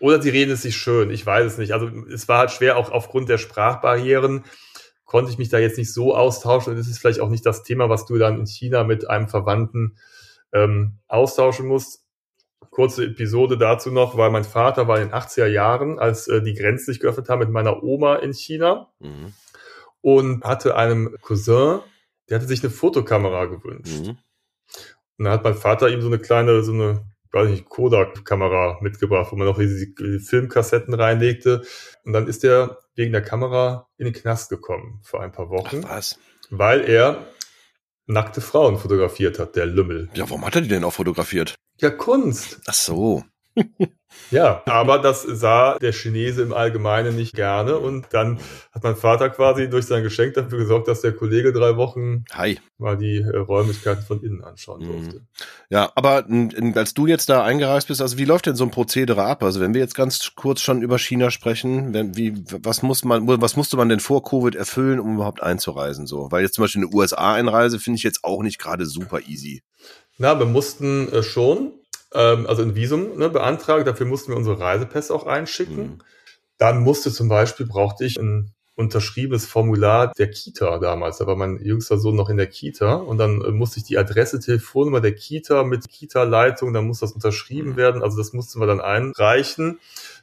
Oder 0.00 0.22
sie 0.22 0.30
reden 0.30 0.52
es 0.52 0.62
sich 0.62 0.76
schön, 0.76 1.10
ich 1.10 1.26
weiß 1.26 1.52
es 1.52 1.58
nicht. 1.58 1.72
Also 1.72 1.88
es 2.12 2.28
war 2.28 2.38
halt 2.38 2.50
schwer, 2.50 2.76
auch 2.76 2.90
aufgrund 2.90 3.28
der 3.28 3.38
Sprachbarrieren 3.38 4.44
konnte 5.04 5.30
ich 5.30 5.36
mich 5.36 5.50
da 5.50 5.58
jetzt 5.58 5.76
nicht 5.76 5.92
so 5.92 6.14
austauschen. 6.14 6.72
Und 6.72 6.78
es 6.78 6.88
ist 6.88 6.98
vielleicht 6.98 7.20
auch 7.20 7.28
nicht 7.28 7.44
das 7.44 7.64
Thema, 7.64 7.90
was 7.90 8.06
du 8.06 8.16
dann 8.16 8.38
in 8.38 8.46
China 8.46 8.84
mit 8.84 9.10
einem 9.10 9.28
Verwandten 9.28 9.98
ähm, 10.52 10.98
austauschen 11.08 11.66
musst. 11.66 12.04
Kurze 12.70 13.04
Episode 13.04 13.58
dazu 13.58 13.90
noch, 13.90 14.16
weil 14.16 14.30
mein 14.30 14.44
Vater 14.44 14.88
war 14.88 14.98
in 14.98 15.08
den 15.08 15.14
80er 15.14 15.46
Jahren, 15.46 15.98
als 15.98 16.28
äh, 16.28 16.40
die 16.40 16.54
Grenzen 16.54 16.86
sich 16.86 17.00
geöffnet 17.00 17.28
haben, 17.28 17.40
mit 17.40 17.50
meiner 17.50 17.82
Oma 17.82 18.16
in 18.16 18.32
China 18.32 18.88
mhm. 19.00 19.34
und 20.00 20.44
hatte 20.44 20.76
einem 20.76 21.14
Cousin, 21.20 21.80
der 22.32 22.38
hatte 22.38 22.48
sich 22.48 22.64
eine 22.64 22.72
Fotokamera 22.72 23.44
gewünscht. 23.44 23.92
Mhm. 23.92 24.16
Und 25.18 25.24
dann 25.26 25.34
hat 25.34 25.44
mein 25.44 25.54
Vater 25.54 25.90
ihm 25.90 26.00
so 26.00 26.06
eine 26.06 26.18
kleine, 26.18 26.62
so 26.62 26.72
eine, 26.72 27.04
weiß 27.30 27.50
nicht, 27.50 27.68
Kodak-Kamera 27.68 28.78
mitgebracht, 28.80 29.30
wo 29.30 29.36
man 29.36 29.46
noch 29.46 29.58
diese 29.58 29.92
Filmkassetten 30.18 30.94
reinlegte. 30.94 31.62
Und 32.04 32.14
dann 32.14 32.26
ist 32.28 32.42
er 32.42 32.78
wegen 32.94 33.12
der 33.12 33.20
Kamera 33.20 33.86
in 33.98 34.06
den 34.06 34.14
Knast 34.14 34.48
gekommen 34.48 35.00
vor 35.02 35.20
ein 35.20 35.30
paar 35.30 35.50
Wochen. 35.50 35.82
Ach, 35.84 35.90
was? 35.90 36.18
Weil 36.48 36.88
er 36.88 37.26
nackte 38.06 38.40
Frauen 38.40 38.78
fotografiert 38.78 39.38
hat, 39.38 39.54
der 39.54 39.66
Lümmel. 39.66 40.08
Ja, 40.14 40.30
warum 40.30 40.46
hat 40.46 40.54
er 40.54 40.62
die 40.62 40.68
denn 40.68 40.84
auch 40.84 40.94
fotografiert? 40.94 41.54
Ja, 41.80 41.90
Kunst. 41.90 42.62
Ach 42.66 42.72
so. 42.72 43.24
Ja, 44.30 44.62
aber 44.66 44.98
das 44.98 45.22
sah 45.22 45.78
der 45.78 45.92
Chinese 45.92 46.42
im 46.42 46.52
Allgemeinen 46.52 47.16
nicht 47.16 47.34
gerne 47.34 47.78
und 47.78 48.06
dann 48.10 48.38
hat 48.72 48.82
mein 48.82 48.96
Vater 48.96 49.30
quasi 49.30 49.68
durch 49.68 49.86
sein 49.86 50.02
Geschenk 50.02 50.34
dafür 50.34 50.58
gesorgt, 50.58 50.88
dass 50.88 51.00
der 51.00 51.12
Kollege 51.12 51.52
drei 51.52 51.76
Wochen 51.76 52.24
Hi. 52.32 52.58
mal 52.78 52.96
die 52.96 53.18
äh, 53.18 53.36
Räumlichkeiten 53.36 54.02
von 54.02 54.22
innen 54.22 54.42
anschauen 54.42 54.82
mhm. 54.82 54.86
durfte. 54.86 55.26
Ja, 55.70 55.92
aber 55.94 56.26
als 56.74 56.94
du 56.94 57.06
jetzt 57.06 57.28
da 57.28 57.44
eingereist 57.44 57.88
bist, 57.88 58.00
also 58.00 58.18
wie 58.18 58.24
läuft 58.24 58.46
denn 58.46 58.56
so 58.56 58.64
ein 58.64 58.70
Prozedere 58.70 59.24
ab? 59.24 59.42
Also 59.42 59.60
wenn 59.60 59.74
wir 59.74 59.80
jetzt 59.80 59.94
ganz 59.94 60.32
kurz 60.34 60.60
schon 60.60 60.82
über 60.82 60.98
China 60.98 61.30
sprechen, 61.30 61.92
wenn, 61.92 62.16
wie, 62.16 62.44
was 62.62 62.82
muss 62.82 63.04
man, 63.04 63.26
was 63.26 63.56
musste 63.56 63.76
man 63.76 63.88
denn 63.88 64.00
vor 64.00 64.22
Covid 64.22 64.54
erfüllen, 64.54 65.00
um 65.00 65.14
überhaupt 65.14 65.42
einzureisen? 65.42 66.06
So, 66.06 66.30
weil 66.30 66.42
jetzt 66.42 66.54
zum 66.54 66.64
Beispiel 66.64 66.82
eine 66.84 66.94
USA-Einreise 66.94 67.78
finde 67.78 67.96
ich 67.96 68.02
jetzt 68.02 68.24
auch 68.24 68.42
nicht 68.42 68.58
gerade 68.58 68.86
super 68.86 69.20
easy. 69.26 69.62
Na, 70.18 70.38
wir 70.38 70.46
mussten 70.46 71.10
äh, 71.12 71.22
schon 71.22 71.72
ähm, 72.14 72.46
also 72.46 72.62
ein 72.62 72.74
Visum 72.74 73.16
ne, 73.16 73.28
beantragen. 73.28 73.84
Dafür 73.84 74.06
mussten 74.06 74.32
wir 74.32 74.36
unsere 74.36 74.60
Reisepässe 74.60 75.14
auch 75.14 75.26
einschicken. 75.26 75.76
Mhm. 75.76 75.98
Dann 76.58 76.82
musste 76.82 77.10
zum 77.12 77.28
Beispiel, 77.28 77.66
brauchte 77.66 78.04
ich 78.04 78.18
ein 78.18 78.52
unterschriebenes 78.74 79.46
Formular 79.46 80.12
der 80.16 80.30
Kita 80.30 80.78
damals. 80.78 81.18
Da 81.18 81.26
war 81.26 81.36
mein 81.36 81.58
jüngster 81.62 81.98
Sohn 81.98 82.16
noch 82.16 82.30
in 82.30 82.38
der 82.38 82.46
Kita 82.46 82.94
und 82.94 83.18
dann 83.18 83.42
äh, 83.42 83.50
musste 83.50 83.78
ich 83.78 83.84
die 83.84 83.98
Adresse, 83.98 84.40
Telefonnummer 84.40 85.00
der 85.00 85.14
Kita 85.14 85.64
mit 85.64 85.88
Kita-Leitung, 85.88 86.72
dann 86.72 86.86
muss 86.86 87.00
das 87.00 87.12
unterschrieben 87.12 87.70
mhm. 87.70 87.76
werden. 87.76 88.02
Also 88.02 88.16
das 88.16 88.32
mussten 88.32 88.60
wir 88.60 88.66
dann 88.66 88.80
einreichen. 88.80 89.78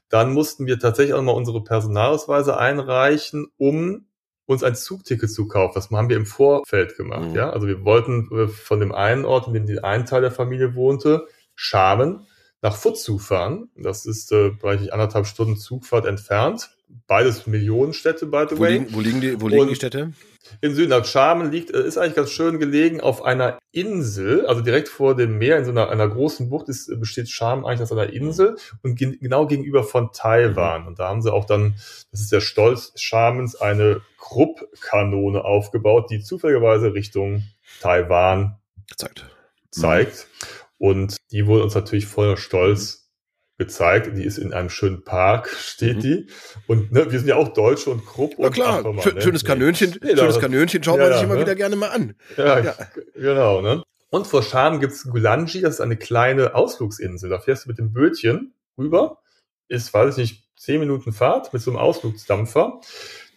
Dann 0.10 0.34
mussten 0.34 0.66
wir 0.66 0.80
tatsächlich 0.80 1.14
auch 1.14 1.22
mal 1.22 1.34
unsere 1.34 1.64
Personalausweise 1.64 2.58
einreichen, 2.58 3.48
um 3.58 4.06
uns 4.48 4.64
ein 4.64 4.74
Zugticket 4.74 5.32
zu 5.32 5.48
kaufen. 5.48 5.74
Das 5.76 5.92
haben 5.92 6.10
wir 6.10 6.18
im 6.18 6.26
Vorfeld 6.26 6.98
gemacht. 6.98 7.30
Mhm. 7.30 7.36
Ja, 7.36 7.52
also 7.52 7.68
wir 7.68 7.86
wollten 7.86 8.28
äh, 8.32 8.48
von 8.48 8.80
dem 8.80 8.92
einen 8.92 9.26
Ort, 9.26 9.46
in 9.48 9.54
dem 9.54 9.68
die 9.68 9.84
ein 9.84 10.08
Teil 10.08 10.22
der 10.22 10.32
Familie 10.32 10.74
wohnte, 10.74 11.28
Schamen 11.62 12.26
nach 12.62 12.78
Futsu 12.78 13.20
fahren. 13.20 13.70
Das 13.76 14.06
ist 14.06 14.32
äh, 14.32 14.52
ich 14.76 14.94
anderthalb 14.94 15.28
Stunden 15.28 15.58
Zugfahrt 15.58 16.06
entfernt. 16.06 16.70
Beides 17.06 17.48
Millionenstädte, 17.48 18.28
by 18.28 18.46
the 18.50 18.58
wo 18.58 18.62
way. 18.62 18.78
Liegen, 18.78 18.94
wo 18.94 19.02
liegen 19.02 19.22
die, 19.22 19.42
wo 19.42 19.50
liegen 19.50 19.68
die 19.68 19.76
Städte? 19.76 20.14
In 20.62 20.74
Süden. 20.74 20.94
Also 20.94 21.10
Schamen 21.10 21.52
liegt, 21.52 21.72
äh, 21.72 21.86
ist 21.86 21.98
eigentlich 21.98 22.16
ganz 22.16 22.32
schön 22.32 22.60
gelegen 22.60 23.02
auf 23.02 23.24
einer 23.24 23.60
Insel, 23.74 24.46
also 24.46 24.62
direkt 24.62 24.88
vor 24.88 25.18
dem 25.18 25.38
Meer, 25.38 25.58
in 25.58 25.66
so 25.66 25.72
einer, 25.72 25.90
einer 25.90 26.08
großen 26.08 26.50
Bucht 26.50 26.70
ist, 26.70 26.98
besteht 26.98 27.30
Schamen 27.30 27.66
eigentlich 27.66 27.82
aus 27.82 27.92
einer 27.92 28.12
Insel 28.14 28.56
und 28.82 28.96
ge 28.96 29.18
genau 29.18 29.46
gegenüber 29.46 29.84
von 29.84 30.12
Taiwan. 30.14 30.88
Und 30.88 31.00
da 31.00 31.10
haben 31.10 31.22
sie 31.22 31.34
auch 31.34 31.44
dann, 31.44 31.76
das 32.12 32.22
ist 32.22 32.32
der 32.32 32.42
Stolz 32.42 32.94
Schamens, 32.96 33.58
eine 33.58 34.00
Krupp-Kanone 34.18 35.44
aufgebaut, 35.44 36.10
die 36.10 36.22
zufälligerweise 36.22 36.94
Richtung 36.94 37.44
Taiwan 37.82 38.58
zeigt. 38.96 39.26
zeigt. 39.72 40.16
Mhm. 40.16 40.69
Und 40.80 41.18
die 41.32 41.46
wurde 41.46 41.64
uns 41.64 41.76
natürlich 41.76 42.08
voller 42.08 42.38
Stolz 42.38 43.12
gezeigt. 43.60 44.18
Die 44.18 44.24
ist 44.24 44.40
in 44.40 44.54
einem 44.54 44.70
schönen 44.70 45.04
Park, 45.04 45.50
steht 45.60 45.98
mhm. 45.98 46.02
die. 46.02 46.28
Und 46.66 46.92
ne, 46.92 47.12
wir 47.12 47.20
sind 47.20 47.28
ja 47.28 47.36
auch 47.36 47.50
Deutsche 47.50 47.92
und 47.92 48.06
Krupp. 48.06 48.34
Na 48.40 48.50
klar, 48.50 48.82
mal, 48.82 48.94
ne? 48.94 49.22
schönes 49.22 49.46
Kanönchen, 49.46 50.00
nee, 50.02 50.16
schönes 50.16 50.40
Kanönchen 50.40 50.82
schaut 50.82 50.98
ja, 50.98 51.04
man 51.04 51.14
sich 51.14 51.24
immer 51.24 51.36
ne? 51.36 51.42
wieder 51.42 51.56
gerne 51.56 51.76
mal 51.76 51.90
an. 51.90 52.16
Ja, 52.38 52.60
ja. 52.60 52.76
genau. 53.14 53.62
Ne? 53.62 53.84
Und 54.10 54.26
vor 54.26 54.42
Scham 54.42 54.80
gibt's 54.80 55.04
Gulanji, 55.04 55.62
das 55.62 55.76
ist 55.76 55.82
eine 55.82 55.98
kleine 55.98 56.56
Ausflugsinsel. 56.56 57.30
Da 57.30 57.40
fährst 57.40 57.66
du 57.66 57.70
mit 57.70 57.78
dem 57.78 57.94
Bötchen 57.94 58.54
rüber, 58.78 59.20
ist, 59.68 59.94
weiß 59.94 60.18
ich 60.18 60.32
nicht, 60.32 60.44
zehn 60.58 60.80
Minuten 60.80 61.12
Fahrt 61.12 61.54
mit 61.54 61.62
so 61.62 61.70
einem 61.70 61.80
Ausflugsdampfer. 61.80 62.82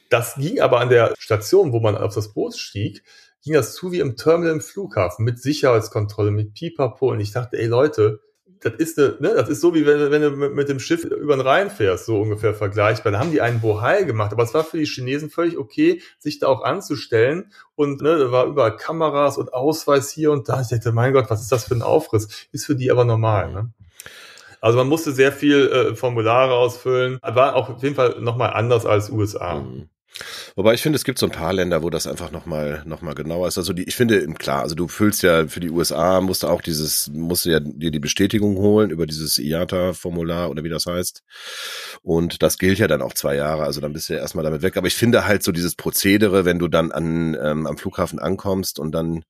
Das 0.08 0.36
ging 0.36 0.60
aber 0.60 0.80
an 0.80 0.88
der 0.88 1.14
Station, 1.18 1.72
wo 1.72 1.80
man 1.80 1.96
auf 1.96 2.14
das 2.14 2.32
Boot 2.32 2.56
stieg, 2.56 3.02
ging 3.42 3.54
das 3.54 3.74
zu 3.74 3.92
wie 3.92 4.00
im 4.00 4.16
Terminal 4.16 4.54
im 4.54 4.60
Flughafen 4.60 5.24
mit 5.24 5.40
Sicherheitskontrolle, 5.40 6.30
mit 6.30 6.54
Pipapo. 6.54 7.10
Und 7.10 7.20
ich 7.20 7.32
dachte, 7.32 7.58
ey 7.58 7.66
Leute, 7.66 8.20
das 8.62 8.74
ist 8.74 8.98
eine, 8.98 9.16
ne, 9.18 9.34
das 9.34 9.48
ist 9.48 9.60
so 9.60 9.74
wie 9.74 9.84
wenn, 9.84 10.10
wenn 10.10 10.22
du 10.22 10.30
mit 10.30 10.68
dem 10.68 10.78
Schiff 10.78 11.04
über 11.04 11.36
den 11.36 11.40
Rhein 11.40 11.68
fährst, 11.70 12.06
so 12.06 12.20
ungefähr 12.20 12.54
vergleichbar. 12.54 13.12
Da 13.12 13.18
haben 13.18 13.32
die 13.32 13.40
einen 13.40 13.60
Bohai 13.60 14.04
gemacht, 14.04 14.32
aber 14.32 14.44
es 14.44 14.54
war 14.54 14.62
für 14.62 14.78
die 14.78 14.86
Chinesen 14.86 15.30
völlig 15.30 15.58
okay, 15.58 16.00
sich 16.18 16.38
da 16.38 16.46
auch 16.46 16.62
anzustellen. 16.62 17.52
Und 17.74 18.00
ne, 18.00 18.18
da 18.18 18.30
war 18.30 18.46
überall 18.46 18.76
Kameras 18.76 19.36
und 19.36 19.52
Ausweis 19.52 20.10
hier 20.10 20.30
und 20.30 20.48
da. 20.48 20.60
Ich 20.60 20.68
dachte, 20.68 20.92
mein 20.92 21.12
Gott, 21.12 21.28
was 21.28 21.42
ist 21.42 21.50
das 21.50 21.64
für 21.64 21.74
ein 21.74 21.82
Aufriss? 21.82 22.46
Ist 22.52 22.66
für 22.66 22.76
die 22.76 22.90
aber 22.90 23.04
normal. 23.04 23.52
Ne? 23.52 23.72
Also 24.60 24.78
man 24.78 24.88
musste 24.88 25.10
sehr 25.10 25.32
viel 25.32 25.68
äh, 25.68 25.96
Formulare 25.96 26.54
ausfüllen. 26.54 27.18
War 27.20 27.56
auch 27.56 27.68
auf 27.68 27.82
jeden 27.82 27.96
Fall 27.96 28.20
nochmal 28.20 28.52
anders 28.52 28.86
als 28.86 29.10
USA. 29.10 29.56
Mhm. 29.56 29.88
Wobei 30.56 30.74
ich 30.74 30.82
finde, 30.82 30.96
es 30.96 31.04
gibt 31.04 31.18
so 31.18 31.26
ein 31.26 31.32
paar 31.32 31.52
Länder, 31.52 31.82
wo 31.82 31.90
das 31.90 32.06
einfach 32.06 32.30
nochmal 32.30 32.82
noch 32.84 33.00
mal 33.02 33.14
genauer 33.14 33.48
ist. 33.48 33.58
Also 33.58 33.72
die, 33.72 33.84
ich 33.84 33.96
finde, 33.96 34.26
klar, 34.34 34.62
also 34.62 34.74
du 34.74 34.88
füllst 34.88 35.22
ja 35.22 35.46
für 35.46 35.60
die 35.60 35.70
USA, 35.70 36.20
musst 36.20 36.42
du 36.42 36.48
auch 36.48 36.60
dieses, 36.60 37.08
musst 37.12 37.46
du 37.46 37.50
ja 37.50 37.60
dir 37.60 37.90
die 37.90 37.98
Bestätigung 37.98 38.56
holen 38.56 38.90
über 38.90 39.06
dieses 39.06 39.38
IATA-Formular 39.38 40.50
oder 40.50 40.64
wie 40.64 40.68
das 40.68 40.86
heißt. 40.86 41.22
Und 42.02 42.42
das 42.42 42.58
gilt 42.58 42.78
ja 42.78 42.88
dann 42.88 43.02
auch 43.02 43.14
zwei 43.14 43.36
Jahre, 43.36 43.64
also 43.64 43.80
dann 43.80 43.92
bist 43.92 44.08
du 44.08 44.14
ja 44.14 44.20
erstmal 44.20 44.44
damit 44.44 44.62
weg. 44.62 44.76
Aber 44.76 44.86
ich 44.86 44.96
finde 44.96 45.26
halt 45.26 45.42
so 45.42 45.52
dieses 45.52 45.74
Prozedere, 45.74 46.44
wenn 46.44 46.58
du 46.58 46.68
dann 46.68 46.92
an, 46.92 47.36
ähm, 47.42 47.66
am 47.66 47.78
Flughafen 47.78 48.18
ankommst 48.18 48.78
und 48.78 48.92
dann 48.92 49.24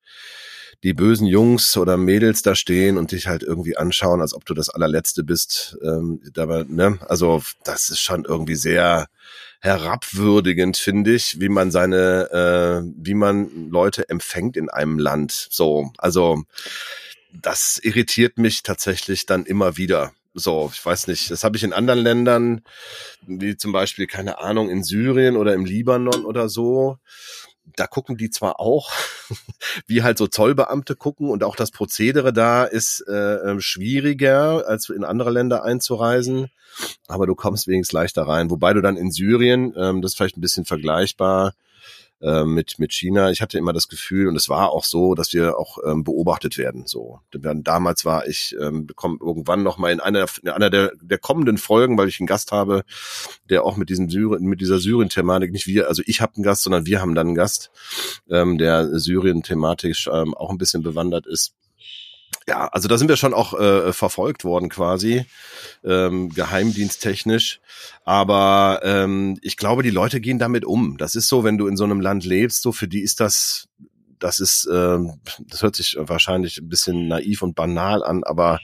die 0.82 0.94
bösen 0.94 1.26
Jungs 1.26 1.76
oder 1.76 1.96
Mädels 1.96 2.42
da 2.42 2.56
stehen 2.56 2.98
und 2.98 3.12
dich 3.12 3.28
halt 3.28 3.44
irgendwie 3.44 3.76
anschauen, 3.76 4.20
als 4.20 4.34
ob 4.34 4.44
du 4.44 4.54
das 4.54 4.68
allerletzte 4.68 5.22
bist. 5.22 5.78
Ähm, 5.82 6.20
dabei, 6.32 6.64
ne? 6.66 6.98
Also 7.08 7.40
das 7.62 7.90
ist 7.90 8.00
schon 8.00 8.24
irgendwie 8.24 8.56
sehr 8.56 9.06
herabwürdigend, 9.62 10.76
finde 10.76 11.14
ich, 11.14 11.40
wie 11.40 11.48
man 11.48 11.70
seine, 11.70 12.82
äh, 12.84 12.92
wie 12.96 13.14
man 13.14 13.70
Leute 13.70 14.08
empfängt 14.08 14.56
in 14.56 14.68
einem 14.68 14.98
Land. 14.98 15.48
So, 15.50 15.92
also 15.98 16.42
das 17.32 17.78
irritiert 17.80 18.38
mich 18.38 18.64
tatsächlich 18.64 19.24
dann 19.24 19.46
immer 19.46 19.76
wieder. 19.76 20.12
So, 20.34 20.70
ich 20.72 20.84
weiß 20.84 21.06
nicht, 21.06 21.30
das 21.30 21.44
habe 21.44 21.56
ich 21.56 21.62
in 21.62 21.72
anderen 21.72 22.00
Ländern, 22.00 22.62
wie 23.26 23.56
zum 23.56 23.70
Beispiel, 23.70 24.08
keine 24.08 24.38
Ahnung, 24.38 24.68
in 24.68 24.82
Syrien 24.82 25.36
oder 25.36 25.54
im 25.54 25.64
Libanon 25.64 26.24
oder 26.24 26.48
so 26.48 26.98
da 27.76 27.86
gucken 27.86 28.16
die 28.16 28.30
zwar 28.30 28.60
auch, 28.60 28.90
wie 29.86 30.02
halt 30.02 30.18
so 30.18 30.26
Zollbeamte 30.26 30.96
gucken 30.96 31.30
und 31.30 31.44
auch 31.44 31.56
das 31.56 31.70
Prozedere 31.70 32.32
da 32.32 32.64
ist 32.64 33.04
äh, 33.08 33.36
ähm, 33.36 33.60
schwieriger, 33.60 34.66
als 34.66 34.88
in 34.88 35.04
andere 35.04 35.30
Länder 35.30 35.64
einzureisen, 35.64 36.50
aber 37.08 37.26
du 37.26 37.34
kommst 37.34 37.66
wenigstens 37.68 37.92
leichter 37.92 38.22
rein. 38.22 38.50
Wobei 38.50 38.72
du 38.72 38.80
dann 38.80 38.96
in 38.96 39.10
Syrien, 39.10 39.74
ähm, 39.76 40.02
das 40.02 40.12
ist 40.12 40.16
vielleicht 40.16 40.36
ein 40.36 40.42
bisschen 40.42 40.64
vergleichbar, 40.64 41.54
äh, 42.22 42.44
mit, 42.44 42.78
mit 42.78 42.92
China. 42.92 43.30
Ich 43.30 43.42
hatte 43.42 43.58
immer 43.58 43.72
das 43.72 43.88
Gefühl, 43.88 44.28
und 44.28 44.36
es 44.36 44.48
war 44.48 44.70
auch 44.70 44.84
so, 44.84 45.14
dass 45.14 45.32
wir 45.32 45.58
auch 45.58 45.78
ähm, 45.84 46.04
beobachtet 46.04 46.58
werden. 46.58 46.86
So, 46.86 47.20
damals 47.32 48.04
war 48.04 48.26
ich, 48.26 48.56
ähm, 48.60 48.86
bekomme 48.86 49.18
irgendwann 49.20 49.62
noch 49.62 49.78
mal 49.78 49.92
in 49.92 50.00
einer, 50.00 50.26
in 50.42 50.48
einer 50.48 50.70
der, 50.70 50.92
der 51.00 51.18
kommenden 51.18 51.58
Folgen, 51.58 51.98
weil 51.98 52.08
ich 52.08 52.20
einen 52.20 52.26
Gast 52.26 52.52
habe, 52.52 52.84
der 53.50 53.64
auch 53.64 53.76
mit 53.76 53.90
diesem 53.90 54.08
Syrien, 54.08 54.44
mit 54.44 54.60
dieser 54.60 54.78
Syrien-Thematik, 54.78 55.52
nicht 55.52 55.66
wir, 55.66 55.88
also 55.88 56.02
ich 56.06 56.20
habe 56.20 56.36
einen 56.36 56.44
Gast, 56.44 56.62
sondern 56.62 56.86
wir 56.86 57.00
haben 57.00 57.14
dann 57.14 57.28
einen 57.28 57.36
Gast, 57.36 57.70
ähm, 58.30 58.58
der 58.58 58.98
Syrien-thematisch 58.98 60.08
ähm, 60.12 60.34
auch 60.34 60.50
ein 60.50 60.58
bisschen 60.58 60.82
bewandert 60.82 61.26
ist 61.26 61.54
ja, 62.48 62.68
also 62.68 62.88
da 62.88 62.98
sind 62.98 63.08
wir 63.08 63.16
schon 63.16 63.34
auch 63.34 63.58
äh, 63.58 63.92
verfolgt 63.92 64.44
worden 64.44 64.68
quasi, 64.68 65.26
ähm, 65.84 66.28
geheimdiensttechnisch. 66.30 67.60
Aber 68.04 68.80
ähm, 68.82 69.38
ich 69.42 69.56
glaube, 69.56 69.82
die 69.82 69.90
Leute 69.90 70.20
gehen 70.20 70.38
damit 70.38 70.64
um. 70.64 70.96
Das 70.98 71.14
ist 71.14 71.28
so, 71.28 71.44
wenn 71.44 71.58
du 71.58 71.66
in 71.66 71.76
so 71.76 71.84
einem 71.84 72.00
Land 72.00 72.24
lebst, 72.24 72.62
so 72.62 72.72
für 72.72 72.88
die 72.88 73.00
ist 73.00 73.20
das, 73.20 73.68
das 74.18 74.40
ist, 74.40 74.68
ähm, 74.72 75.20
das 75.48 75.62
hört 75.62 75.76
sich 75.76 75.96
wahrscheinlich 75.98 76.58
ein 76.58 76.68
bisschen 76.68 77.08
naiv 77.08 77.42
und 77.42 77.54
banal 77.54 78.02
an, 78.02 78.24
aber 78.24 78.60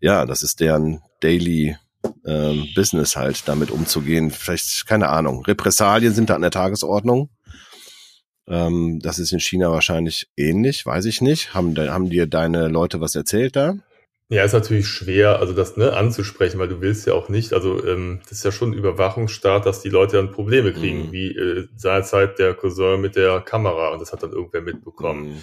ja, 0.00 0.26
das 0.26 0.42
ist 0.42 0.60
deren 0.60 1.02
Daily 1.20 1.76
ähm, 2.24 2.68
Business 2.74 3.16
halt, 3.16 3.48
damit 3.48 3.70
umzugehen. 3.70 4.30
Vielleicht, 4.30 4.86
keine 4.86 5.08
Ahnung, 5.08 5.44
Repressalien 5.44 6.14
sind 6.14 6.30
da 6.30 6.34
an 6.34 6.42
der 6.42 6.50
Tagesordnung. 6.50 7.30
Ähm, 8.48 9.00
das 9.00 9.18
ist 9.18 9.32
in 9.32 9.40
China 9.40 9.70
wahrscheinlich 9.70 10.28
ähnlich, 10.36 10.86
weiß 10.86 11.04
ich 11.06 11.20
nicht. 11.20 11.54
Haben, 11.54 11.76
haben 11.76 12.10
dir 12.10 12.26
deine 12.26 12.68
Leute 12.68 13.00
was 13.00 13.14
erzählt 13.14 13.56
da? 13.56 13.76
Ja, 14.28 14.42
ist 14.42 14.54
natürlich 14.54 14.88
schwer, 14.88 15.38
also 15.38 15.52
das 15.52 15.76
ne, 15.76 15.92
anzusprechen, 15.92 16.58
weil 16.58 16.66
du 16.66 16.80
willst 16.80 17.06
ja 17.06 17.14
auch 17.14 17.28
nicht, 17.28 17.52
also 17.52 17.84
ähm, 17.86 18.20
das 18.24 18.38
ist 18.38 18.44
ja 18.44 18.50
schon 18.50 18.70
ein 18.70 18.78
Überwachungsstaat, 18.78 19.66
dass 19.66 19.82
die 19.82 19.88
Leute 19.88 20.16
dann 20.16 20.32
Probleme 20.32 20.72
kriegen, 20.72 21.06
mhm. 21.06 21.12
wie 21.12 21.28
äh, 21.28 21.68
seinerzeit 21.76 22.40
der 22.40 22.54
Cousin 22.54 23.00
mit 23.00 23.14
der 23.14 23.40
Kamera 23.40 23.90
und 23.90 24.00
das 24.00 24.12
hat 24.12 24.24
dann 24.24 24.32
irgendwer 24.32 24.62
mitbekommen. 24.62 25.28
Mhm. 25.28 25.42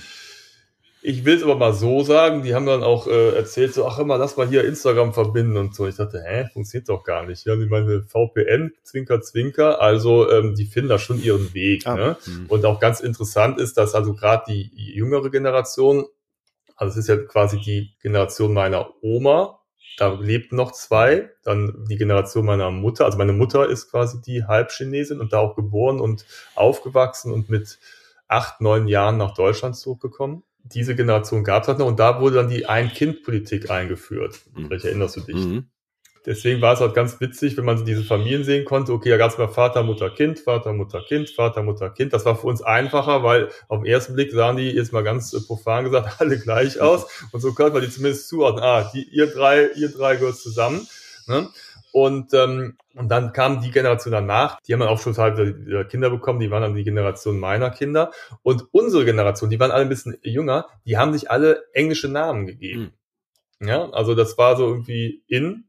Ich 1.05 1.25
will 1.25 1.35
es 1.35 1.43
aber 1.43 1.55
mal 1.55 1.73
so 1.73 2.01
sagen, 2.01 2.43
die 2.43 2.55
haben 2.55 2.65
dann 2.65 2.81
auch 2.81 3.07
äh, 3.07 3.35
erzählt, 3.35 3.73
so, 3.73 3.85
ach 3.85 3.99
immer, 3.99 4.17
lass 4.17 4.37
mal 4.37 4.47
hier 4.47 4.63
Instagram 4.63 5.13
verbinden 5.13 5.57
und 5.57 5.75
so. 5.75 5.85
Ich 5.85 5.97
dachte, 5.97 6.23
hä, 6.25 6.47
funktioniert 6.53 6.87
doch 6.87 7.03
gar 7.03 7.25
nicht. 7.25 7.45
Ja, 7.45 7.57
die 7.57 7.65
meine 7.65 8.03
VPN, 8.03 8.71
Zwinker, 8.83 9.19
Zwinker, 9.19 9.81
also 9.81 10.31
ähm, 10.31 10.55
die 10.55 10.63
finden 10.63 10.87
da 10.87 10.97
schon 10.97 11.21
ihren 11.21 11.53
Weg. 11.53 11.85
Ah, 11.85 11.95
ne? 11.95 12.17
Mh. 12.25 12.45
Und 12.47 12.65
auch 12.65 12.79
ganz 12.79 13.01
interessant 13.01 13.59
ist, 13.59 13.75
dass 13.75 13.95
also 13.95 14.13
gerade 14.13 14.45
die 14.47 14.71
jüngere 14.95 15.29
Generation, 15.29 16.05
also 16.77 16.91
es 16.91 16.97
ist 17.05 17.09
ja 17.09 17.17
quasi 17.17 17.59
die 17.59 17.91
Generation 18.01 18.53
meiner 18.53 18.93
Oma, 19.01 19.59
da 19.97 20.13
lebten 20.13 20.55
noch 20.55 20.71
zwei, 20.71 21.31
dann 21.43 21.85
die 21.89 21.97
Generation 21.97 22.45
meiner 22.45 22.71
Mutter, 22.71 23.03
also 23.03 23.17
meine 23.17 23.33
Mutter 23.33 23.67
ist 23.67 23.91
quasi 23.91 24.21
die 24.21 24.45
Halbchinesin 24.45 25.19
und 25.19 25.33
da 25.33 25.39
auch 25.39 25.57
geboren 25.57 25.99
und 25.99 26.25
aufgewachsen 26.55 27.33
und 27.33 27.49
mit 27.49 27.77
acht, 28.29 28.61
neun 28.61 28.87
Jahren 28.87 29.17
nach 29.17 29.33
Deutschland 29.33 29.75
zurückgekommen 29.75 30.43
diese 30.64 30.95
Generation 30.95 31.43
gab 31.43 31.64
es 31.64 31.68
halt 31.68 31.80
noch 31.80 31.88
und 31.88 31.99
da 31.99 32.22
wurde 32.22 32.38
dann 32.38 32.49
die 32.49 32.66
Ein-Kind-Politik 32.66 33.70
eingeführt. 33.70 34.41
Mhm. 34.55 34.68
Vielleicht 34.68 34.86
erinnerst 34.86 35.18
du 35.18 35.22
dich. 35.22 35.36
Mhm. 35.36 35.68
Deswegen 36.26 36.61
war 36.61 36.74
es 36.74 36.80
halt 36.80 36.93
ganz 36.93 37.20
witzig, 37.20 37.57
wenn 37.57 37.66
man 37.66 37.84
diese 37.84 38.03
Familien 38.03 38.45
sehen 38.45 38.64
konnte. 38.64 38.93
Okay, 38.93 39.09
da 39.09 39.18
gab 39.18 39.32
es 39.32 39.38
mal 39.38 39.49
Vater, 39.49 39.84
Mutter, 39.84 40.09
Kind, 40.09 40.39
Vater, 40.39 40.72
Mutter, 40.72 41.01
Kind, 41.01 41.30
Vater, 41.30 41.64
Mutter, 41.64 41.89
Kind. 41.89 42.14
Das 42.14 42.26
war 42.26 42.38
für 42.38 42.47
uns 42.47 42.61
einfacher, 42.61 43.24
weil 43.24 43.49
auf 43.68 43.82
den 43.82 43.91
ersten 43.91 44.14
Blick 44.14 44.32
sahen 44.32 44.55
die 44.55 44.72
jetzt 44.72 44.93
mal 44.93 45.03
ganz 45.03 45.34
äh, 45.34 45.41
profan 45.41 45.84
gesagt 45.84 46.16
alle 46.22 46.39
gleich 46.39 46.80
aus. 46.80 47.07
Und 47.34 47.41
so 47.41 47.53
konnte 47.53 47.74
man 47.74 47.82
die 47.82 47.89
zumindest 47.89 48.30
zuordnen. 48.30 48.64
Ah, 48.64 48.89
die, 48.93 49.03
ihr 49.09 49.28
drei, 49.28 49.68
ihr 49.76 49.89
drei 49.89 50.16
gehört 50.16 50.38
zusammen. 50.38 50.88
Ne? 51.28 51.49
Und, 51.93 52.33
ähm, 52.33 52.75
und 52.95 53.07
dann 53.09 53.33
kam 53.33 53.61
die 53.61 53.69
Generation 53.69 54.11
danach, 54.11 54.59
die 54.61 54.73
haben 54.73 54.79
dann 54.79 54.89
auch 54.89 54.99
schon 54.99 55.15
halt 55.15 55.37
Kinder 55.89 56.09
bekommen, 56.09 56.39
die 56.39 56.49
waren 56.49 56.63
dann 56.63 56.73
die 56.73 56.83
Generation 56.83 57.39
meiner 57.39 57.69
Kinder. 57.69 58.11
Und 58.41 58.65
unsere 58.71 59.05
Generation, 59.05 59.51
die 59.51 59.59
waren 59.59 59.69
alle 59.69 59.83
ein 59.83 59.89
bisschen 59.89 60.17
jünger, 60.23 60.65
die 60.87 60.97
haben 60.97 61.13
sich 61.13 61.29
alle 61.29 61.65
englische 61.73 62.07
Namen 62.07 62.47
gegeben. 62.47 62.93
Mhm. 63.59 63.67
Ja, 63.67 63.91
also 63.91 64.15
das 64.15 64.39
war 64.39 64.57
so 64.57 64.67
irgendwie 64.67 65.21
in. 65.27 65.65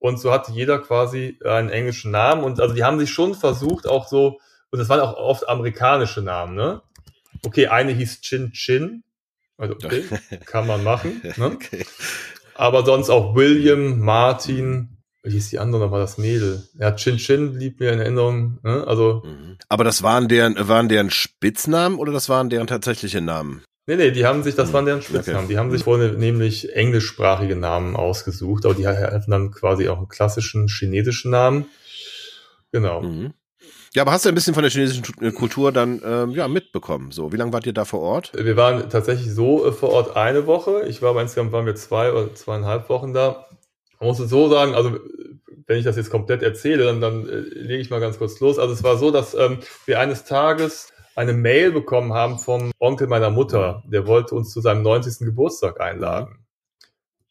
Und 0.00 0.18
so 0.18 0.32
hatte 0.32 0.50
jeder 0.50 0.80
quasi 0.80 1.38
einen 1.44 1.68
englischen 1.68 2.10
Namen. 2.10 2.42
Und 2.42 2.60
also 2.60 2.74
die 2.74 2.82
haben 2.82 2.98
sich 2.98 3.10
schon 3.10 3.34
versucht, 3.36 3.86
auch 3.86 4.08
so, 4.08 4.40
und 4.70 4.80
das 4.80 4.88
waren 4.88 4.98
auch 4.98 5.14
oft 5.14 5.48
amerikanische 5.48 6.20
Namen, 6.20 6.56
ne? 6.56 6.82
Okay, 7.46 7.68
eine 7.68 7.92
hieß 7.92 8.22
Chin 8.22 8.50
Chin. 8.50 9.04
Also 9.56 9.74
okay, 9.74 10.04
kann 10.46 10.66
man 10.66 10.82
machen. 10.82 11.22
Ne? 11.36 11.46
Okay. 11.46 11.86
Aber 12.56 12.84
sonst 12.84 13.08
auch 13.08 13.36
William, 13.36 14.00
Martin, 14.00 14.96
wie 15.22 15.32
hieß 15.32 15.50
die 15.50 15.58
andere 15.58 15.82
nochmal, 15.82 16.00
das 16.00 16.18
Mädel? 16.18 16.62
Ja, 16.78 16.92
Chin 16.92 17.18
Chin 17.18 17.54
blieb 17.54 17.80
mir 17.80 17.92
in 17.92 18.00
Erinnerung. 18.00 18.58
Ne? 18.62 18.84
Also. 18.86 19.22
Mhm. 19.24 19.58
Aber 19.68 19.84
das 19.84 20.02
waren 20.02 20.28
deren, 20.28 20.56
waren 20.68 20.88
deren 20.88 21.10
Spitznamen 21.10 21.98
oder 21.98 22.12
das 22.12 22.28
waren 22.28 22.50
deren 22.50 22.66
tatsächliche 22.66 23.20
Namen? 23.20 23.62
Nee, 23.86 23.96
nee, 23.96 24.10
die 24.12 24.24
haben 24.24 24.42
sich, 24.42 24.54
das 24.54 24.68
mhm. 24.68 24.72
waren 24.74 24.86
deren 24.86 25.02
Spitznamen. 25.02 25.44
Okay. 25.44 25.52
Die 25.52 25.58
haben 25.58 25.70
sich 25.70 25.84
vorne 25.84 26.12
nämlich 26.12 26.74
englischsprachige 26.74 27.56
Namen 27.56 27.96
ausgesucht, 27.96 28.64
aber 28.64 28.74
die 28.74 28.86
hatten 28.86 29.30
dann 29.30 29.50
quasi 29.50 29.88
auch 29.88 29.98
einen 29.98 30.08
klassischen 30.08 30.68
chinesischen 30.68 31.30
Namen. 31.30 31.66
Genau. 32.72 33.02
Mhm. 33.02 33.34
Ja, 33.92 34.02
aber 34.02 34.12
hast 34.12 34.24
du 34.24 34.28
ein 34.28 34.34
bisschen 34.36 34.54
von 34.54 34.62
der 34.62 34.70
chinesischen 34.70 35.04
äh, 35.20 35.32
Kultur 35.32 35.72
dann 35.72 36.00
ähm, 36.04 36.30
ja 36.30 36.46
mitbekommen? 36.46 37.10
So, 37.10 37.32
wie 37.32 37.36
lange 37.36 37.52
wart 37.52 37.66
ihr 37.66 37.72
da 37.72 37.84
vor 37.84 38.00
Ort? 38.00 38.30
Wir 38.36 38.56
waren 38.56 38.88
tatsächlich 38.88 39.34
so 39.34 39.66
äh, 39.66 39.72
vor 39.72 39.90
Ort 39.90 40.16
eine 40.16 40.46
Woche. 40.46 40.84
Ich 40.86 41.02
war 41.02 41.12
bei 41.12 41.22
insgesamt 41.22 41.50
waren 41.50 41.66
wir 41.66 41.74
zwei 41.74 42.12
oder 42.12 42.32
zweieinhalb 42.34 42.88
Wochen 42.88 43.12
da. 43.12 43.48
Man 44.00 44.08
muss 44.08 44.18
es 44.18 44.30
so 44.30 44.48
sagen, 44.48 44.74
also 44.74 44.98
wenn 45.66 45.78
ich 45.78 45.84
das 45.84 45.96
jetzt 45.96 46.10
komplett 46.10 46.42
erzähle, 46.42 46.84
dann, 46.84 47.00
dann 47.00 47.28
äh, 47.28 47.38
lege 47.38 47.80
ich 47.80 47.90
mal 47.90 48.00
ganz 48.00 48.18
kurz 48.18 48.40
los. 48.40 48.58
Also 48.58 48.74
es 48.74 48.82
war 48.82 48.96
so, 48.96 49.10
dass 49.10 49.34
ähm, 49.34 49.60
wir 49.86 50.00
eines 50.00 50.24
Tages 50.24 50.88
eine 51.14 51.32
Mail 51.32 51.70
bekommen 51.70 52.12
haben 52.12 52.38
vom 52.38 52.72
Onkel 52.78 53.06
meiner 53.06 53.30
Mutter. 53.30 53.84
Der 53.86 54.06
wollte 54.06 54.34
uns 54.34 54.50
zu 54.52 54.60
seinem 54.60 54.82
90. 54.82 55.26
Geburtstag 55.26 55.80
einladen. 55.80 56.46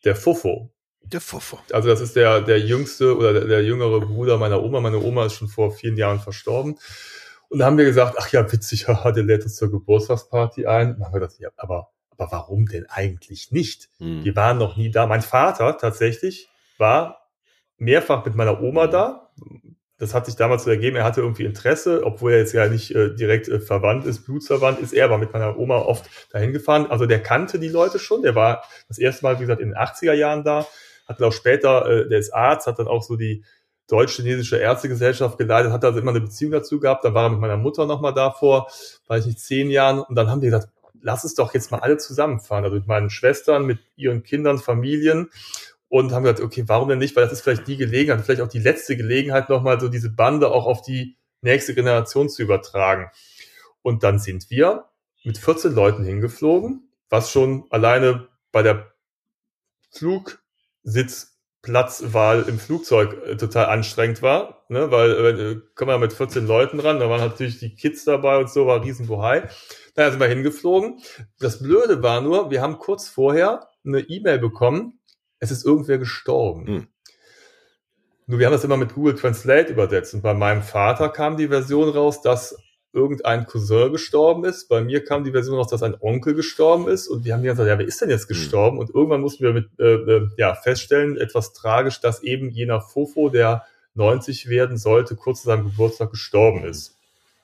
Der 0.06 0.16
Fuffo. 0.16 0.72
Der 1.02 1.22
Fuffo. 1.22 1.60
Also 1.72 1.90
das 1.90 2.02
ist 2.02 2.16
der, 2.16 2.42
der 2.42 2.60
jüngste 2.60 3.18
oder 3.18 3.34
der, 3.34 3.46
der 3.46 3.64
jüngere 3.64 4.00
Bruder 4.00 4.38
meiner 4.38 4.62
Oma. 4.62 4.80
Meine 4.80 5.00
Oma 5.00 5.26
ist 5.26 5.34
schon 5.34 5.48
vor 5.48 5.72
vielen 5.72 5.98
Jahren 5.98 6.20
verstorben. 6.20 6.78
Und 7.50 7.60
da 7.60 7.66
haben 7.66 7.78
wir 7.78 7.86
gesagt, 7.86 8.16
ach 8.20 8.32
ja, 8.32 8.50
witzig, 8.52 8.88
haha, 8.88 9.12
der 9.12 9.24
lädt 9.24 9.44
uns 9.44 9.56
zur 9.56 9.72
Geburtstagsparty 9.72 10.68
ein. 10.68 10.92
Und 10.92 11.00
dann 11.00 11.08
haben 11.08 11.14
wir 11.14 11.22
gedacht, 11.22 11.40
ja, 11.40 11.50
aber, 11.58 11.90
aber 12.12 12.32
warum 12.32 12.68
denn 12.68 12.86
eigentlich 12.88 13.52
nicht? 13.52 13.90
Hm. 13.98 14.24
Wir 14.24 14.36
waren 14.36 14.60
noch 14.60 14.78
nie 14.78 14.92
da. 14.92 15.08
Mein 15.08 15.24
Vater 15.24 15.78
tatsächlich 15.78 16.48
war 16.80 17.28
mehrfach 17.78 18.26
mit 18.26 18.36
meiner 18.36 18.62
Oma 18.62 18.88
da. 18.88 19.32
Das 19.98 20.14
hat 20.14 20.26
sich 20.26 20.36
damals 20.36 20.64
so 20.64 20.70
ergeben, 20.70 20.96
er 20.96 21.04
hatte 21.04 21.20
irgendwie 21.20 21.44
Interesse, 21.44 22.06
obwohl 22.06 22.32
er 22.32 22.40
jetzt 22.40 22.54
ja 22.54 22.68
nicht 22.70 22.96
äh, 22.96 23.14
direkt 23.14 23.50
äh, 23.50 23.60
verwandt 23.60 24.06
ist, 24.06 24.26
blutsverwandt 24.26 24.80
ist 24.80 24.94
er, 24.94 25.06
aber 25.06 25.18
mit 25.18 25.34
meiner 25.34 25.60
Oma 25.60 25.78
oft 25.80 26.10
dahin 26.32 26.54
gefahren. 26.54 26.88
Also 26.90 27.06
der 27.06 27.22
kannte 27.22 27.60
die 27.60 27.68
Leute 27.68 28.00
schon, 28.00 28.22
der 28.22 28.34
war 28.34 28.64
das 28.88 28.98
erste 28.98 29.26
Mal, 29.26 29.36
wie 29.38 29.42
gesagt, 29.42 29.60
in 29.60 29.70
den 29.70 29.78
80er 29.78 30.14
Jahren 30.14 30.46
da, 30.46 30.66
hat 31.06 31.20
dann 31.20 31.28
auch 31.28 31.34
später, 31.34 31.86
äh, 31.86 32.08
der 32.08 32.20
ist 32.20 32.34
Arzt, 32.34 32.66
hat 32.68 32.80
dann 32.80 32.88
auch 32.88 33.04
so 33.04 33.18
die 33.18 33.44
deutsch-chinesische 33.90 34.58
Ärztegesellschaft 34.58 35.38
geleitet, 35.38 35.72
hat 35.72 35.84
also 35.84 36.00
immer 36.00 36.12
eine 36.12 36.22
Beziehung 36.22 36.52
dazu 36.52 36.80
gehabt. 36.80 37.04
Dann 37.04 37.14
war 37.14 37.26
er 37.26 37.30
mit 37.30 37.40
meiner 37.40 37.58
Mutter 37.58 37.86
nochmal 37.86 38.14
da 38.14 38.32
vor, 38.32 38.70
weiß 39.08 39.22
ich 39.22 39.28
nicht, 39.28 39.40
zehn 39.40 39.70
Jahren. 39.70 40.00
Und 40.00 40.16
dann 40.16 40.30
haben 40.30 40.42
die 40.42 40.48
gesagt, 40.48 40.70
lass 41.02 41.24
es 41.24 41.34
doch 41.34 41.54
jetzt 41.54 41.72
mal 41.72 41.80
alle 41.80 41.98
zusammenfahren. 41.98 42.64
Also 42.64 42.78
mit 42.78 42.88
meinen 42.88 43.10
Schwestern, 43.10 43.66
mit 43.66 43.80
ihren 43.96 44.24
Kindern, 44.24 44.60
Familien. 44.60 45.30
Und 45.90 46.14
haben 46.14 46.24
gesagt, 46.24 46.40
okay, 46.40 46.64
warum 46.68 46.88
denn 46.88 47.00
nicht? 47.00 47.16
Weil 47.16 47.24
das 47.24 47.34
ist 47.34 47.42
vielleicht 47.42 47.68
die 47.68 47.78
Gelegenheit, 47.78 48.24
vielleicht 48.24 48.42
auch 48.42 48.48
die 48.48 48.60
letzte 48.60 48.96
Gelegenheit, 48.96 49.50
nochmal 49.50 49.80
so 49.80 49.88
diese 49.90 50.12
Bande 50.12 50.52
auch 50.52 50.66
auf 50.66 50.84
die 50.84 51.18
nächste 51.42 51.74
Generation 51.74 52.30
zu 52.30 52.44
übertragen. 52.44 53.10
Und 53.82 54.04
dann 54.04 54.20
sind 54.20 54.50
wir 54.50 54.86
mit 55.24 55.40
14 55.40 55.74
Leuten 55.74 56.04
hingeflogen, 56.04 56.92
was 57.10 57.32
schon 57.32 57.66
alleine 57.72 58.28
bei 58.52 58.62
der 58.62 58.94
Flugsitzplatzwahl 59.92 62.44
im 62.48 62.60
Flugzeug 62.60 63.18
äh, 63.26 63.36
total 63.36 63.66
anstrengend 63.68 64.22
war, 64.22 64.66
ne? 64.70 64.92
weil 64.92 65.12
äh, 65.12 65.60
kommen 65.74 65.90
wir 65.90 65.98
mit 65.98 66.14
14 66.14 66.46
Leuten 66.46 66.80
ran, 66.80 67.00
da 67.00 67.10
waren 67.10 67.22
natürlich 67.22 67.58
die 67.60 67.74
Kids 67.74 68.06
dabei 68.06 68.38
und 68.38 68.52
so, 68.52 68.68
war 68.68 68.84
riesen 68.84 69.08
Bohai. 69.08 69.50
Naja, 69.96 70.12
sind 70.12 70.20
wir 70.20 70.28
hingeflogen. 70.28 71.02
Das 71.40 71.64
Blöde 71.64 72.04
war 72.04 72.22
nur, 72.22 72.52
wir 72.52 72.62
haben 72.62 72.78
kurz 72.78 73.08
vorher 73.08 73.68
eine 73.84 74.02
E-Mail 74.02 74.38
bekommen, 74.38 74.99
es 75.40 75.52
ist 75.52 75.66
irgendwer 75.66 75.98
gestorben. 75.98 76.68
Hm. 76.68 76.88
Nur 78.28 78.40
wir 78.40 78.46
haben 78.46 78.54
das 78.54 78.64
immer 78.64 78.78
mit 78.78 78.94
Google 78.94 79.16
Translate 79.16 79.72
übersetzt. 79.72 80.14
Und 80.14 80.22
bei 80.22 80.34
meinem 80.34 80.62
Vater 80.62 81.10
kam 81.10 81.38
die 81.38 81.48
Version 81.48 81.90
raus, 81.90 82.22
dass 82.22 82.56
irgendein 82.94 83.46
Cousin 83.46 83.92
gestorben 83.92 84.46
ist. 84.46 84.68
Bei 84.68 84.82
mir 84.82 85.04
kam 85.04 85.24
die 85.24 85.32
Version 85.32 85.56
raus, 85.56 85.68
dass 85.68 85.84
ein 85.84 85.96
Onkel 86.00 86.36
gestorben 86.36 86.88
ist. 86.88 87.08
Und 87.08 87.24
wir 87.24 87.34
haben 87.34 87.44
gesagt, 87.44 87.68
ja, 87.68 87.80
wer 87.80 87.88
ist 87.88 88.02
denn 88.02 88.10
jetzt 88.10 88.24
hm. 88.24 88.28
gestorben? 88.30 88.78
Hm. 88.78 88.82
Und 88.82 88.96
irgendwann 88.96 89.22
mussten 89.22 89.44
wir 89.44 89.54
mit, 89.54 89.68
äh, 89.80 89.94
äh, 89.94 90.30
ja, 90.38 90.54
feststellen, 90.56 91.18
etwas 91.18 91.54
tragisch, 91.54 92.02
dass 92.02 92.22
eben 92.22 92.50
jener 92.50 92.82
Fofo, 92.82 93.30
der 93.30 93.66
90 93.96 94.48
werden 94.48 94.78
sollte, 94.78 95.16
kurz 95.16 95.42
zu 95.42 95.48
seinem 95.48 95.66
Geburtstag 95.66 96.12
gestorben 96.12 96.64
ist. 96.66 96.96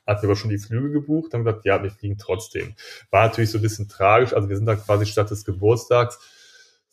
Hatten 0.06 0.22
wir 0.22 0.30
aber 0.30 0.36
schon 0.36 0.52
die 0.52 0.60
Flüge 0.60 0.92
gebucht, 0.92 1.34
haben 1.34 1.44
gesagt, 1.44 1.66
ja, 1.66 1.82
wir 1.82 1.90
fliegen 1.90 2.18
trotzdem. 2.20 2.76
War 3.10 3.28
natürlich 3.28 3.50
so 3.50 3.58
ein 3.58 3.64
bisschen 3.64 3.90
tragisch. 3.90 4.34
Also 4.34 4.50
wir 4.50 4.56
sind 4.56 4.68
dann 4.68 4.80
quasi 4.80 5.08
statt 5.08 5.32
des 5.32 5.46
Geburtstags 5.46 6.20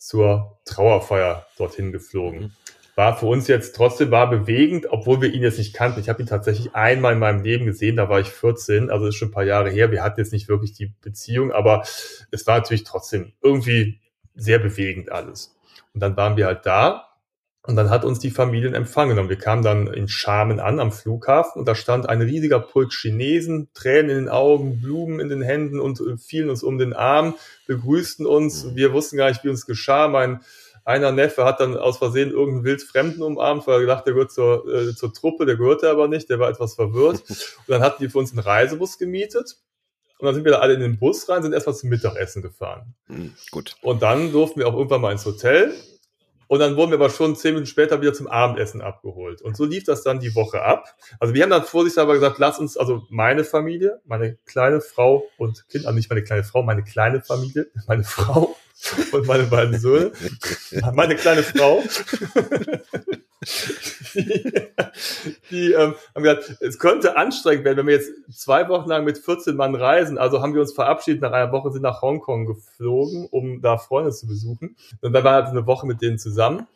zur 0.03 0.59
Trauerfeier 0.65 1.47
dorthin 1.57 1.93
geflogen. 1.93 2.39
Mhm. 2.41 2.51
War 2.95 3.17
für 3.17 3.25
uns 3.25 3.47
jetzt 3.47 3.75
trotzdem 3.75 4.11
war 4.11 4.29
bewegend, 4.29 4.85
obwohl 4.91 5.21
wir 5.21 5.33
ihn 5.33 5.41
jetzt 5.41 5.57
nicht 5.57 5.73
kannten. 5.73 5.99
Ich 6.01 6.09
habe 6.09 6.21
ihn 6.21 6.27
tatsächlich 6.27 6.75
einmal 6.75 7.13
in 7.13 7.19
meinem 7.19 7.41
Leben 7.41 7.65
gesehen, 7.65 7.95
da 7.95 8.09
war 8.09 8.19
ich 8.19 8.27
14, 8.27 8.91
also 8.91 9.07
ist 9.07 9.15
schon 9.15 9.29
ein 9.29 9.33
paar 9.33 9.45
Jahre 9.45 9.69
her. 9.69 9.91
Wir 9.91 10.03
hatten 10.03 10.19
jetzt 10.19 10.33
nicht 10.33 10.49
wirklich 10.49 10.73
die 10.73 10.93
Beziehung, 11.01 11.53
aber 11.53 11.83
es 12.31 12.45
war 12.45 12.57
natürlich 12.57 12.83
trotzdem 12.83 13.31
irgendwie 13.41 14.01
sehr 14.35 14.59
bewegend 14.59 15.09
alles. 15.09 15.57
Und 15.93 16.01
dann 16.01 16.17
waren 16.17 16.35
wir 16.35 16.47
halt 16.47 16.65
da 16.65 17.12
und 17.65 17.77
dann 17.77 17.89
hat 17.89 18.03
uns 18.03 18.19
die 18.19 18.29
Familien 18.29 18.73
empfangen 18.73 19.17
und 19.19 19.29
wir 19.29 19.37
kamen 19.37 19.63
dann 19.63 19.87
in 19.87 20.09
Schamen 20.09 20.59
an 20.59 20.81
am 20.81 20.91
Flughafen 20.91 21.59
und 21.59 21.67
da 21.67 21.75
stand 21.75 22.09
ein 22.09 22.21
riesiger 22.21 22.59
Pulk 22.59 22.91
Chinesen, 22.91 23.69
Tränen 23.73 24.09
in 24.09 24.17
den 24.17 24.29
Augen, 24.29 24.81
Blumen 24.81 25.21
in 25.21 25.29
den 25.29 25.41
Händen 25.41 25.79
und 25.79 26.01
äh, 26.01 26.17
fielen 26.17 26.49
uns 26.49 26.61
um 26.61 26.77
den 26.77 26.93
Arm, 26.93 27.35
begrüßten 27.67 28.25
uns. 28.25 28.65
Mhm. 28.65 28.75
Wir 28.75 28.93
wussten 28.93 29.15
gar 29.15 29.29
nicht, 29.29 29.43
wie 29.45 29.49
uns 29.49 29.65
geschah. 29.65 30.09
Mein 30.09 30.41
einer 30.85 31.11
Neffe 31.13 31.45
hat 31.45 31.61
dann 31.61 31.77
aus 31.77 31.97
Versehen 31.97 32.31
irgendeinen 32.31 32.65
wildfremden 32.65 33.23
umarmt, 33.23 33.65
weil 33.67 33.75
er 33.75 33.81
gedacht, 33.81 34.05
der 34.05 34.13
gehört 34.13 34.31
zur, 34.31 34.67
äh, 34.67 34.93
zur 34.93 35.13
Truppe, 35.13 35.45
der 35.45 35.55
gehörte 35.55 35.89
aber 35.89 36.07
nicht, 36.07 36.29
der 36.29 36.39
war 36.39 36.49
etwas 36.49 36.75
verwirrt. 36.75 37.23
Und 37.29 37.69
dann 37.69 37.81
hatten 37.81 38.03
die 38.03 38.09
für 38.09 38.19
uns 38.19 38.31
einen 38.31 38.39
Reisebus 38.39 38.97
gemietet. 38.97 39.57
Und 40.19 40.25
dann 40.25 40.35
sind 40.35 40.43
wir 40.43 40.51
da 40.51 40.59
alle 40.59 40.73
in 40.73 40.81
den 40.81 40.99
Bus 40.99 41.27
rein, 41.29 41.41
sind 41.41 41.53
erstmal 41.53 41.75
zum 41.75 41.89
Mittagessen 41.89 42.41
gefahren. 42.41 42.95
Mhm, 43.07 43.33
gut. 43.51 43.75
Und 43.81 44.01
dann 44.01 44.31
durften 44.31 44.59
wir 44.59 44.67
auch 44.67 44.73
irgendwann 44.73 45.01
mal 45.01 45.11
ins 45.11 45.25
Hotel. 45.25 45.73
Und 46.47 46.59
dann 46.59 46.75
wurden 46.75 46.91
wir 46.91 46.97
aber 46.97 47.09
schon 47.09 47.35
zehn 47.35 47.53
Minuten 47.53 47.67
später 47.67 48.01
wieder 48.01 48.13
zum 48.13 48.27
Abendessen 48.27 48.81
abgeholt. 48.81 49.41
Und 49.41 49.57
so 49.57 49.65
lief 49.65 49.83
das 49.83 50.03
dann 50.03 50.19
die 50.19 50.35
Woche 50.35 50.61
ab. 50.61 50.95
Also 51.19 51.33
wir 51.33 51.43
haben 51.43 51.49
dann 51.49 51.63
vorsichtshalber 51.63 52.13
gesagt, 52.13 52.39
lass 52.39 52.59
uns, 52.59 52.77
also 52.77 53.03
meine 53.09 53.43
Familie, 53.43 54.01
meine 54.05 54.37
kleine 54.45 54.81
Frau 54.81 55.25
und 55.37 55.67
Kind, 55.69 55.85
also 55.85 55.95
nicht 55.95 56.09
meine 56.09 56.23
kleine 56.23 56.43
Frau, 56.43 56.63
meine 56.63 56.83
kleine 56.83 57.21
Familie, 57.21 57.67
meine 57.87 58.03
Frau 58.03 58.55
und 59.11 59.27
meine 59.27 59.43
beiden 59.43 59.79
Söhne, 59.79 60.11
meine 60.93 61.15
kleine 61.15 61.43
Frau, 61.43 61.81
die, 64.13 64.53
die 65.49 65.71
ähm, 65.71 65.95
haben 66.15 66.23
gesagt, 66.23 66.57
es 66.59 66.79
könnte 66.79 67.17
anstrengend 67.17 67.65
werden, 67.65 67.77
wenn 67.77 67.87
wir 67.87 67.95
jetzt 67.95 68.11
zwei 68.31 68.67
Wochen 68.69 68.89
lang 68.89 69.03
mit 69.03 69.17
14 69.17 69.55
Mann 69.55 69.75
reisen. 69.75 70.17
Also 70.17 70.41
haben 70.41 70.53
wir 70.53 70.61
uns 70.61 70.73
verabschiedet 70.73 71.21
nach 71.21 71.31
einer 71.31 71.51
Woche, 71.51 71.71
sind 71.71 71.81
nach 71.81 72.01
Hongkong 72.01 72.45
geflogen, 72.45 73.27
um 73.29 73.61
da 73.61 73.77
Freunde 73.77 74.11
zu 74.11 74.27
besuchen. 74.27 74.75
Und 75.01 75.13
dann 75.13 75.23
war 75.23 75.33
halt 75.33 75.47
eine 75.47 75.65
Woche 75.65 75.87
mit 75.87 76.01
denen 76.01 76.17
zusammen. 76.17 76.67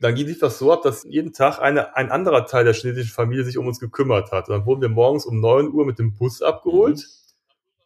Dann 0.00 0.14
ging 0.14 0.34
das 0.40 0.58
so 0.58 0.72
ab, 0.72 0.82
dass 0.82 1.04
jeden 1.04 1.32
Tag 1.32 1.58
eine, 1.58 1.96
ein 1.96 2.10
anderer 2.10 2.46
Teil 2.46 2.64
der 2.64 2.74
chinesischen 2.74 3.12
Familie 3.12 3.44
sich 3.44 3.58
um 3.58 3.66
uns 3.66 3.80
gekümmert 3.80 4.32
hat. 4.32 4.48
Und 4.48 4.54
dann 4.54 4.66
wurden 4.66 4.82
wir 4.82 4.88
morgens 4.88 5.24
um 5.24 5.40
neun 5.40 5.72
Uhr 5.72 5.86
mit 5.86 5.98
dem 5.98 6.14
Bus 6.14 6.42
abgeholt. 6.42 6.98
Mhm 6.98 7.26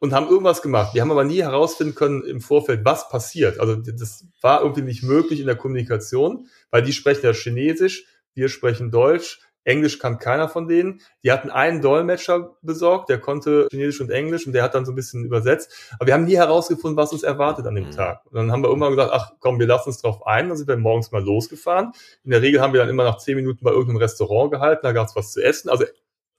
und 0.01 0.15
haben 0.15 0.29
irgendwas 0.29 0.63
gemacht. 0.63 0.95
Wir 0.95 1.03
haben 1.03 1.13
aber 1.13 1.25
nie 1.25 1.43
herausfinden 1.43 1.95
können 1.95 2.25
im 2.25 2.41
Vorfeld, 2.41 2.85
was 2.85 3.09
passiert. 3.09 3.61
Also 3.61 3.77
das 3.77 4.25
war 4.41 4.63
irgendwie 4.63 4.83
nicht 4.83 5.03
möglich 5.03 5.41
in 5.41 5.47
der 5.47 5.57
Kommunikation, 5.57 6.49
weil 6.71 6.83
die 6.83 6.93
sprechen 6.93 7.25
ja 7.25 7.33
Chinesisch, 7.33 8.07
wir 8.35 8.49
sprechen 8.49 8.91
Deutsch. 8.91 9.41
Englisch 9.65 9.99
kann 9.99 10.19
keiner 10.19 10.49
von 10.49 10.69
denen. 10.69 11.01
Die 11.23 11.31
hatten 11.31 11.51
einen 11.51 11.83
Dolmetscher 11.83 12.57
besorgt, 12.63 13.11
der 13.11 13.19
konnte 13.19 13.69
Chinesisch 13.71 14.01
und 14.01 14.11
Englisch 14.11 14.47
und 14.47 14.55
der 14.55 14.63
hat 14.63 14.75
dann 14.75 14.87
so 14.87 14.93
ein 14.93 14.95
bisschen 14.95 15.25
übersetzt. 15.25 15.93
Aber 15.99 16.07
wir 16.07 16.15
haben 16.15 16.25
nie 16.25 16.37
herausgefunden, 16.37 16.97
was 16.97 17.13
uns 17.13 17.23
erwartet 17.23 17.67
an 17.67 17.75
dem 17.75 17.87
mhm. 17.87 17.91
Tag. 17.91 18.25
Und 18.27 18.37
dann 18.37 18.51
haben 18.51 18.63
wir 18.63 18.69
irgendwann 18.69 18.93
gesagt, 18.93 19.13
ach 19.13 19.33
komm, 19.39 19.59
wir 19.59 19.67
lassen 19.67 19.91
uns 19.91 20.01
drauf 20.01 20.27
ein. 20.27 20.49
Dann 20.49 20.57
sind 20.57 20.69
wir 20.69 20.77
morgens 20.77 21.13
mal 21.13 21.23
losgefahren. 21.23 21.93
In 22.25 22.31
der 22.31 22.43
Regel 22.43 22.61
haben 22.61 22.73
wir 22.73 22.81
dann 22.81 22.89
immer 22.89 23.05
nach 23.05 23.19
zehn 23.19 23.37
Minuten 23.37 23.63
bei 23.63 23.71
irgendeinem 23.71 23.99
Restaurant 23.99 24.51
gehalten, 24.51 24.81
da 24.83 24.93
gab 24.93 25.09
es 25.09 25.17
was 25.17 25.33
zu 25.33 25.43
essen. 25.43 25.69
Also 25.69 25.85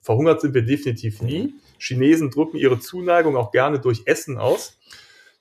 verhungert 0.00 0.40
sind 0.40 0.54
wir 0.54 0.62
definitiv 0.62 1.22
nie. 1.22 1.44
Mhm. 1.44 1.52
Chinesen 1.78 2.30
drücken 2.30 2.56
ihre 2.56 2.80
Zuneigung 2.80 3.36
auch 3.36 3.52
gerne 3.52 3.78
durch 3.78 4.02
Essen 4.06 4.36
aus. 4.36 4.78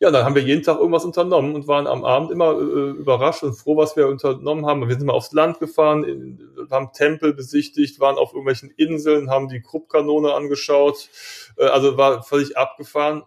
Ja, 0.01 0.09
dann 0.09 0.25
haben 0.25 0.33
wir 0.33 0.41
jeden 0.41 0.63
Tag 0.63 0.79
irgendwas 0.79 1.05
unternommen 1.05 1.53
und 1.53 1.67
waren 1.67 1.85
am 1.85 2.03
Abend 2.03 2.31
immer 2.31 2.53
äh, 2.53 2.89
überrascht 2.89 3.43
und 3.43 3.53
froh, 3.53 3.77
was 3.77 3.95
wir 3.95 4.07
unternommen 4.07 4.65
haben. 4.65 4.89
Wir 4.89 4.95
sind 4.95 5.05
mal 5.05 5.13
aufs 5.13 5.31
Land 5.31 5.59
gefahren, 5.59 6.03
in, 6.03 6.67
haben 6.71 6.91
Tempel 6.91 7.35
besichtigt, 7.35 7.99
waren 7.99 8.17
auf 8.17 8.33
irgendwelchen 8.33 8.71
Inseln, 8.71 9.29
haben 9.29 9.47
die 9.47 9.61
Kruppkanone 9.61 10.33
angeschaut. 10.33 11.07
Äh, 11.55 11.65
also 11.65 11.97
war 11.97 12.23
völlig 12.23 12.57
abgefahren. 12.57 13.21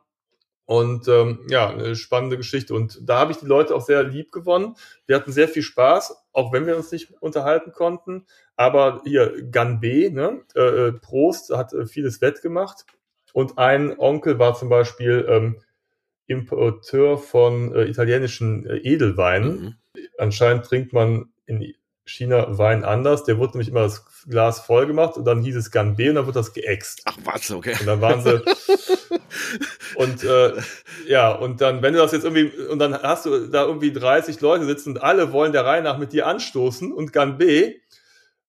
Und 0.64 1.06
ähm, 1.06 1.46
ja, 1.48 1.70
eine 1.70 1.94
spannende 1.94 2.36
Geschichte. 2.36 2.74
Und 2.74 2.98
da 3.08 3.20
habe 3.20 3.30
ich 3.30 3.38
die 3.38 3.46
Leute 3.46 3.72
auch 3.76 3.82
sehr 3.82 4.02
lieb 4.02 4.32
gewonnen. 4.32 4.74
Wir 5.06 5.14
hatten 5.14 5.30
sehr 5.30 5.46
viel 5.46 5.62
Spaß, 5.62 6.16
auch 6.32 6.52
wenn 6.52 6.66
wir 6.66 6.76
uns 6.76 6.90
nicht 6.90 7.12
unterhalten 7.20 7.70
konnten. 7.70 8.26
Aber 8.56 9.00
hier, 9.04 9.48
Gan 9.48 9.78
B, 9.78 10.10
ne? 10.10 10.40
Äh, 10.56 10.88
äh 10.88 10.92
Prost, 10.92 11.50
hat 11.50 11.72
äh, 11.72 11.86
vieles 11.86 12.20
wettgemacht. 12.20 12.84
Und 13.32 13.58
ein 13.58 13.96
Onkel 13.96 14.40
war 14.40 14.54
zum 14.54 14.68
Beispiel 14.68 15.24
ähm, 15.28 15.60
Importeur 16.26 17.18
von 17.18 17.74
äh, 17.74 17.84
italienischen 17.84 18.66
äh, 18.66 18.76
Edelweinen. 18.78 19.60
Mhm. 19.60 19.74
Anscheinend 20.18 20.64
trinkt 20.64 20.92
man 20.92 21.32
in 21.46 21.74
China 22.06 22.58
Wein 22.58 22.84
anders. 22.84 23.24
Der 23.24 23.38
wurde 23.38 23.52
nämlich 23.52 23.68
immer 23.68 23.82
das 23.82 24.04
Glas 24.28 24.60
voll 24.60 24.86
gemacht 24.86 25.16
und 25.16 25.24
dann 25.24 25.42
hieß 25.42 25.56
es 25.56 25.70
Gan 25.70 25.96
B 25.96 26.08
und 26.08 26.16
dann 26.16 26.26
wird 26.26 26.36
das 26.36 26.52
geäxt. 26.52 27.02
Ach 27.04 27.16
was, 27.24 27.50
okay. 27.50 27.76
Und 27.80 27.86
dann 27.86 28.00
waren 28.00 28.22
sie 28.22 28.42
und 29.96 30.24
äh, 30.24 30.52
ja 31.06 31.32
und 31.32 31.60
dann 31.60 31.82
wenn 31.82 31.94
du 31.94 32.00
das 32.00 32.12
jetzt 32.12 32.24
irgendwie 32.24 32.50
und 32.66 32.78
dann 32.78 32.94
hast 32.94 33.26
du 33.26 33.48
da 33.48 33.64
irgendwie 33.64 33.92
30 33.92 34.40
Leute 34.40 34.66
sitzen 34.66 34.90
und 34.90 35.02
alle 35.02 35.32
wollen 35.32 35.52
der 35.52 35.64
Reihe 35.64 35.82
nach 35.82 35.98
mit 35.98 36.12
dir 36.12 36.26
anstoßen 36.26 36.92
und 36.92 37.12
Gan 37.12 37.38
B 37.38 37.74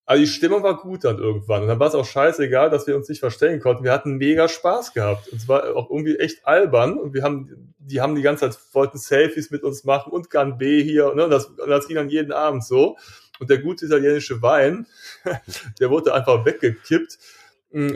aber 0.08 0.18
die 0.18 0.28
Stimmung 0.28 0.62
war 0.62 0.76
gut 0.76 1.02
dann 1.02 1.18
irgendwann. 1.18 1.62
Und 1.62 1.68
dann 1.68 1.80
war 1.80 1.88
es 1.88 1.94
auch 1.96 2.04
scheißegal, 2.04 2.70
dass 2.70 2.86
wir 2.86 2.94
uns 2.94 3.08
nicht 3.08 3.18
verstehen 3.18 3.58
konnten. 3.58 3.82
Wir 3.82 3.92
hatten 3.92 4.16
mega 4.16 4.48
Spaß 4.48 4.94
gehabt. 4.94 5.28
Und 5.28 5.38
es 5.38 5.48
war 5.48 5.74
auch 5.74 5.90
irgendwie 5.90 6.16
echt 6.16 6.46
albern. 6.46 6.96
Und 6.96 7.12
wir 7.12 7.24
haben, 7.24 7.74
die 7.78 8.00
haben 8.00 8.14
die 8.14 8.22
ganze 8.22 8.48
Zeit, 8.48 8.58
wollten 8.72 8.98
Selfies 8.98 9.50
mit 9.50 9.64
uns 9.64 9.82
machen 9.82 10.12
und 10.12 10.30
Gan 10.30 10.58
B 10.58 10.84
hier. 10.84 11.12
Ne? 11.12 11.24
Und 11.24 11.30
das, 11.30 11.50
das 11.56 11.88
ging 11.88 11.96
dann 11.96 12.08
jeden 12.08 12.30
Abend 12.30 12.64
so. 12.64 12.96
Und 13.40 13.50
der 13.50 13.58
gute 13.58 13.86
italienische 13.86 14.40
Wein, 14.42 14.86
der 15.80 15.90
wurde 15.90 16.14
einfach 16.14 16.44
weggekippt. 16.44 17.18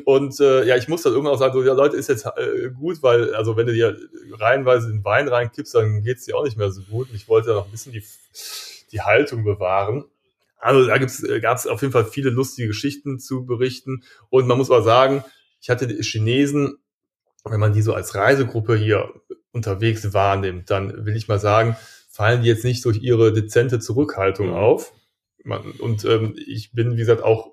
Und 0.04 0.40
äh, 0.40 0.64
ja, 0.64 0.76
ich 0.76 0.88
muss 0.88 1.02
dann 1.02 1.12
irgendwann 1.12 1.34
auch 1.34 1.38
sagen, 1.38 1.54
so, 1.54 1.62
ja 1.62 1.74
Leute, 1.74 1.96
ist 1.96 2.08
jetzt 2.08 2.26
äh, 2.26 2.70
gut, 2.70 3.04
weil, 3.04 3.36
also 3.36 3.56
wenn 3.56 3.68
du 3.68 3.72
dir 3.72 3.96
reihenweise 4.32 4.88
den 4.88 5.04
Wein 5.04 5.28
reinkippst, 5.28 5.76
dann 5.76 6.02
geht's 6.02 6.24
dir 6.24 6.36
auch 6.36 6.44
nicht 6.44 6.58
mehr 6.58 6.72
so 6.72 6.82
gut. 6.82 7.08
Und 7.08 7.14
ich 7.14 7.28
wollte 7.28 7.50
ja 7.50 7.54
noch 7.54 7.66
ein 7.66 7.70
bisschen 7.70 7.92
die, 7.92 8.02
die 8.90 9.00
Haltung 9.00 9.44
bewahren. 9.44 10.06
Also 10.60 10.86
da 10.86 10.98
gibt's, 10.98 11.22
äh, 11.22 11.40
gab 11.40 11.56
es 11.56 11.66
auf 11.66 11.80
jeden 11.80 11.92
Fall 11.92 12.04
viele 12.04 12.30
lustige 12.30 12.68
Geschichten 12.68 13.18
zu 13.18 13.46
berichten. 13.46 14.04
Und 14.28 14.46
man 14.46 14.58
muss 14.58 14.70
aber 14.70 14.82
sagen, 14.82 15.24
ich 15.60 15.70
hatte 15.70 15.86
die 15.86 16.02
Chinesen, 16.02 16.78
wenn 17.44 17.60
man 17.60 17.72
die 17.72 17.82
so 17.82 17.94
als 17.94 18.14
Reisegruppe 18.14 18.76
hier 18.76 19.12
unterwegs 19.52 20.12
wahrnimmt, 20.12 20.70
dann 20.70 21.06
will 21.06 21.16
ich 21.16 21.28
mal 21.28 21.38
sagen, 21.38 21.76
fallen 22.10 22.42
die 22.42 22.48
jetzt 22.48 22.64
nicht 22.64 22.84
durch 22.84 22.98
ihre 22.98 23.32
dezente 23.32 23.78
Zurückhaltung 23.78 24.48
mhm. 24.48 24.54
auf. 24.54 24.92
Man, 25.42 25.70
und 25.72 26.04
ähm, 26.04 26.34
ich 26.36 26.72
bin, 26.72 26.92
wie 26.92 27.00
gesagt, 27.00 27.22
auch 27.22 27.52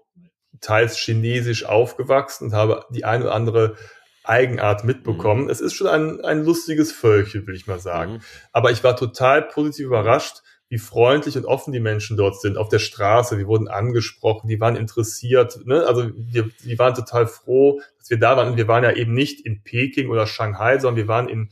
teils 0.59 0.97
chinesisch 0.97 1.65
aufgewachsen 1.65 2.45
und 2.45 2.53
habe 2.53 2.85
die 2.89 3.05
eine 3.05 3.25
oder 3.25 3.35
andere 3.35 3.77
Eigenart 4.23 4.83
mitbekommen. 4.83 5.45
Mhm. 5.45 5.49
Es 5.49 5.61
ist 5.61 5.73
schon 5.73 5.87
ein, 5.87 6.21
ein 6.21 6.43
lustiges 6.43 6.91
Völkchen, 6.91 7.47
will 7.47 7.55
ich 7.55 7.67
mal 7.67 7.79
sagen. 7.79 8.13
Mhm. 8.13 8.21
Aber 8.51 8.71
ich 8.71 8.83
war 8.83 8.95
total 8.95 9.41
positiv 9.41 9.87
überrascht, 9.87 10.41
wie 10.69 10.77
freundlich 10.77 11.37
und 11.37 11.45
offen 11.45 11.71
die 11.71 11.79
Menschen 11.79 12.17
dort 12.17 12.41
sind 12.41 12.57
auf 12.57 12.67
der 12.67 12.79
Straße. 12.79 13.37
Wir 13.37 13.47
wurden 13.47 13.67
angesprochen, 13.67 14.47
die 14.47 14.59
waren 14.59 14.75
interessiert. 14.75 15.65
Ne? 15.65 15.85
Also 15.85 16.11
wir, 16.15 16.49
die 16.63 16.77
waren 16.77 16.93
total 16.93 17.27
froh, 17.27 17.81
dass 17.99 18.09
wir 18.09 18.19
da 18.19 18.35
waren. 18.35 18.49
Und 18.49 18.57
wir 18.57 18.67
waren 18.67 18.83
ja 18.83 18.91
eben 18.91 19.13
nicht 19.13 19.45
in 19.45 19.63
Peking 19.63 20.09
oder 20.09 20.27
Shanghai, 20.27 20.77
sondern 20.79 20.97
wir 20.97 21.07
waren 21.07 21.29
in 21.29 21.49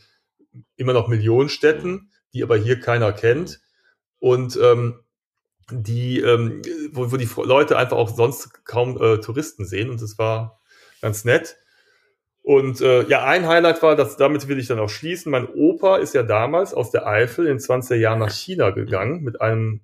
immer 0.76 0.94
noch 0.94 1.08
Millionenstädten, 1.08 2.12
die 2.34 2.44
aber 2.44 2.58
hier 2.58 2.80
keiner 2.80 3.14
kennt. 3.14 3.62
Und 4.20 4.60
ähm, 4.62 5.00
die, 5.72 6.20
ähm, 6.20 6.62
wo, 6.92 7.12
wo 7.12 7.18
die 7.18 7.30
Leute 7.38 7.78
einfach 7.78 7.98
auch 7.98 8.16
sonst 8.16 8.66
kaum 8.66 9.02
äh, 9.02 9.20
Touristen 9.20 9.66
sehen 9.66 9.90
und 9.90 10.02
das 10.02 10.18
war 10.18 10.60
ganz 11.02 11.26
nett. 11.26 11.58
Und 12.46 12.80
äh, 12.80 13.02
ja, 13.08 13.24
ein 13.24 13.48
Highlight 13.48 13.82
war, 13.82 13.96
dass 13.96 14.18
damit 14.18 14.48
will 14.48 14.60
ich 14.60 14.68
dann 14.68 14.78
auch 14.78 14.88
schließen. 14.88 15.32
Mein 15.32 15.48
Opa 15.48 15.98
ist 15.98 16.14
ja 16.14 16.22
damals 16.22 16.76
aus 16.76 16.92
der 16.92 17.08
Eifel 17.08 17.48
in 17.48 17.58
20er 17.58 17.96
Jahren 17.96 18.20
nach 18.20 18.30
China 18.30 18.70
gegangen 18.70 19.24
mit 19.24 19.42
einem 19.42 19.82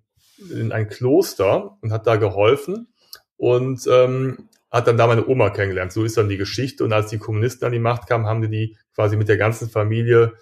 in 0.52 0.72
ein 0.72 0.88
Kloster 0.88 1.80
und 1.82 1.92
hat 1.92 2.06
da 2.06 2.18
geholfen 2.18 2.94
und 3.36 3.88
ähm, 3.92 4.48
hat 4.70 4.86
dann 4.86 4.96
da 4.96 5.08
meine 5.08 5.28
Oma 5.28 5.50
kennengelernt. 5.50 5.92
So 5.92 6.04
ist 6.04 6.18
dann 6.18 6.30
die 6.30 6.38
Geschichte. 6.38 6.84
Und 6.84 6.94
als 6.94 7.10
die 7.10 7.18
Kommunisten 7.18 7.66
an 7.66 7.72
die 7.72 7.80
Macht 7.80 8.08
kamen, 8.08 8.28
haben 8.28 8.44
die 8.44 8.50
die 8.50 8.78
quasi 8.94 9.18
mit 9.18 9.28
der 9.28 9.38
ganzen 9.38 9.68
Familie 9.68 10.34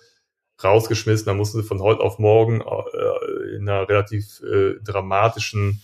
rausgeschmissen. 0.61 1.25
Da 1.25 1.33
mussten 1.33 1.61
sie 1.61 1.67
von 1.67 1.79
heute 1.79 2.01
auf 2.01 2.19
morgen 2.19 2.59
äh, 2.59 3.55
in 3.55 3.69
einer 3.69 3.87
relativ 3.87 4.41
äh, 4.41 4.73
dramatischen 4.83 5.81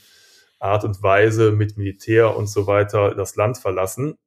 Art 0.60 0.84
und 0.84 1.02
Weise 1.02 1.54
mit 1.54 1.78
Militär 1.78 2.36
und 2.36 2.48
so 2.48 2.68
weiter 2.68 3.16
das 3.16 3.38
Land 3.38 3.58
verlassen. 3.58 4.18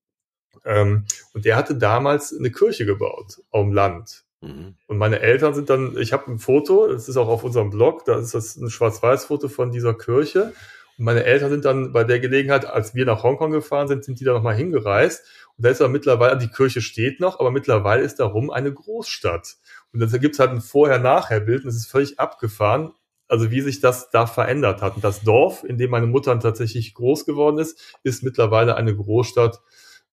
Ähm, 0.68 1.06
und 1.32 1.46
der 1.46 1.56
hatte 1.56 1.74
damals 1.74 2.36
eine 2.38 2.50
Kirche 2.50 2.84
gebaut 2.84 3.38
auf 3.50 3.64
dem 3.64 3.72
Land. 3.72 4.24
Mhm. 4.42 4.74
Und 4.86 4.98
meine 4.98 5.20
Eltern 5.20 5.54
sind 5.54 5.70
dann, 5.70 5.96
ich 5.96 6.12
habe 6.12 6.30
ein 6.30 6.38
Foto, 6.38 6.86
das 6.86 7.08
ist 7.08 7.16
auch 7.16 7.28
auf 7.28 7.42
unserem 7.42 7.70
Blog, 7.70 8.04
da 8.04 8.18
ist 8.18 8.34
das 8.34 8.56
ein 8.56 8.68
Schwarz-Weiß-Foto 8.68 9.48
von 9.48 9.72
dieser 9.72 9.94
Kirche. 9.94 10.52
Und 10.98 11.06
meine 11.06 11.24
Eltern 11.24 11.50
sind 11.50 11.64
dann 11.64 11.92
bei 11.92 12.04
der 12.04 12.20
Gelegenheit, 12.20 12.66
als 12.66 12.94
wir 12.94 13.06
nach 13.06 13.22
Hongkong 13.22 13.50
gefahren 13.50 13.88
sind, 13.88 14.04
sind 14.04 14.20
die 14.20 14.24
da 14.24 14.34
nochmal 14.34 14.56
hingereist. 14.56 15.24
Und 15.56 15.64
da 15.64 15.70
ist 15.70 15.80
aber 15.80 15.90
mittlerweile, 15.90 16.36
die 16.36 16.48
Kirche 16.48 16.82
steht 16.82 17.18
noch, 17.18 17.40
aber 17.40 17.50
mittlerweile 17.50 18.02
ist 18.02 18.20
darum 18.20 18.50
eine 18.50 18.72
Großstadt. 18.72 19.56
Und 19.94 20.00
da 20.00 20.18
gibt 20.18 20.34
es 20.34 20.38
halt 20.38 20.50
ein 20.50 20.60
Vorher-Nachher-Bild 20.60 21.64
und 21.64 21.70
es 21.70 21.76
ist 21.76 21.90
völlig 21.90 22.20
abgefahren, 22.20 22.92
also 23.26 23.50
wie 23.50 23.62
sich 23.62 23.80
das 23.80 24.10
da 24.10 24.26
verändert 24.26 24.82
hat. 24.82 24.96
Und 24.96 25.04
das 25.04 25.22
Dorf, 25.22 25.64
in 25.64 25.78
dem 25.78 25.90
meine 25.90 26.06
Mutter 26.06 26.38
tatsächlich 26.38 26.92
groß 26.92 27.24
geworden 27.24 27.58
ist, 27.58 27.96
ist 28.02 28.22
mittlerweile 28.22 28.76
eine 28.76 28.94
Großstadt, 28.94 29.60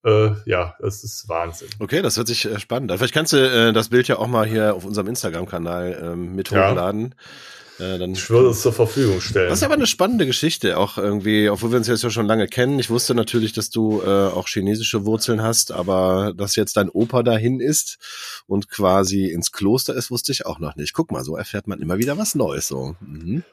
äh, 0.05 0.35
ja, 0.45 0.75
das 0.79 1.03
ist 1.03 1.27
Wahnsinn. 1.27 1.67
Okay, 1.79 2.01
das 2.01 2.17
hört 2.17 2.27
sich 2.27 2.45
äh, 2.45 2.59
spannend 2.59 2.91
an. 2.91 2.97
Vielleicht 2.97 3.13
kannst 3.13 3.33
du 3.33 3.37
äh, 3.37 3.73
das 3.73 3.89
Bild 3.89 4.07
ja 4.07 4.17
auch 4.17 4.27
mal 4.27 4.45
hier 4.45 4.75
auf 4.75 4.85
unserem 4.85 5.07
Instagram-Kanal 5.07 5.99
ähm, 6.01 6.35
mit 6.35 6.51
ja. 6.51 6.69
hochladen. 6.69 7.15
Äh, 7.79 7.97
dann 7.97 8.13
ich 8.13 8.29
würde 8.29 8.49
es 8.49 8.61
zur 8.61 8.71
Verfügung 8.71 9.19
stellen. 9.19 9.49
Das 9.49 9.59
ist 9.59 9.63
aber 9.63 9.73
eine 9.73 9.87
spannende 9.87 10.25
Geschichte, 10.25 10.77
auch 10.77 10.97
irgendwie, 10.97 11.49
obwohl 11.49 11.71
wir 11.71 11.77
uns 11.77 11.87
jetzt 11.87 12.03
ja 12.03 12.09
schon 12.09 12.27
lange 12.27 12.47
kennen. 12.47 12.79
Ich 12.79 12.89
wusste 12.89 13.15
natürlich, 13.15 13.51
dass 13.51 13.69
du 13.69 14.01
äh, 14.01 14.27
auch 14.27 14.47
chinesische 14.47 15.05
Wurzeln 15.05 15.41
hast, 15.41 15.71
aber 15.71 16.33
dass 16.37 16.55
jetzt 16.55 16.77
dein 16.77 16.89
Opa 16.89 17.23
dahin 17.23 17.59
ist 17.59 17.97
und 18.47 18.69
quasi 18.69 19.25
ins 19.25 19.51
Kloster 19.51 19.93
ist, 19.93 20.09
wusste 20.09 20.31
ich 20.31 20.45
auch 20.45 20.59
noch 20.59 20.75
nicht. 20.75 20.93
Guck 20.93 21.11
mal, 21.11 21.23
so 21.23 21.35
erfährt 21.35 21.67
man 21.67 21.81
immer 21.81 21.97
wieder 21.97 22.17
was 22.17 22.35
Neues. 22.35 22.67
So. 22.67 22.95
Mhm. 23.01 23.43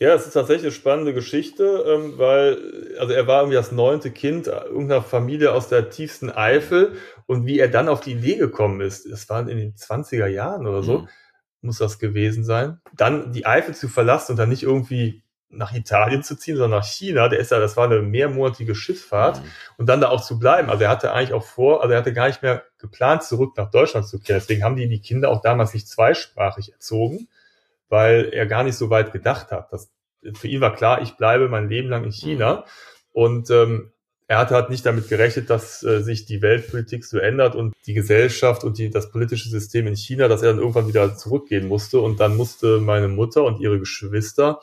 Ja, 0.00 0.14
es 0.14 0.28
ist 0.28 0.34
tatsächlich 0.34 0.66
eine 0.66 0.72
spannende 0.72 1.12
Geschichte, 1.12 1.84
ähm, 1.86 2.18
weil, 2.18 2.94
also 3.00 3.12
er 3.12 3.26
war 3.26 3.40
irgendwie 3.40 3.56
das 3.56 3.72
neunte 3.72 4.12
Kind 4.12 4.46
irgendeiner 4.46 5.02
Familie 5.02 5.52
aus 5.52 5.68
der 5.68 5.90
tiefsten 5.90 6.30
Eifel 6.30 6.92
und 7.26 7.46
wie 7.46 7.58
er 7.58 7.68
dann 7.68 7.88
auf 7.88 8.00
die 8.00 8.12
Idee 8.12 8.36
gekommen 8.36 8.80
ist, 8.80 9.10
das 9.10 9.28
war 9.28 9.40
in 9.48 9.56
den 9.56 9.74
20er 9.74 10.28
Jahren 10.28 10.68
oder 10.68 10.84
so, 10.84 11.00
mhm. 11.00 11.08
muss 11.62 11.78
das 11.78 11.98
gewesen 11.98 12.44
sein, 12.44 12.80
dann 12.94 13.32
die 13.32 13.44
Eifel 13.44 13.74
zu 13.74 13.88
verlassen 13.88 14.32
und 14.32 14.38
dann 14.38 14.50
nicht 14.50 14.62
irgendwie 14.62 15.24
nach 15.50 15.74
Italien 15.74 16.22
zu 16.22 16.36
ziehen, 16.36 16.56
sondern 16.56 16.78
nach 16.78 16.86
China. 16.86 17.28
Der 17.28 17.40
ist 17.40 17.50
ja, 17.50 17.58
das 17.58 17.76
war 17.76 17.86
eine 17.86 18.02
mehrmonatige 18.02 18.76
Schifffahrt 18.76 19.42
mhm. 19.42 19.48
und 19.78 19.88
dann 19.88 20.00
da 20.00 20.10
auch 20.10 20.22
zu 20.22 20.38
bleiben. 20.38 20.70
Also 20.70 20.84
er 20.84 20.90
hatte 20.90 21.12
eigentlich 21.12 21.32
auch 21.32 21.44
vor, 21.44 21.82
also 21.82 21.92
er 21.92 21.98
hatte 21.98 22.12
gar 22.12 22.28
nicht 22.28 22.42
mehr 22.42 22.62
geplant, 22.78 23.24
zurück 23.24 23.56
nach 23.56 23.70
Deutschland 23.70 24.06
zu 24.06 24.20
kehren. 24.20 24.38
Deswegen 24.38 24.62
haben 24.62 24.76
die 24.76 24.88
die 24.88 25.00
Kinder 25.00 25.30
auch 25.30 25.42
damals 25.42 25.74
nicht 25.74 25.88
zweisprachig 25.88 26.72
erzogen 26.72 27.26
weil 27.88 28.30
er 28.32 28.46
gar 28.46 28.64
nicht 28.64 28.76
so 28.76 28.90
weit 28.90 29.12
gedacht 29.12 29.50
hat. 29.50 29.72
Das, 29.72 29.90
für 30.34 30.48
ihn 30.48 30.60
war 30.60 30.74
klar, 30.74 31.02
ich 31.02 31.16
bleibe 31.16 31.48
mein 31.48 31.68
Leben 31.68 31.88
lang 31.88 32.04
in 32.04 32.12
China. 32.12 32.56
Mhm. 32.56 32.62
Und 33.12 33.50
ähm, 33.50 33.92
er 34.26 34.38
hatte 34.38 34.54
halt 34.54 34.68
nicht 34.68 34.84
damit 34.84 35.08
gerechnet, 35.08 35.48
dass 35.48 35.82
äh, 35.82 36.02
sich 36.02 36.26
die 36.26 36.42
Weltpolitik 36.42 37.04
so 37.04 37.18
ändert 37.18 37.54
und 37.54 37.74
die 37.86 37.94
Gesellschaft 37.94 38.62
und 38.62 38.76
die, 38.76 38.90
das 38.90 39.10
politische 39.10 39.48
System 39.48 39.86
in 39.86 39.96
China, 39.96 40.28
dass 40.28 40.42
er 40.42 40.50
dann 40.50 40.58
irgendwann 40.58 40.86
wieder 40.86 41.16
zurückgehen 41.16 41.66
musste. 41.66 42.00
Und 42.00 42.20
dann 42.20 42.36
musste 42.36 42.78
meine 42.78 43.08
Mutter 43.08 43.44
und 43.44 43.58
ihre 43.60 43.78
Geschwister, 43.78 44.60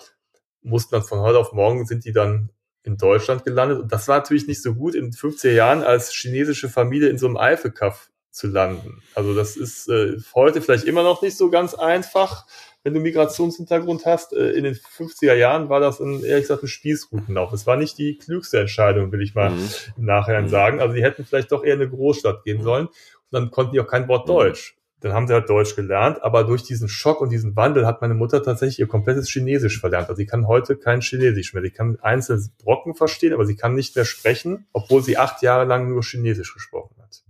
mussten 0.61 0.93
dann 0.93 1.03
von 1.03 1.19
heute 1.19 1.39
auf 1.39 1.51
morgen, 1.51 1.85
sind 1.85 2.05
die 2.05 2.13
dann 2.13 2.51
in 2.83 2.97
Deutschland 2.97 3.43
gelandet. 3.43 3.79
Und 3.79 3.91
das 3.91 4.07
war 4.07 4.17
natürlich 4.19 4.47
nicht 4.47 4.61
so 4.61 4.75
gut 4.75 4.93
in 4.93 5.11
50er 5.11 5.51
Jahren 5.51 5.83
als 5.83 6.13
chinesische 6.13 6.69
Familie 6.69 7.09
in 7.09 7.17
so 7.17 7.25
einem 7.25 7.37
Eifelkaff 7.37 8.11
zu 8.29 8.47
landen. 8.47 9.01
Also 9.15 9.33
das 9.33 9.57
ist 9.57 9.89
äh, 9.89 10.17
heute 10.35 10.61
vielleicht 10.61 10.83
immer 10.83 11.01
noch 11.01 11.23
nicht 11.23 11.37
so 11.37 11.49
ganz 11.49 11.73
einfach, 11.73 12.45
wenn 12.85 12.93
du 12.93 12.99
Migrationshintergrund 12.99 14.05
hast. 14.05 14.31
Äh, 14.31 14.51
in 14.51 14.63
den 14.63 14.75
50er 14.75 15.33
Jahren 15.33 15.69
war 15.69 15.79
das 15.81 15.99
ein, 15.99 16.23
ehrlich 16.23 16.43
gesagt 16.43 16.63
ein 16.63 16.67
Spießrutenlauf. 16.67 17.51
Es 17.51 17.67
war 17.67 17.75
nicht 17.75 17.97
die 17.97 18.17
klügste 18.17 18.59
Entscheidung, 18.59 19.11
will 19.11 19.21
ich 19.21 19.33
mal 19.33 19.49
mhm. 19.49 19.67
im 19.97 20.05
Nachhinein 20.05 20.45
mhm. 20.45 20.49
sagen. 20.49 20.79
Also 20.79 20.93
die 20.93 21.03
hätten 21.03 21.25
vielleicht 21.25 21.51
doch 21.51 21.63
eher 21.63 21.73
in 21.73 21.81
eine 21.81 21.89
Großstadt 21.89 22.43
gehen 22.43 22.61
sollen. 22.61 22.85
Und 22.85 22.93
dann 23.31 23.51
konnten 23.51 23.73
die 23.73 23.81
auch 23.81 23.87
kein 23.87 24.07
Wort 24.07 24.27
mhm. 24.27 24.33
Deutsch. 24.33 24.77
Dann 25.01 25.13
haben 25.13 25.27
sie 25.27 25.33
halt 25.33 25.49
Deutsch 25.49 25.75
gelernt, 25.75 26.23
aber 26.23 26.45
durch 26.45 26.63
diesen 26.63 26.87
Schock 26.87 27.21
und 27.21 27.29
diesen 27.31 27.55
Wandel 27.55 27.85
hat 27.85 28.01
meine 28.01 28.13
Mutter 28.13 28.41
tatsächlich 28.41 28.79
ihr 28.79 28.87
komplettes 28.87 29.29
Chinesisch 29.29 29.79
verlernt. 29.79 30.07
Also 30.07 30.17
sie 30.17 30.25
kann 30.25 30.47
heute 30.47 30.77
kein 30.77 31.01
Chinesisch 31.01 31.53
mehr. 31.53 31.63
Sie 31.63 31.71
kann 31.71 31.97
einzelne 32.01 32.43
Brocken 32.63 32.95
verstehen, 32.95 33.33
aber 33.33 33.45
sie 33.45 33.55
kann 33.55 33.73
nicht 33.73 33.95
mehr 33.95 34.05
sprechen, 34.05 34.67
obwohl 34.73 35.03
sie 35.03 35.17
acht 35.17 35.41
Jahre 35.41 35.65
lang 35.65 35.89
nur 35.89 36.03
Chinesisch 36.03 36.53
gesprochen 36.53 36.95
hat. 37.01 37.23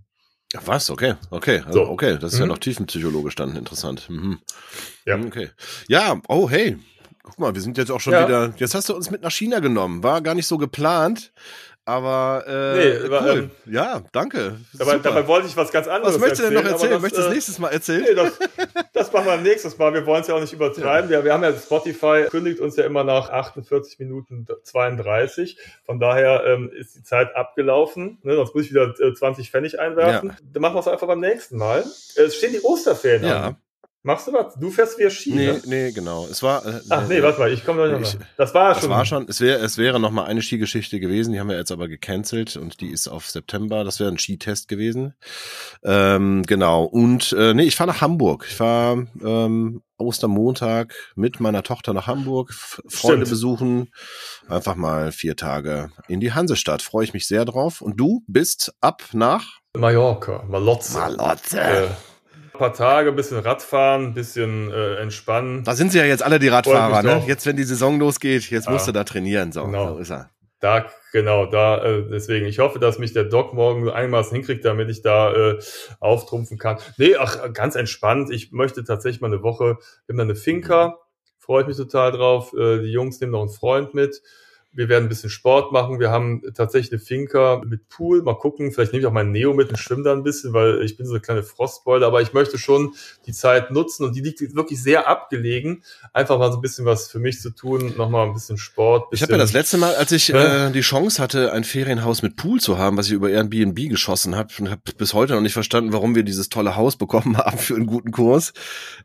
Ach 0.54 0.62
was, 0.66 0.90
okay, 0.90 1.14
okay, 1.30 1.62
also, 1.66 1.84
so. 1.84 1.90
okay, 1.90 2.18
das 2.18 2.32
ist 2.32 2.38
mhm. 2.38 2.44
ja 2.44 2.46
noch 2.48 2.58
tiefenpsychologisch 2.58 3.34
dann 3.34 3.56
interessant. 3.56 4.08
Mhm. 4.08 4.38
Ja. 5.04 5.18
Okay. 5.18 5.50
Ja, 5.88 6.20
oh 6.28 6.48
hey, 6.48 6.78
guck 7.22 7.38
mal, 7.38 7.54
wir 7.54 7.62
sind 7.62 7.76
jetzt 7.78 7.90
auch 7.90 8.00
schon 8.00 8.12
ja. 8.12 8.26
wieder, 8.26 8.54
jetzt 8.56 8.74
hast 8.74 8.88
du 8.88 8.94
uns 8.94 9.10
mit 9.10 9.22
nach 9.22 9.32
China 9.32 9.58
genommen, 9.58 10.02
war 10.02 10.20
gar 10.22 10.34
nicht 10.34 10.46
so 10.46 10.56
geplant, 10.56 11.32
aber 11.88 12.44
äh, 12.48 12.74
nee, 12.76 13.06
aber, 13.06 13.22
cool. 13.22 13.38
Ähm, 13.38 13.50
ja, 13.72 14.02
danke. 14.10 14.56
Dabei, 14.76 14.98
dabei, 14.98 15.26
wollte 15.28 15.46
ich 15.46 15.56
was 15.56 15.70
ganz 15.70 15.86
anderes 15.86 16.14
Was 16.14 16.20
möchtest 16.20 16.42
du 16.42 16.50
denn 16.50 16.54
noch 16.54 16.68
erzählen? 16.68 16.90
Das, 16.90 17.00
möchtest 17.00 17.18
du 17.18 17.22
das 17.22 17.30
äh, 17.30 17.34
nächstes 17.34 17.58
Mal 17.60 17.68
erzählen? 17.68 18.04
Nee, 18.08 18.14
das, 18.14 18.38
das 18.92 19.12
machen 19.12 19.26
wir 19.26 19.36
nächstes 19.36 19.78
Mal. 19.78 19.94
Wir 19.94 20.04
wollen 20.04 20.22
es 20.22 20.26
ja 20.26 20.34
auch 20.34 20.40
nicht 20.40 20.52
übertreiben. 20.52 21.08
Ja. 21.08 21.18
Wir, 21.18 21.24
wir 21.26 21.32
haben 21.32 21.44
ja 21.44 21.52
Spotify 21.52 22.24
kündigt 22.28 22.58
uns 22.58 22.74
ja 22.74 22.84
immer 22.84 23.04
nach 23.04 23.30
48 23.30 24.00
Minuten 24.00 24.48
32. 24.64 25.58
Von 25.84 26.00
daher 26.00 26.44
ähm, 26.44 26.72
ist 26.74 26.96
die 26.96 27.04
Zeit 27.04 27.36
abgelaufen. 27.36 28.18
Ne? 28.24 28.34
Sonst 28.34 28.52
muss 28.52 28.64
ich 28.64 28.70
wieder 28.72 28.92
äh, 28.98 29.14
20 29.14 29.52
Pfennig 29.52 29.78
einwerfen. 29.78 30.30
Ja. 30.30 30.36
Dann 30.52 30.62
machen 30.62 30.74
wir 30.74 30.80
es 30.80 30.88
einfach 30.88 31.06
beim 31.06 31.20
nächsten 31.20 31.56
Mal. 31.56 31.84
Es 32.16 32.34
stehen 32.34 32.52
die 32.52 32.62
Osterferien 32.62 33.24
ja. 33.24 33.42
an. 33.42 33.56
Machst 34.06 34.28
du 34.28 34.32
was? 34.32 34.54
Du 34.54 34.70
fährst 34.70 34.98
wieder 34.98 35.10
Ski, 35.10 35.32
Nee, 35.34 35.46
ne? 35.48 35.62
nee, 35.64 35.90
genau. 35.90 36.28
Es 36.30 36.40
war. 36.40 36.64
Äh, 36.64 36.80
Ach 36.90 37.08
nee, 37.08 37.20
warte 37.22 37.40
mal, 37.40 37.52
ich 37.52 37.64
komme 37.64 37.88
noch 37.90 37.98
nicht. 37.98 38.16
Das 38.36 38.54
war 38.54 38.68
das 38.68 38.78
schon. 38.80 38.88
Das 38.90 38.98
war 38.98 39.04
schon. 39.04 39.26
Es 39.28 39.40
wäre, 39.40 39.58
es 39.58 39.78
wäre 39.78 39.98
noch 39.98 40.12
mal 40.12 40.26
eine 40.26 40.42
Skigeschichte 40.42 41.00
gewesen. 41.00 41.32
Die 41.32 41.40
haben 41.40 41.48
wir 41.48 41.56
jetzt 41.56 41.72
aber 41.72 41.88
gecancelt 41.88 42.56
und 42.56 42.80
die 42.80 42.90
ist 42.92 43.08
auf 43.08 43.28
September. 43.28 43.82
Das 43.82 43.98
wäre 43.98 44.08
ein 44.08 44.18
Skitest 44.18 44.68
gewesen. 44.68 45.14
Ähm, 45.82 46.44
genau. 46.46 46.84
Und 46.84 47.32
äh, 47.36 47.52
nee, 47.52 47.64
ich 47.64 47.74
fahre 47.74 47.90
nach 47.90 48.00
Hamburg. 48.00 48.46
Ich 48.48 48.54
fahre 48.54 49.08
ähm, 49.24 49.82
Ostermontag 49.98 50.94
mit 51.16 51.40
meiner 51.40 51.64
Tochter 51.64 51.92
nach 51.92 52.06
Hamburg, 52.06 52.52
Freunde 52.54 53.26
Stimmt. 53.26 53.30
besuchen, 53.30 53.90
einfach 54.48 54.76
mal 54.76 55.10
vier 55.10 55.34
Tage 55.34 55.90
in 56.06 56.20
die 56.20 56.32
Hansestadt. 56.32 56.80
Freue 56.80 57.02
ich 57.02 57.12
mich 57.12 57.26
sehr 57.26 57.44
drauf. 57.44 57.80
Und 57.80 57.96
du 57.98 58.22
bist 58.28 58.72
ab 58.80 59.02
nach 59.12 59.58
Mallorca, 59.76 60.44
Malotze. 60.48 60.96
Malotze. 60.96 61.60
Äh, 61.60 61.86
paar 62.58 62.72
Tage, 62.72 63.12
bisschen 63.12 63.38
Radfahren, 63.38 64.14
bisschen 64.14 64.70
äh, 64.70 64.96
entspannen. 64.96 65.64
Da 65.64 65.74
sind 65.74 65.92
sie 65.92 65.98
ja 65.98 66.04
jetzt 66.04 66.22
alle 66.22 66.38
die 66.38 66.48
Radfahrer, 66.48 67.02
ne? 67.02 67.22
Jetzt, 67.26 67.46
wenn 67.46 67.56
die 67.56 67.64
Saison 67.64 67.98
losgeht, 67.98 68.50
jetzt 68.50 68.66
ja. 68.66 68.72
musst 68.72 68.88
du 68.88 68.92
da 68.92 69.04
trainieren. 69.04 69.52
So, 69.52 69.64
genau. 69.64 69.94
so 69.94 69.98
ist 69.98 70.10
er. 70.10 70.30
Da, 70.60 70.86
genau, 71.12 71.46
da, 71.46 71.84
äh, 71.84 72.08
deswegen, 72.10 72.46
ich 72.46 72.58
hoffe, 72.58 72.78
dass 72.78 72.98
mich 72.98 73.12
der 73.12 73.24
Doc 73.24 73.52
morgen 73.52 73.90
einigermaßen 73.90 74.34
hinkriegt, 74.34 74.64
damit 74.64 74.88
ich 74.88 75.02
da 75.02 75.32
äh, 75.34 75.58
auftrumpfen 76.00 76.58
kann. 76.58 76.78
Nee, 76.96 77.16
ach, 77.16 77.52
ganz 77.52 77.74
entspannt. 77.74 78.30
Ich 78.30 78.52
möchte 78.52 78.82
tatsächlich 78.82 79.20
mal 79.20 79.28
eine 79.28 79.42
Woche, 79.42 79.78
da 80.08 80.22
eine 80.22 80.34
Finca, 80.34 80.98
freue 81.38 81.62
ich 81.62 81.68
mich 81.68 81.76
total 81.76 82.12
drauf. 82.12 82.54
Äh, 82.54 82.80
die 82.80 82.90
Jungs 82.90 83.20
nehmen 83.20 83.32
noch 83.32 83.40
einen 83.40 83.50
Freund 83.50 83.92
mit. 83.94 84.22
Wir 84.76 84.90
werden 84.90 85.06
ein 85.06 85.08
bisschen 85.08 85.30
Sport 85.30 85.72
machen. 85.72 85.98
Wir 85.98 86.10
haben 86.10 86.42
tatsächlich 86.54 86.92
eine 86.92 87.00
Finca 87.00 87.62
mit 87.66 87.88
Pool. 87.88 88.22
Mal 88.22 88.34
gucken. 88.34 88.72
Vielleicht 88.72 88.92
nehme 88.92 89.00
ich 89.00 89.06
auch 89.06 89.12
meinen 89.12 89.32
Neo 89.32 89.54
mit 89.54 89.70
und 89.70 89.78
schwimme 89.78 90.02
da 90.02 90.12
ein 90.12 90.22
bisschen, 90.22 90.52
weil 90.52 90.82
ich 90.82 90.98
bin 90.98 91.06
so 91.06 91.14
eine 91.14 91.20
kleine 91.20 91.42
Frostbeule. 91.42 92.04
Aber 92.04 92.20
ich 92.20 92.34
möchte 92.34 92.58
schon 92.58 92.92
die 93.24 93.32
Zeit 93.32 93.70
nutzen 93.70 94.04
und 94.04 94.14
die 94.14 94.20
liegt 94.20 94.42
wirklich 94.54 94.82
sehr 94.82 95.08
abgelegen. 95.08 95.82
Einfach 96.12 96.38
mal 96.38 96.52
so 96.52 96.58
ein 96.58 96.60
bisschen 96.60 96.84
was 96.84 97.08
für 97.08 97.18
mich 97.18 97.40
zu 97.40 97.50
tun. 97.50 97.94
Nochmal 97.96 98.26
ein 98.26 98.34
bisschen 98.34 98.58
Sport. 98.58 99.08
Bisschen, 99.08 99.24
ich 99.24 99.28
habe 99.30 99.32
ja 99.32 99.38
das 99.38 99.54
letzte 99.54 99.78
Mal, 99.78 99.94
als 99.94 100.12
ich 100.12 100.32
äh, 100.34 100.70
die 100.70 100.82
Chance 100.82 101.22
hatte, 101.22 101.52
ein 101.52 101.64
Ferienhaus 101.64 102.20
mit 102.20 102.36
Pool 102.36 102.60
zu 102.60 102.76
haben, 102.76 102.98
was 102.98 103.06
ich 103.06 103.12
über 103.12 103.30
Airbnb 103.30 103.88
geschossen 103.88 104.36
habe 104.36 104.52
und 104.58 104.70
habe 104.70 104.82
bis 104.98 105.14
heute 105.14 105.32
noch 105.32 105.40
nicht 105.40 105.54
verstanden, 105.54 105.94
warum 105.94 106.14
wir 106.14 106.22
dieses 106.22 106.50
tolle 106.50 106.76
Haus 106.76 106.96
bekommen 106.96 107.38
haben 107.38 107.56
für 107.56 107.76
einen 107.76 107.86
guten 107.86 108.10
Kurs, 108.10 108.52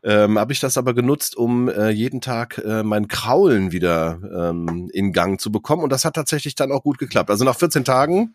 ähm, 0.04 0.38
habe 0.38 0.52
ich 0.52 0.60
das 0.60 0.76
aber 0.76 0.92
genutzt, 0.92 1.34
um 1.34 1.70
äh, 1.70 1.88
jeden 1.88 2.20
Tag 2.20 2.58
äh, 2.58 2.82
mein 2.82 3.08
Kraulen 3.08 3.72
wieder 3.72 4.20
ähm, 4.50 4.90
in 4.92 5.14
Gang 5.14 5.40
zu 5.40 5.50
bekommen 5.50 5.61
bekommen 5.62 5.82
und 5.82 5.90
das 5.90 6.04
hat 6.04 6.14
tatsächlich 6.14 6.54
dann 6.54 6.72
auch 6.72 6.82
gut 6.82 6.98
geklappt. 6.98 7.30
Also 7.30 7.44
nach 7.44 7.56
14 7.56 7.84
Tagen 7.84 8.34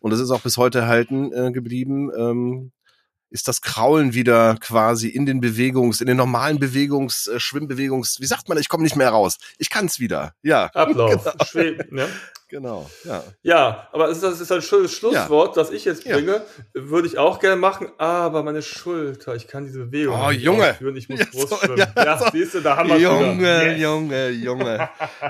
und 0.00 0.10
das 0.10 0.20
ist 0.20 0.30
auch 0.30 0.40
bis 0.40 0.56
heute 0.56 0.80
erhalten 0.80 1.32
äh, 1.32 1.50
geblieben, 1.50 2.10
ähm, 2.16 2.72
ist 3.30 3.48
das 3.48 3.60
Kraulen 3.60 4.14
wieder 4.14 4.56
quasi 4.60 5.08
in 5.08 5.26
den 5.26 5.40
Bewegungs, 5.40 6.00
in 6.00 6.06
den 6.06 6.16
normalen 6.16 6.58
Bewegungs, 6.58 7.26
äh, 7.26 7.40
Schwimmbewegungs, 7.40 8.20
wie 8.20 8.26
sagt 8.26 8.48
man, 8.48 8.58
ich 8.58 8.68
komme 8.68 8.82
nicht 8.82 8.96
mehr 8.96 9.10
raus. 9.10 9.38
Ich 9.58 9.70
kann's 9.70 9.98
wieder. 10.00 10.34
Ja. 10.42 10.66
Ablauf. 10.74 11.24
Genau. 11.24 11.44
Schweben, 11.44 11.98
ja. 11.98 12.08
Genau, 12.48 12.88
ja. 13.02 13.24
Ja, 13.42 13.88
aber 13.90 14.06
das 14.06 14.22
ist 14.22 14.52
ein 14.52 14.62
schönes 14.62 14.92
Schlusswort, 14.92 15.56
ja. 15.56 15.62
das 15.62 15.72
ich 15.72 15.84
jetzt 15.84 16.04
bringe. 16.04 16.32
Ja. 16.32 16.42
Würde 16.74 17.08
ich 17.08 17.18
auch 17.18 17.40
gerne 17.40 17.56
machen, 17.56 17.90
aber 17.98 18.44
meine 18.44 18.62
Schulter, 18.62 19.34
ich 19.34 19.48
kann 19.48 19.64
diese 19.64 19.86
Bewegung 19.86 20.14
oh, 20.14 20.30
nicht 20.30 20.42
Junge. 20.42 20.70
ausführen, 20.70 20.94
ich 20.94 21.08
muss 21.08 21.18
ja, 21.18 21.26
Brust 21.26 21.56
schwimmen. 21.56 21.78
Ja, 21.78 22.04
ja 22.04 22.18
so. 22.18 22.26
siehst 22.30 22.54
du, 22.54 22.60
da 22.60 22.76
haben 22.76 22.88
wir 22.88 22.98
Junge, 22.98 23.72
yes. 23.72 23.80
Junge, 23.80 24.28
Junge. 24.28 24.88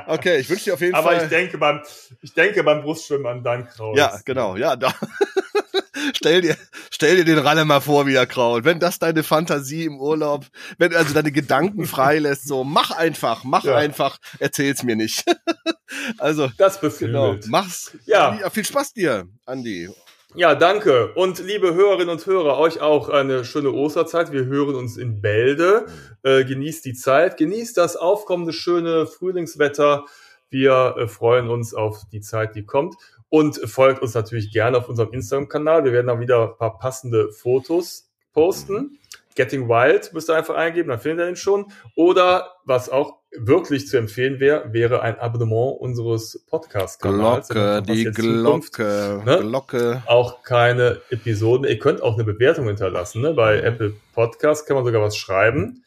Okay, 0.09 0.41
ich 0.41 0.51
wünsche 0.51 0.65
dir 0.65 0.75
auf 0.75 0.81
jeden 0.83 0.95
aber 0.95 1.07
Fall. 1.07 1.15
Aber 1.15 1.25
ich 1.25 1.31
denke 1.31 1.57
beim, 1.57 1.81
ich 2.21 2.35
denke 2.35 2.63
beim 2.63 2.83
Brustschwimmen 2.83 3.27
an 3.27 3.43
dein 3.43 3.67
Kraus. 3.67 3.97
Ja, 3.97 4.21
genau, 4.23 4.57
ja, 4.57 4.77
da. 4.77 4.93
stell 6.15 6.43
dir, 6.43 6.57
stell 6.91 7.17
dir 7.17 7.25
den 7.25 7.39
Ralle 7.39 7.65
mal 7.65 7.81
vor, 7.81 8.07
wie 8.07 8.15
er 8.15 8.27
kraut. 8.27 8.65
Wenn 8.65 8.81
das 8.81 8.99
deine 8.99 9.23
Fantasie 9.23 9.85
im 9.85 10.01
Urlaub, 10.01 10.47
wenn 10.79 10.95
also 10.95 11.15
deine 11.15 11.33
Gedanken 11.33 11.85
freilässt, 11.87 12.47
so 12.47 12.65
mach 12.65 12.91
einfach, 12.91 13.45
mach 13.45 13.65
ja. 13.65 13.77
einfach, 13.77 14.19
erzähl's 14.39 14.83
mir 14.83 14.97
nicht. 14.97 15.25
also 16.19 16.51
das 16.57 16.81
beflügelt. 16.81 17.45
Genau, 17.45 17.51
mach's. 17.51 17.97
Ja. 18.07 18.39
Viel 18.51 18.65
Spaß 18.65 18.93
dir, 18.93 19.29
Andi. 19.45 19.91
Ja, 20.35 20.55
danke. 20.55 21.15
Und 21.15 21.39
liebe 21.39 21.75
Hörerinnen 21.75 22.11
und 22.11 22.27
Hörer, 22.27 22.59
euch 22.59 22.83
auch 22.83 23.09
eine 23.09 23.47
schöne 23.47 23.73
Osterzeit. 23.73 24.33
Wir 24.33 24.45
hören 24.45 24.75
uns 24.75 24.99
in 24.99 25.23
Bälde. 25.23 25.87
Äh, 26.23 26.45
genießt 26.45 26.85
die 26.85 26.93
Zeit, 26.93 27.39
genießt 27.39 27.77
das 27.79 27.97
aufkommende 27.97 28.53
schöne 28.53 29.07
Frühlingswetter. 29.07 30.05
Wir 30.51 30.97
äh, 30.99 31.09
freuen 31.09 31.49
uns 31.49 31.73
auf 31.73 32.03
die 32.13 32.21
Zeit, 32.21 32.55
die 32.55 32.67
kommt. 32.67 32.97
Und 33.29 33.57
folgt 33.69 34.03
uns 34.03 34.15
natürlich 34.15 34.53
gerne 34.53 34.79
auf 34.79 34.89
unserem 34.89 35.13
Instagram-Kanal. 35.13 35.85
Wir 35.85 35.93
werden 35.93 36.07
da 36.07 36.21
wieder 36.21 36.51
ein 36.51 36.59
paar 36.59 36.79
passende 36.79 37.33
Fotos 37.33 38.11
posten. 38.33 38.99
Getting 39.37 39.69
Wild 39.69 40.13
müsst 40.15 40.31
ihr 40.31 40.37
einfach 40.37 40.55
eingeben, 40.55 40.89
dann 40.89 40.99
findet 40.99 41.25
ihr 41.25 41.27
den 41.27 41.37
schon. 41.37 41.71
Oder 41.95 42.55
was 42.65 42.89
auch 42.89 43.19
wirklich 43.39 43.87
zu 43.87 43.99
empfehlen 43.99 44.41
wäre, 44.41 44.73
wäre 44.73 45.03
ein 45.03 45.19
Abonnement 45.19 45.79
unseres 45.79 46.45
Podcast-Kanals. 46.49 47.49
Glocke, 47.49 47.83
die 47.83 48.05
Glocke, 48.05 49.23
ne? 49.25 49.39
Glocke. 49.41 50.03
Auch 50.07 50.43
keine 50.43 51.03
Episoden. 51.11 51.67
Ihr 51.67 51.79
könnt 51.79 52.03
auch 52.03 52.15
eine 52.15 52.25
Bewertung 52.25 52.67
hinterlassen. 52.67 53.21
Ne? 53.21 53.35
Bei 53.35 53.59
mhm. 53.59 53.65
Apple 53.65 53.93
Podcast 54.15 54.67
kann 54.67 54.77
man 54.77 54.85
sogar 54.85 55.03
was 55.03 55.17
schreiben. 55.17 55.85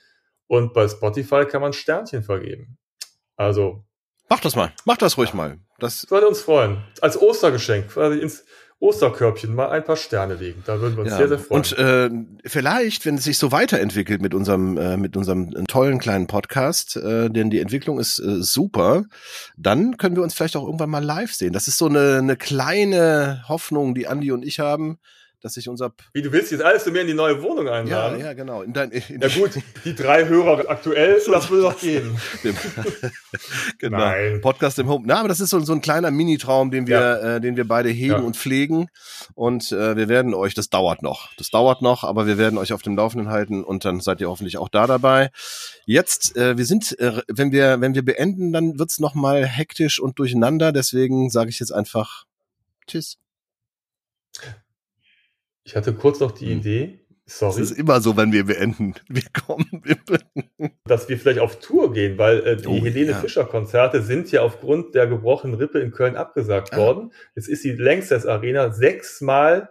Und 0.48 0.74
bei 0.74 0.88
Spotify 0.88 1.46
kann 1.46 1.62
man 1.62 1.74
Sternchen 1.74 2.24
vergeben. 2.24 2.78
Also. 3.36 3.84
Mach 4.30 4.40
das 4.40 4.56
mal. 4.56 4.72
Mach 4.86 4.98
das 4.98 5.18
ruhig 5.18 5.34
mal. 5.34 5.58
Das 5.80 6.10
würde 6.10 6.28
uns 6.28 6.42
freuen. 6.42 6.78
Als 7.02 7.20
Ostergeschenk, 7.20 7.90
quasi 7.90 8.20
ins 8.20 8.44
Osterkörbchen 8.82 9.54
mal 9.54 9.70
ein 9.70 9.84
paar 9.84 9.98
Sterne 9.98 10.36
legen. 10.36 10.64
Da 10.66 10.80
würden 10.80 10.96
wir 10.96 11.04
uns 11.04 11.12
ja. 11.12 11.18
sehr, 11.18 11.28
sehr 11.28 11.40
freuen. 11.40 11.62
Und 11.62 11.78
äh, 11.78 12.10
vielleicht, 12.50 13.06
wenn 13.06 13.16
es 13.16 13.26
sich 13.26 13.38
so 13.38 13.52
weiterentwickelt 13.52 14.22
mit 14.22 14.34
unserem, 14.34 14.78
äh, 14.78 14.96
mit 14.96 15.18
unserem 15.18 15.52
tollen 15.68 16.00
kleinen 16.00 16.28
Podcast, 16.28 16.96
äh, 16.96 17.30
denn 17.30 17.50
die 17.50 17.60
Entwicklung 17.60 18.00
ist 18.00 18.20
äh, 18.20 18.42
super, 18.42 19.04
dann 19.58 19.98
können 19.98 20.16
wir 20.16 20.24
uns 20.24 20.34
vielleicht 20.34 20.56
auch 20.56 20.66
irgendwann 20.66 20.90
mal 20.90 21.04
live 21.04 21.34
sehen. 21.34 21.52
Das 21.52 21.68
ist 21.68 21.78
so 21.78 21.88
eine, 21.88 22.20
eine 22.20 22.38
kleine 22.38 23.44
Hoffnung, 23.50 23.96
die 23.96 24.08
Andi 24.08 24.32
und 24.32 24.46
ich 24.46 24.60
haben 24.62 24.98
dass 25.42 25.54
sich 25.54 25.70
unser. 25.70 25.94
Wie 26.14 26.22
du 26.22 26.32
willst 26.32 26.52
jetzt 26.52 26.64
alles 26.64 26.84
zu 26.84 26.92
mir 26.92 27.02
in 27.02 27.08
die 27.08 27.14
neue 27.14 27.42
Wohnung 27.42 27.68
einladen? 27.68 28.20
Ja, 28.20 28.28
ja, 28.28 28.34
genau. 28.34 28.62
In 28.62 28.74
dein, 28.74 28.92
in 28.92 29.22
ja 29.22 29.28
gut, 29.30 29.52
die 29.86 29.96
drei 29.96 30.28
Hörer 30.28 30.70
aktuell, 30.70 31.22
das 31.32 31.50
würde 31.50 31.64
doch 31.64 31.80
gehen. 31.80 32.18
genau. 33.80 33.98
Nein. 33.98 34.42
Podcast 34.42 34.80
im 34.80 34.90
Home. 34.90 35.06
Na, 35.08 35.20
aber 35.20 35.28
das 35.28 35.40
ist 35.40 35.50
so, 35.50 35.60
so 35.60 35.74
ein 35.74 35.82
kleiner 35.82 36.12
Mini-Traum, 36.12 36.72
den 36.72 36.88
wir, 36.88 37.00
ja. 37.00 37.36
äh, 37.36 37.42
den 37.42 37.56
wir 37.56 37.68
beide 37.68 37.90
hegen 37.90 38.14
ja. 38.14 38.20
und 38.20 38.36
pflegen. 38.36 38.88
Und 39.36 39.72
äh, 39.72 39.96
wir 39.96 40.10
werden 40.10 40.34
euch, 40.34 40.54
das 40.54 40.70
dauert 40.70 41.02
noch. 41.02 41.34
Das 41.38 41.50
dauert 41.50 41.82
noch, 41.82 42.04
aber 42.04 42.28
wir 42.28 42.38
werden 42.38 42.58
euch 42.58 42.74
auf 42.74 42.82
dem 42.82 42.96
Laufenden 42.96 43.30
halten 43.30 43.64
und 43.64 43.86
dann 43.86 44.02
seid 44.02 44.22
ihr 44.22 44.30
hoffentlich 44.30 44.58
auch 44.58 44.70
da 44.70 44.88
dabei. 44.88 45.30
Jetzt, 45.86 46.36
äh, 46.36 46.58
wir 46.58 46.66
sind, 46.66 46.98
äh, 47.00 47.22
wenn 47.28 47.52
wir, 47.52 47.82
wenn 47.82 47.96
wir 47.96 48.04
beenden, 48.04 48.52
dann 48.52 48.80
wird's 48.80 49.00
noch 49.00 49.16
mal 49.16 49.46
hektisch 49.46 50.00
und 50.00 50.20
durcheinander. 50.20 50.72
Deswegen 50.72 51.30
sage 51.30 51.50
ich 51.50 51.60
jetzt 51.60 51.72
einfach 51.72 52.26
Tschüss. 52.88 53.18
Ich 55.70 55.76
hatte 55.76 55.94
kurz 55.94 56.20
noch 56.20 56.32
die 56.32 56.48
hm. 56.48 56.60
Idee, 56.60 57.00
sorry. 57.28 57.62
Es 57.62 57.70
ist 57.70 57.78
immer 57.78 58.02
so, 58.02 58.18
wenn 58.18 58.32
wir 58.32 58.46
beenden. 58.46 58.96
Wir 59.08 59.22
kommen. 59.46 59.84
dass 60.86 61.08
wir 61.08 61.20
vielleicht 61.20 61.40
auf 61.40 61.60
Tour 61.60 61.94
gehen, 61.94 62.18
weil 62.18 62.40
äh, 62.40 62.58
die 62.58 62.68
oh, 62.68 62.84
Helene 62.84 63.12
ja. 63.12 63.18
Fischer 63.18 63.46
Konzerte 63.46 64.02
sind 64.02 64.32
ja 64.32 64.42
aufgrund 64.42 64.96
der 64.96 65.06
gebrochenen 65.06 65.56
Rippe 65.56 65.80
in 65.80 65.92
Köln 65.92 66.16
abgesagt 66.16 66.74
ah. 66.74 66.78
worden. 66.78 67.14
Jetzt 67.36 67.48
ist 67.50 67.64
die 67.64 67.74
Längstes 67.74 68.26
Arena 68.26 68.72
sechsmal 68.72 69.70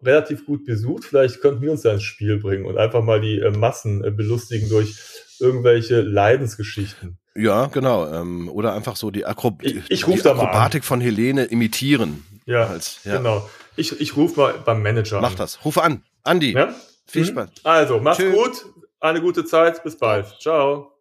relativ 0.00 0.46
gut 0.46 0.64
besucht. 0.64 1.04
Vielleicht 1.04 1.40
könnten 1.40 1.62
wir 1.62 1.72
uns 1.72 1.82
da 1.82 1.94
ins 1.94 2.04
Spiel 2.04 2.38
bringen 2.38 2.66
und 2.66 2.78
einfach 2.78 3.02
mal 3.02 3.20
die 3.20 3.40
äh, 3.40 3.50
Massen 3.50 4.04
äh, 4.04 4.12
belustigen 4.12 4.68
durch 4.68 4.96
irgendwelche 5.40 6.00
Leidensgeschichten. 6.00 7.18
Ja, 7.34 7.66
genau. 7.66 8.06
Ähm, 8.06 8.48
oder 8.48 8.72
einfach 8.72 8.94
so 8.94 9.10
die, 9.10 9.26
Akrob 9.26 9.64
ich, 9.64 9.90
ich 9.90 10.04
die 10.04 10.28
Akrobatik 10.28 10.84
von 10.84 11.00
Helene 11.00 11.46
imitieren. 11.46 12.24
Ja, 12.46 12.68
als, 12.68 13.00
ja. 13.02 13.16
genau. 13.16 13.48
Ich, 13.76 14.00
ich 14.00 14.16
rufe 14.16 14.40
mal 14.40 14.54
beim 14.64 14.82
Manager 14.82 15.20
Mach 15.20 15.28
an. 15.28 15.32
Mach 15.32 15.38
das. 15.38 15.64
Rufe 15.64 15.82
an. 15.82 16.02
Andi. 16.24 16.52
Ja? 16.52 16.74
Viel 17.06 17.22
mhm. 17.22 17.26
Spaß. 17.26 17.48
Also, 17.64 17.98
mach's 18.00 18.18
Tschö. 18.18 18.32
gut. 18.32 18.66
Eine 19.00 19.20
gute 19.20 19.44
Zeit. 19.44 19.82
Bis 19.82 19.96
bald. 19.96 20.26
Ciao. 20.40 20.91